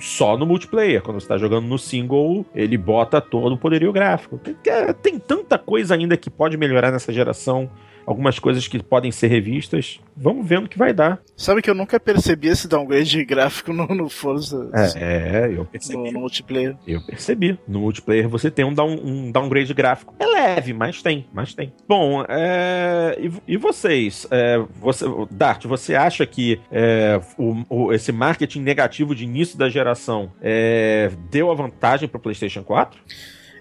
[0.00, 1.02] Só no multiplayer.
[1.02, 4.38] Quando você tá jogando no single, ele bota todo o poderio gráfico.
[4.38, 4.56] Tem,
[5.02, 7.70] tem tanta coisa ainda que pode melhorar nessa geração.
[8.06, 9.98] Algumas coisas que podem ser revistas.
[10.16, 11.20] Vamos ver no que vai dar.
[11.36, 16.10] Sabe que eu nunca percebi esse downgrade gráfico no, no Forza, É, eu no, percebi.
[16.12, 16.76] no multiplayer.
[16.86, 17.58] Eu percebi.
[17.66, 20.14] No multiplayer você tem um, down- um downgrade gráfico.
[20.20, 21.72] É leve, mas tem, mas tem.
[21.88, 24.26] Bom, é, e, e vocês?
[24.30, 29.68] É, você, Dart, você acha que é, o- o- esse marketing negativo de início da
[29.68, 32.98] geração é, deu a vantagem para o PlayStation 4?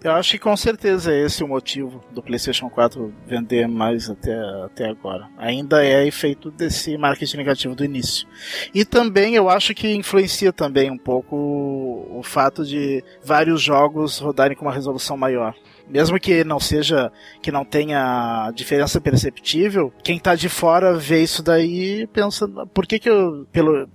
[0.03, 4.33] Eu acho que com certeza é esse o motivo do PlayStation 4 vender mais até,
[4.63, 5.27] até agora.
[5.37, 8.27] Ainda é efeito desse marketing negativo do início.
[8.73, 14.19] E também eu acho que influencia também um pouco o, o fato de vários jogos
[14.19, 15.55] rodarem com uma resolução maior.
[15.87, 21.43] Mesmo que não seja, que não tenha diferença perceptível, quem tá de fora vê isso
[21.43, 23.87] daí e pensa, por que que eu, pelo,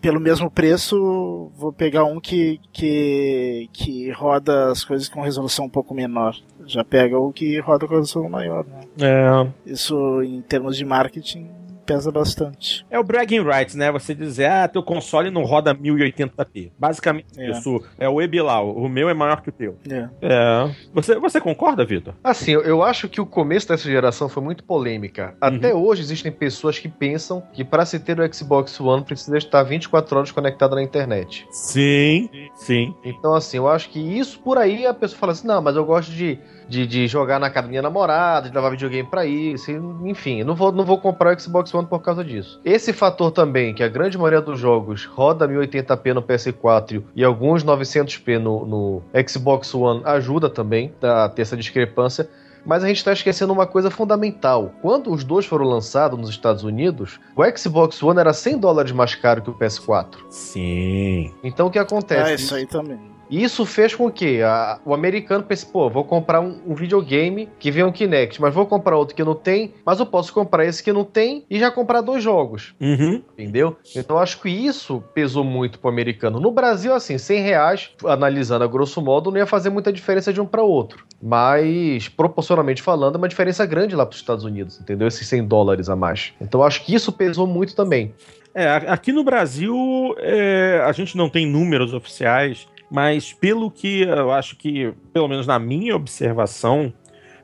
[0.00, 5.70] pelo mesmo preço, vou pegar um que, que, que roda as coisas com resolução um
[5.70, 6.36] pouco menor.
[6.66, 8.64] Já pega o que roda com resolução maior.
[8.66, 8.80] Né?
[9.00, 11.50] É, Isso, em termos de marketing,
[11.94, 12.86] pesa bastante.
[12.90, 13.90] é o bragging rights, né?
[13.90, 16.70] Você dizer, ah, teu console não roda 1080p.
[16.78, 17.50] Basicamente É.
[17.50, 17.82] isso.
[17.98, 18.76] É o Ebilau.
[18.76, 19.76] O meu é maior que o teu.
[19.90, 20.08] É.
[20.22, 20.70] É.
[20.94, 22.14] Você, você concorda, Vitor?
[22.22, 25.34] Assim, eu, eu acho que o começo dessa geração foi muito polêmica.
[25.40, 29.62] Até hoje existem pessoas que pensam que para se ter o Xbox One precisa estar
[29.62, 31.46] 24 horas conectado na internet.
[31.50, 32.94] Sim, sim.
[33.04, 35.84] Então, assim, eu acho que isso por aí a pessoa fala assim: não, mas eu
[35.84, 36.38] gosto de,
[36.70, 40.44] de, de jogar na casa da minha namorada, de levar videogame pra isso, e, enfim,
[40.44, 42.60] não vou, não vou comprar o Xbox One por causa disso.
[42.64, 47.64] Esse fator também, que a grande maioria dos jogos roda 1080p no PS4 e alguns
[47.64, 52.30] 900p no, no Xbox One, ajuda também a ter essa discrepância.
[52.64, 54.70] Mas a gente está esquecendo uma coisa fundamental.
[54.82, 59.14] Quando os dois foram lançados nos Estados Unidos, o Xbox One era 100 dólares mais
[59.14, 60.16] caro que o PS4.
[60.28, 61.32] Sim.
[61.42, 62.30] Então o que acontece?
[62.30, 63.09] Ah, isso aí também.
[63.30, 67.48] E isso fez com que a- o americano pense, pô, vou comprar um, um videogame
[67.60, 70.64] que vem um Kinect, mas vou comprar outro que não tem, mas eu posso comprar
[70.66, 73.22] esse que não tem e já comprar dois jogos, Uhum.
[73.38, 73.76] entendeu?
[73.94, 76.40] Então eu acho que isso pesou muito pro americano.
[76.40, 80.40] No Brasil, assim, 100 reais, analisando a grosso modo, não ia fazer muita diferença de
[80.40, 81.04] um para outro.
[81.22, 85.06] Mas, proporcionalmente falando, é uma diferença grande lá pros Estados Unidos, entendeu?
[85.06, 86.32] Esses 100 dólares a mais.
[86.40, 88.12] Então eu acho que isso pesou muito também.
[88.52, 89.72] É, aqui no Brasil
[90.18, 95.46] é, a gente não tem números oficiais, mas pelo que eu acho que, pelo menos
[95.46, 96.92] na minha observação,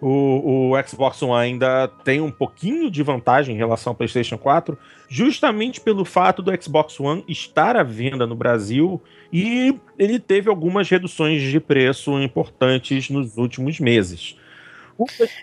[0.01, 4.77] o, o Xbox One ainda tem um pouquinho de vantagem em relação ao PlayStation 4,
[5.09, 9.01] justamente pelo fato do Xbox One estar à venda no Brasil
[9.33, 14.37] e ele teve algumas reduções de preço importantes nos últimos meses.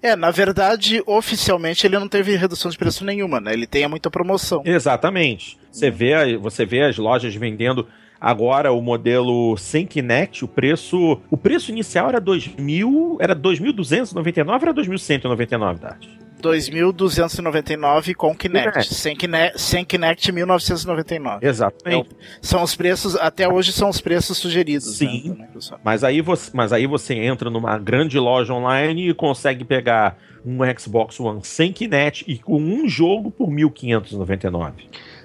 [0.02, 3.54] É, na verdade, oficialmente ele não teve redução de preço nenhuma, né?
[3.54, 4.64] Ele tem muita promoção.
[4.66, 5.60] Exatamente.
[5.72, 7.88] Você vê, você vê as lojas vendendo
[8.24, 14.54] agora o modelo sem Kinect, o preço, o preço inicial era 2.000, era 2.299 ou
[14.54, 16.08] era 2.199, Dart?
[16.42, 18.72] 2.299 com Kinect.
[18.72, 18.94] Kinect.
[18.94, 21.46] Sem Kinect, sem Kinect 1999.
[21.46, 22.10] Exatamente.
[22.42, 24.98] São os preços, até hoje são os preços sugeridos.
[24.98, 25.30] Sim.
[25.30, 25.82] Né, do Microsoft.
[25.84, 30.60] Mas aí você, mas aí você entra numa grande loja online e consegue pegar um
[30.78, 34.74] Xbox One sem Kinect e com um jogo por 1.599.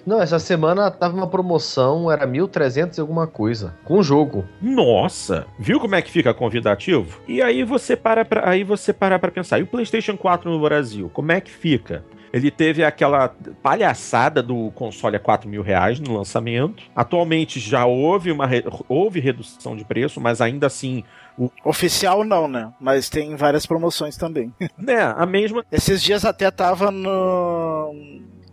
[0.08, 4.42] Não, essa semana tava uma promoção, era 1.300 e alguma coisa, com o jogo.
[4.58, 7.20] Nossa, viu como é que fica convidativo?
[7.28, 10.58] E aí você para pra, aí você para pra pensar, e o PlayStation 4 no
[10.62, 12.02] Brasil, como é que fica?
[12.32, 16.84] Ele teve aquela palhaçada do console a 4 mil reais no lançamento.
[16.96, 18.64] Atualmente já houve uma re...
[18.88, 21.04] houve redução de preço, mas ainda assim
[21.36, 21.50] o...
[21.62, 22.72] Oficial não, né?
[22.80, 24.54] Mas tem várias promoções também.
[24.78, 25.64] Né, a mesma.
[25.70, 27.94] Esses dias até tava no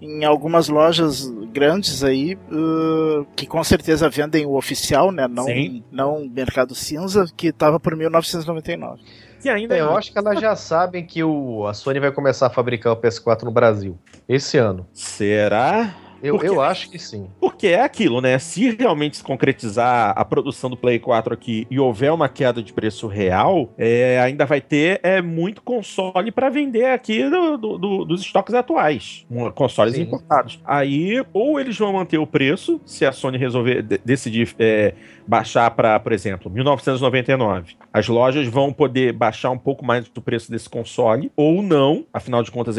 [0.01, 5.27] em algumas lojas grandes aí, uh, que com certeza vendem o oficial, né?
[5.27, 5.83] Não, Sim.
[5.91, 9.01] não Mercado Cinza, que tava por 1999.
[9.43, 12.47] E ainda é, eu acho que elas já sabem que o, a Sony vai começar
[12.47, 13.97] a fabricar o PS4 no Brasil
[14.27, 14.87] esse ano.
[14.91, 15.93] Será?
[16.25, 17.27] Eu, eu acho que sim.
[17.39, 18.37] Porque é aquilo, né?
[18.39, 22.73] Se realmente se concretizar a produção do Play 4 aqui e houver uma queda de
[22.73, 28.05] preço real, é, ainda vai ter é, muito console para vender aqui do, do, do,
[28.05, 29.25] dos estoques atuais.
[29.53, 30.01] Consoles sim.
[30.01, 30.59] importados.
[30.65, 34.93] Aí, ou eles vão manter o preço, se a Sony resolver decidir é,
[35.27, 37.75] baixar para, por exemplo, 1999.
[37.91, 42.05] As lojas vão poder baixar um pouco mais do preço desse console, ou não.
[42.13, 42.77] Afinal de contas,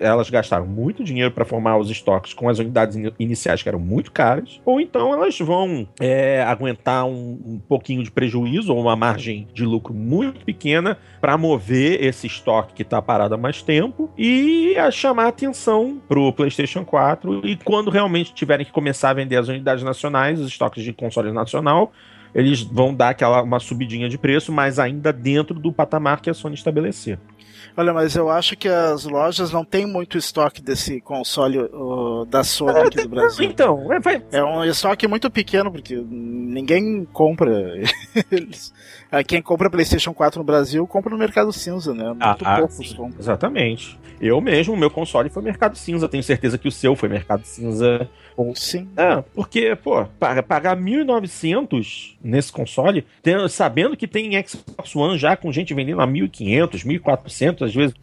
[0.00, 4.10] elas gastaram muito dinheiro para formar os estoques com as unidades iniciais que eram muito
[4.10, 9.46] caras, ou então elas vão é, aguentar um, um, pouquinho de prejuízo ou uma margem
[9.54, 14.76] de lucro muito pequena para mover esse estoque que está parado há mais tempo e
[14.76, 19.36] a chamar atenção para o PlayStation 4 e quando realmente tiverem que começar a vender
[19.36, 21.92] as unidades nacionais, os estoques de console nacional,
[22.34, 26.34] eles vão dar aquela uma subidinha de preço, mas ainda dentro do patamar que a
[26.34, 27.18] Sony estabelecer.
[27.76, 31.58] Olha, mas eu acho que as lojas não têm muito estoque desse console
[32.28, 33.44] da Sony aqui do Brasil.
[33.44, 34.22] Então, é, vai...
[34.30, 37.50] é um estoque muito pequeno, porque ninguém compra.
[39.22, 42.08] Quem compra PlayStation 4 no Brasil compra no Mercado Cinza, né?
[42.08, 43.20] Muito ah, poucos ah, compram.
[43.20, 43.98] Exatamente.
[44.20, 46.08] Eu mesmo, meu console foi Mercado Cinza.
[46.08, 48.08] Tenho certeza que o seu foi Mercado Cinza.
[48.54, 48.88] Sim.
[48.96, 55.52] É, porque, pô, pagar 1.900 nesse console, tem, sabendo que tem Xbox One já com
[55.52, 57.94] gente vendendo a 1.500, 1.400 às vezes.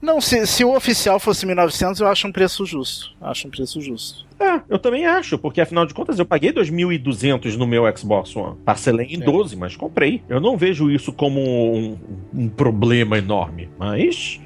[0.00, 3.14] Não, se, se o oficial fosse 1.900, eu acho um preço justo.
[3.20, 4.24] Acho um preço justo.
[4.38, 8.56] É, eu também acho, porque afinal de contas eu paguei 2.200 no meu Xbox One.
[8.64, 9.24] Parcelei em é.
[9.24, 10.22] 12, mas comprei.
[10.28, 11.98] Eu não vejo isso como um,
[12.34, 14.40] um problema enorme, mas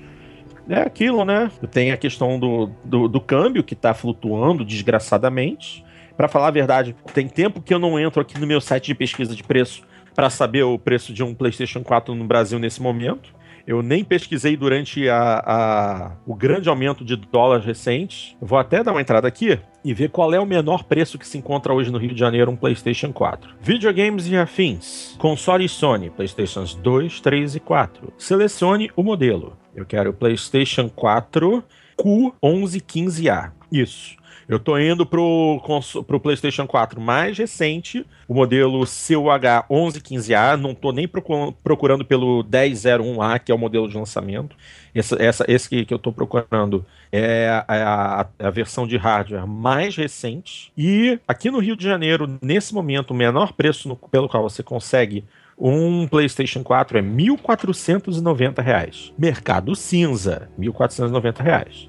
[0.68, 1.50] é aquilo, né?
[1.70, 5.84] Tem a questão do, do, do câmbio que tá flutuando desgraçadamente.
[6.16, 8.94] Para falar a verdade, tem tempo que eu não entro aqui no meu site de
[8.94, 9.82] pesquisa de preço
[10.14, 13.32] para saber o preço de um PlayStation 4 no Brasil nesse momento.
[13.66, 18.34] Eu nem pesquisei durante a, a, o grande aumento de dólares recentes.
[18.40, 21.38] Vou até dar uma entrada aqui e ver qual é o menor preço que se
[21.38, 23.54] encontra hoje no Rio de Janeiro um PlayStation 4.
[23.58, 25.16] Videogames e afins.
[25.16, 28.12] Console Sony, PlayStations 2, 3 e 4.
[28.18, 29.56] Selecione o modelo.
[29.74, 31.64] Eu quero o PlayStation 4
[31.98, 33.52] Q1115A.
[33.72, 34.18] Isso.
[34.48, 35.60] Eu tô indo pro,
[36.06, 40.56] pro PlayStation 4 mais recente, o modelo CUH1115A.
[40.56, 44.56] Não tô nem procurando pelo 1001A, que é o modelo de lançamento.
[44.94, 49.46] Essa, essa, esse que, que eu tô procurando é a, a, a, versão de hardware
[49.46, 50.72] mais recente.
[50.76, 54.62] E aqui no Rio de Janeiro, nesse momento, o menor preço no, pelo qual você
[54.62, 55.24] consegue
[55.58, 59.12] um PlayStation 4 é R$ 1.490.
[59.18, 61.88] Mercado Cinza, R$ 1.490.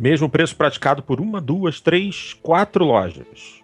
[0.00, 3.60] Mesmo preço praticado por uma, duas, três, quatro lojas.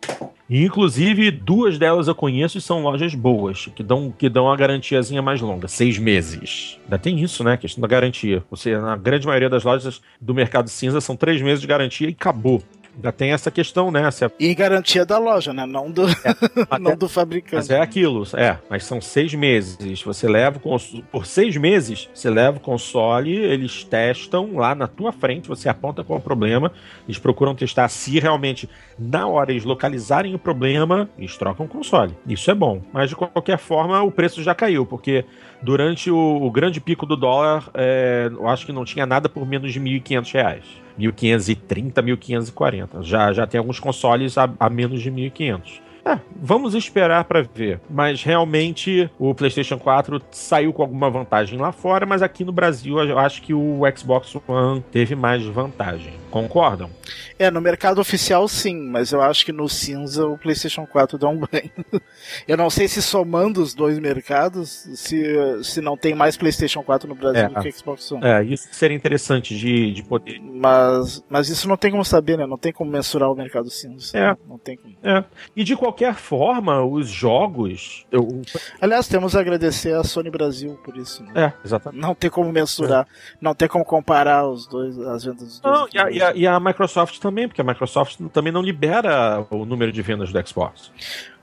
[0.51, 4.55] E, inclusive, duas delas eu conheço e são lojas boas, que dão, que dão a
[4.55, 6.79] garantiazinha mais longa, seis meses.
[6.85, 7.55] Ainda tem isso, né?
[7.55, 8.45] A questão da garantia.
[8.51, 12.13] Você, na grande maioria das lojas do mercado cinza, são três meses de garantia e
[12.13, 12.63] acabou.
[12.97, 14.11] Ainda tem essa questão, né?
[14.11, 15.67] Se E garantia da loja, né?
[15.67, 16.35] Não do, é,
[16.81, 17.57] não é, do fabricante.
[17.57, 18.59] Mas é aquilo, é.
[18.71, 20.03] Mas são seis meses.
[20.03, 25.47] Você leva por seis meses, você leva o console, eles testam lá na tua frente,
[25.47, 26.73] você aponta qual é o problema,
[27.07, 28.69] eles procuram testar se realmente,
[28.99, 32.17] na hora eles localizarem o problema, eles trocam o console.
[32.27, 32.81] Isso é bom.
[32.93, 35.25] Mas de qualquer forma, o preço já caiu, porque
[35.61, 39.47] durante o, o grande pico do dólar, é, eu acho que não tinha nada por
[39.47, 40.86] menos de R$ 1.500.
[40.97, 43.03] 1530, 1540.
[43.03, 45.86] Já, já tem alguns consoles a, a menos de 1500.
[46.07, 47.81] É, vamos esperar para ver.
[47.91, 52.97] Mas realmente o PlayStation 4 saiu com alguma vantagem lá fora, mas aqui no Brasil
[53.01, 56.15] eu acho que o Xbox One teve mais vantagem.
[56.31, 56.91] Concordam?
[57.39, 61.29] É, no mercado oficial sim, mas eu acho que no cinza o PlayStation 4 dá
[61.29, 61.71] um banho.
[62.47, 65.25] eu não sei se somando os dois mercados, se,
[65.65, 68.25] se não tem mais PlayStation 4 no Brasil é, do que Xbox One.
[68.25, 70.41] É, isso seria interessante de, de poder.
[70.41, 72.47] Mas, mas isso não tem como saber, né?
[72.47, 74.17] Não tem como mensurar o mercado cinza.
[74.17, 74.37] É.
[74.49, 74.95] Não tem como.
[75.03, 75.25] É.
[75.55, 78.07] E de qualquer qualquer forma, os jogos.
[78.13, 78.43] Eu...
[78.81, 81.23] Aliás, temos a agradecer a Sony Brasil por isso.
[81.25, 81.33] Né?
[81.35, 82.01] É, exatamente.
[82.01, 83.37] Não tem como mensurar, é.
[83.41, 85.95] não tem como comparar os dois, as vendas dos não, dois.
[85.95, 89.65] E a, e, a, e a Microsoft também, porque a Microsoft também não libera o
[89.65, 90.93] número de vendas do Xbox.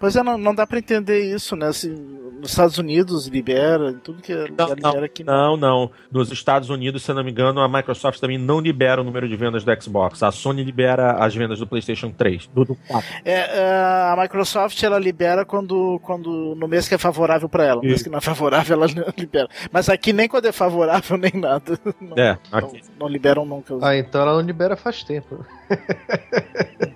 [0.03, 1.71] Pois é, não, não dá para entender isso, né?
[1.71, 5.23] Se nos Estados Unidos libera, tudo que é não, libera não, aqui.
[5.23, 5.91] Não, não.
[6.11, 9.29] Nos Estados Unidos, se eu não me engano, a Microsoft também não libera o número
[9.29, 10.21] de vendas do Xbox.
[10.21, 13.09] A Sony libera as vendas do PlayStation 3, do, do 4.
[13.23, 13.63] É, é,
[14.11, 17.81] a Microsoft ela libera quando, quando no mês que é favorável para ela.
[17.81, 19.47] No mês que não é favorável, ela não libera.
[19.71, 21.79] Mas aqui nem quando é favorável, nem nada.
[22.01, 22.81] Não, é, aqui.
[22.89, 23.73] Não, não liberam nunca.
[23.81, 25.45] Ah, então ela não libera faz tempo.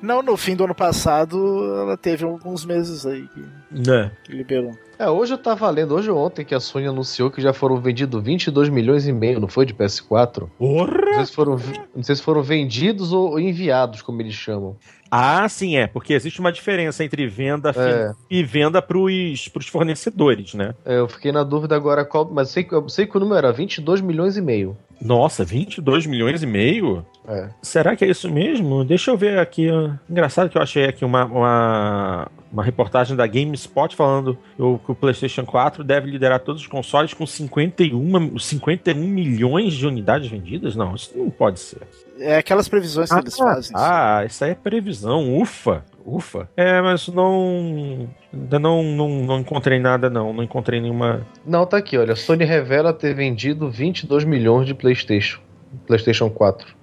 [0.00, 1.36] Não, no fim do ano passado
[1.80, 4.10] ela teve alguns meses aí que, é.
[4.24, 4.72] que liberou.
[4.98, 7.80] É, hoje eu tava lendo, hoje ou ontem, que a Sony anunciou que já foram
[7.80, 9.66] vendidos 22 milhões e meio, não foi?
[9.66, 10.48] De PS4?
[10.56, 11.00] Porra!
[11.04, 11.60] Não sei se foram,
[11.94, 14.76] não sei se foram vendidos ou enviados, como eles chamam.
[15.10, 18.12] Ah, sim, é, porque existe uma diferença entre venda é.
[18.30, 20.74] e venda pros, pros fornecedores, né?
[20.84, 23.52] É, eu fiquei na dúvida agora qual, mas sei, eu sei que o número era
[23.52, 24.76] 22 milhões e meio.
[25.04, 27.04] Nossa, 22 milhões e meio?
[27.28, 27.50] É.
[27.60, 28.84] Será que é isso mesmo?
[28.84, 29.68] Deixa eu ver aqui.
[30.08, 35.44] Engraçado que eu achei aqui uma, uma, uma reportagem da GameSpot falando que o PlayStation
[35.44, 40.74] 4 deve liderar todos os consoles com 51, 51 milhões de unidades vendidas?
[40.74, 41.82] Não, isso não pode ser.
[42.18, 43.72] É aquelas previsões que ah, eles fazem.
[43.74, 45.38] Ah, isso aí é previsão.
[45.38, 46.48] Ufa, ufa.
[46.56, 48.08] É, mas não.
[48.32, 50.32] Ainda não, não, não encontrei nada, não.
[50.32, 51.26] Não encontrei nenhuma.
[51.46, 52.14] Não, tá aqui, olha.
[52.14, 55.40] Sony revela ter vendido 22 milhões de PlayStation.
[55.86, 56.74] PlayStation 4.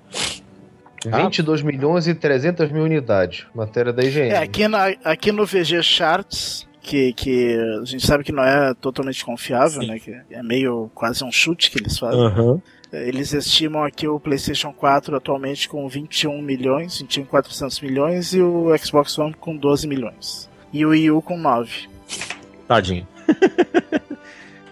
[1.11, 1.23] Ah.
[1.23, 3.45] 22 milhões e 300 mil unidades.
[3.55, 4.29] Matéria da IGN.
[4.29, 8.73] É, aqui, na, aqui no VG Charts, que, que a gente sabe que não é
[8.73, 9.87] totalmente confiável, Sim.
[9.87, 9.99] né?
[9.99, 12.19] Que é meio quase um chute que eles fazem.
[12.19, 12.61] Uhum.
[12.91, 18.77] Eles estimam aqui o PlayStation 4 atualmente com 21 milhões, 21 400 milhões e o
[18.77, 20.49] Xbox One com 12 milhões.
[20.73, 21.87] E o Wii U com 9.
[22.67, 23.07] Tadinho.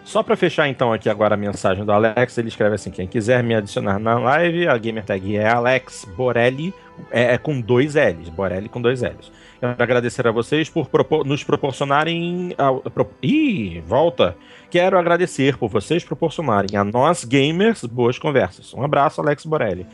[0.04, 3.44] Só para fechar então aqui agora a mensagem do Alex, ele escreve assim: quem quiser
[3.44, 6.74] me adicionar na live, a gamer tag é Alex Borelli,
[7.12, 9.32] é, é com dois L's, Borelli com dois L's.
[9.60, 12.56] Quero agradecer a vocês por propor nos proporcionarem.
[12.58, 14.36] A, pro, ih, volta!
[14.70, 18.72] Quero agradecer por vocês proporcionarem a nós gamers boas conversas.
[18.74, 19.88] Um abraço, Alex Borelli.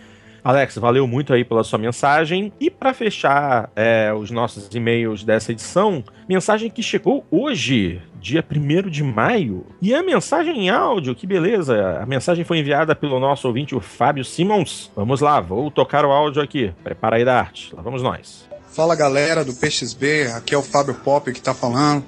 [0.44, 2.52] Alex, valeu muito aí pela sua mensagem.
[2.60, 8.90] E para fechar é, os nossos e-mails dessa edição, mensagem que chegou hoje, dia 1
[8.90, 9.66] de maio.
[9.82, 12.00] E a mensagem em áudio, que beleza!
[12.00, 14.92] A mensagem foi enviada pelo nosso ouvinte, o Fábio Simons.
[14.96, 16.72] Vamos lá, vou tocar o áudio aqui.
[16.84, 17.74] Prepara aí da arte.
[17.74, 18.48] Lá vamos nós.
[18.72, 22.04] Fala galera do PXB, aqui é o Fábio Pop que está falando.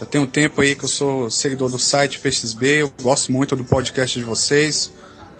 [0.00, 3.54] Já tem um tempo aí que eu sou seguidor do site PXB, eu gosto muito
[3.54, 4.90] do podcast de vocês,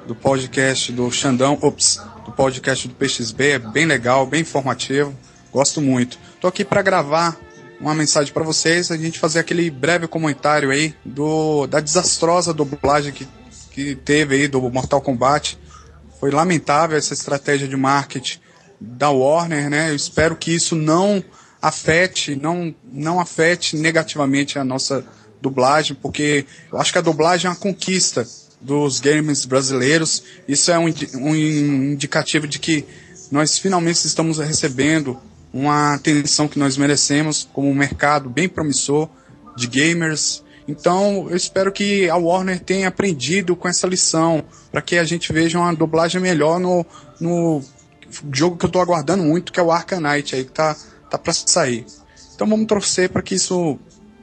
[0.06, 5.16] do podcast do Xandão, ops, do podcast do PXB, é bem legal, bem informativo,
[5.50, 6.18] gosto muito.
[6.42, 7.40] Tô aqui para gravar
[7.80, 13.14] uma mensagem para vocês, a gente fazer aquele breve comentário aí do da desastrosa dublagem
[13.14, 13.26] que,
[13.70, 15.58] que teve aí do Mortal Kombat.
[16.20, 18.40] Foi lamentável essa estratégia de marketing
[18.78, 19.88] da Warner, né?
[19.88, 21.24] Eu espero que isso não
[21.60, 25.04] afete, não, não afete negativamente a nossa
[25.40, 28.26] dublagem, porque eu acho que a dublagem é uma conquista
[28.60, 30.22] dos games brasileiros.
[30.46, 32.84] Isso é um, um indicativo de que
[33.30, 35.18] nós finalmente estamos recebendo
[35.52, 39.08] uma atenção que nós merecemos como um mercado bem promissor
[39.56, 40.44] de gamers.
[40.68, 45.32] Então, eu espero que a Warner tenha aprendido com essa lição, para que a gente
[45.32, 46.86] veja uma dublagem melhor no,
[47.20, 47.62] no
[48.32, 50.76] jogo que eu tô aguardando muito, que é o Arcanite aí, que tá,
[51.10, 51.84] tá pra sair.
[52.34, 53.78] Então vamos torcer para que isso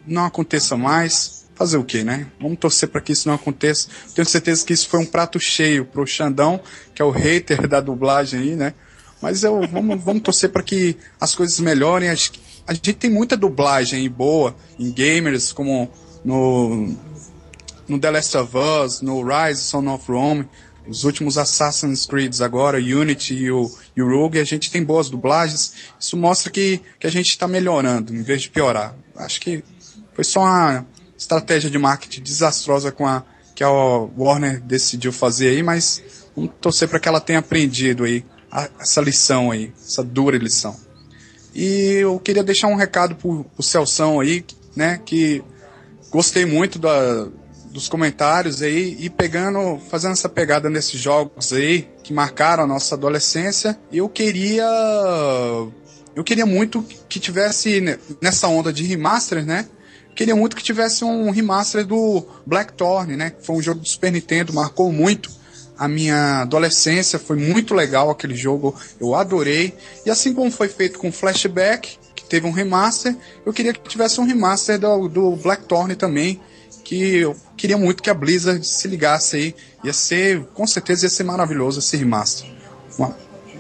[0.06, 1.38] não aconteça mais.
[1.54, 2.28] Fazer o que, né?
[2.40, 3.88] Vamos torcer para que isso não aconteça.
[4.14, 6.60] Tenho certeza que isso foi um prato cheio pro Xandão,
[6.94, 8.76] que é o hater da dublagem aí, né?
[9.20, 12.10] Mas eu, vamos, vamos torcer para que as coisas melhorem.
[12.10, 15.90] A gente, a gente tem muita dublagem boa em gamers, como
[16.24, 16.96] no,
[17.88, 20.48] no The Last of Us, no Rise, Son of Rome
[20.88, 25.10] os últimos Assassin's Creed agora, Unity e o, e o Rogue, a gente tem boas
[25.10, 25.74] dublagens.
[26.00, 28.96] Isso mostra que, que a gente está melhorando, em vez de piorar.
[29.16, 29.64] Acho que
[30.14, 30.86] foi só uma
[31.18, 33.24] estratégia de marketing desastrosa com a
[33.56, 36.04] que a Warner decidiu fazer aí, mas
[36.36, 40.80] vamos torcer para que ela tenha aprendido aí a, essa lição aí, essa dura lição.
[41.56, 44.46] E eu queria deixar um recado pro, pro Celção aí,
[44.76, 45.44] né, que
[46.12, 47.28] gostei muito da,
[47.78, 52.96] dos comentários aí e pegando, fazendo essa pegada nesses jogos aí que marcaram a nossa
[52.96, 53.78] adolescência.
[53.94, 54.66] Eu queria
[56.16, 59.68] eu queria muito que tivesse nessa onda de remaster, né?
[60.16, 63.30] Queria muito que tivesse um remaster do Blackthorn, né?
[63.30, 65.30] Que foi um jogo do Super Nintendo, marcou muito
[65.78, 69.76] a minha adolescência, foi muito legal aquele jogo, eu adorei.
[70.04, 73.16] E assim como foi feito com Flashback, que teve um remaster.
[73.46, 76.42] Eu queria que tivesse um remaster do, do Blackthorn também,
[76.88, 79.56] que eu queria muito que a Blizzard se ligasse aí.
[79.84, 82.50] Ia ser, com certeza, ia ser maravilhoso esse remaster.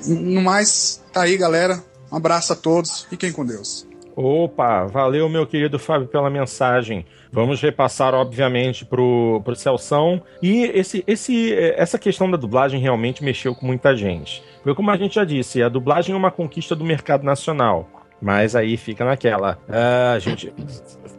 [0.08, 1.84] No mais, tá aí, galera.
[2.10, 3.02] Um abraço a todos.
[3.10, 3.86] Fiquem com Deus.
[4.16, 7.06] Opa, valeu, meu querido Fábio, pela mensagem.
[7.30, 10.22] Vamos repassar, obviamente, pro, pro Celção.
[10.42, 14.42] E esse, esse, essa questão da dublagem realmente mexeu com muita gente.
[14.64, 17.90] Porque, como a gente já disse, a dublagem é uma conquista do mercado nacional.
[18.22, 19.60] Mas aí fica naquela.
[19.68, 20.52] Uh, gente,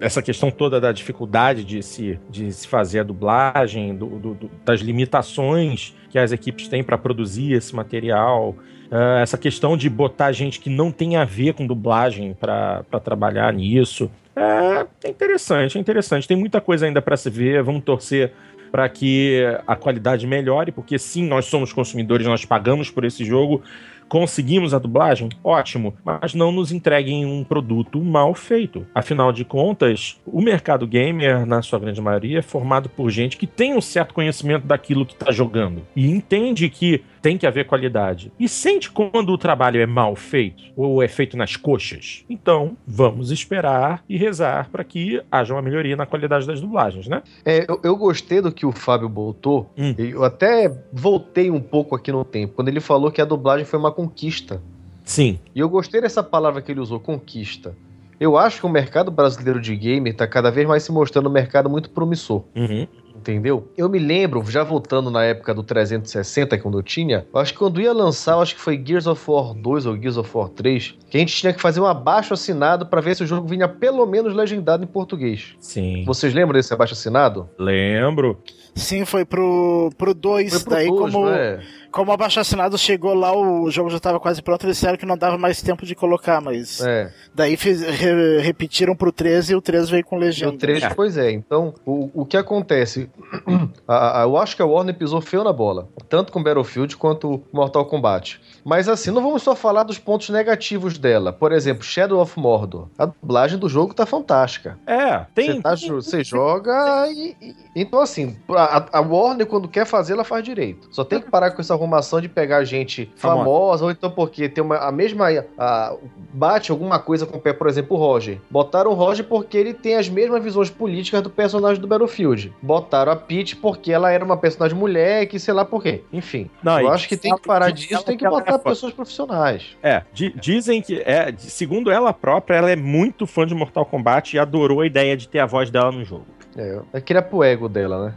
[0.00, 4.80] essa questão toda da dificuldade de se, de se fazer a dublagem, do, do, das
[4.80, 8.56] limitações que as equipes têm para produzir esse material.
[8.90, 13.52] Uh, essa questão de botar gente que não tem a ver com dublagem para trabalhar
[13.52, 14.10] nisso.
[14.34, 16.28] É, é interessante, é interessante.
[16.28, 17.62] Tem muita coisa ainda para se ver.
[17.62, 18.32] Vamos torcer
[18.70, 23.62] para que a qualidade melhore, porque sim, nós somos consumidores, nós pagamos por esse jogo,
[24.08, 25.28] Conseguimos a dublagem?
[25.44, 28.86] Ótimo, mas não nos entreguem um produto mal feito.
[28.94, 33.46] Afinal de contas, o mercado gamer, na sua grande maioria, é formado por gente que
[33.46, 38.32] tem um certo conhecimento daquilo que está jogando e entende que tem que haver qualidade.
[38.38, 42.24] E sente quando o trabalho é mal feito ou é feito nas coxas.
[42.28, 47.22] Então, vamos esperar e rezar para que haja uma melhoria na qualidade das dublagens, né?
[47.44, 49.70] É, eu, eu gostei do que o Fábio botou.
[49.76, 49.94] Hum.
[49.98, 53.78] Eu até voltei um pouco aqui no tempo, quando ele falou que a dublagem foi
[53.78, 54.60] uma conquista.
[55.04, 55.38] Sim.
[55.54, 57.74] E eu gostei dessa palavra que ele usou, conquista.
[58.20, 61.32] Eu acho que o mercado brasileiro de game está cada vez mais se mostrando um
[61.32, 62.42] mercado muito promissor.
[62.54, 62.86] Uhum.
[63.18, 63.68] Entendeu?
[63.76, 67.58] Eu me lembro, já voltando na época do 360, quando eu tinha, eu acho que
[67.58, 70.48] quando ia lançar, eu acho que foi Gears of War 2 ou Gears of War
[70.48, 73.46] 3, que a gente tinha que fazer um abaixo assinado para ver se o jogo
[73.48, 75.54] vinha pelo menos legendado em português.
[75.58, 76.04] Sim.
[76.04, 77.48] Vocês lembram desse abaixo assinado?
[77.58, 78.38] Lembro.
[78.74, 79.94] Sim, foi pro 2.
[79.96, 80.64] Pro dois.
[80.64, 81.60] Daí, dois, como, é?
[81.90, 85.06] Como o abaixo assinado chegou lá, o jogo já estava quase pronto, eles disseram que
[85.06, 86.80] não dava mais tempo de colocar, mas.
[86.80, 87.12] É.
[87.34, 90.54] Daí fiz, re, repetiram pro 13 e o 3 veio com legenda.
[90.54, 90.90] O 3, é.
[90.90, 91.30] pois é.
[91.30, 93.08] Então, o, o que acontece?
[93.86, 97.42] a, a, eu acho que a Warner pisou feio na bola, tanto com Battlefield quanto
[97.52, 98.40] Mortal Kombat.
[98.68, 101.32] Mas assim, não vamos só falar dos pontos negativos dela.
[101.32, 102.88] Por exemplo, Shadow of Mordor.
[102.98, 104.78] A dublagem do jogo tá fantástica.
[104.86, 105.54] É, tem.
[105.54, 110.22] Você, tá, você joga e, e, Então, assim, a, a, Warner, quando quer fazer, ela
[110.22, 110.86] faz direito.
[110.90, 114.62] Só tem que parar com essa arrumação de pegar gente famosa, ou então porque tem
[114.62, 115.28] uma, a mesma.
[115.56, 115.96] A,
[116.34, 118.38] bate alguma coisa com o pé, por exemplo, o Roger.
[118.50, 122.52] Botaram o Roger porque ele tem as mesmas visões políticas do personagem do Battlefield.
[122.60, 126.04] Botaram a Peach porque ela era uma personagem mulher, que sei lá por quê.
[126.12, 126.50] Enfim.
[126.62, 129.76] Não, eu acho que tem que parar disso, tem que botar pessoas profissionais.
[129.82, 134.38] É, dizem que, é, segundo ela própria, ela é muito fã de Mortal Kombat e
[134.38, 136.26] adorou a ideia de ter a voz dela no jogo.
[136.56, 138.14] É, é queria pro ego dela, né?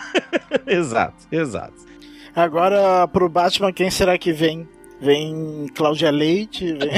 [0.66, 1.74] exato, exato.
[2.34, 4.68] Agora, pro Batman, quem será que vem?
[5.00, 6.72] Vem Cláudia Leite?
[6.74, 6.90] Vem...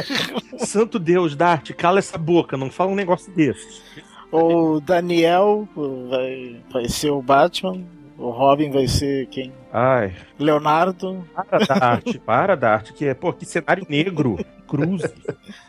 [0.58, 3.82] Santo Deus, Dart, cala essa boca, não fala um negócio desse.
[4.30, 5.68] Ou Daniel
[6.10, 7.84] vai, vai ser o Batman.
[8.18, 9.52] O Robin vai ser quem?
[9.72, 10.14] Ai.
[10.38, 11.24] Leonardo.
[11.34, 14.38] Para da arte, para da arte, que é, pô, que cenário negro.
[14.66, 15.02] Cruz.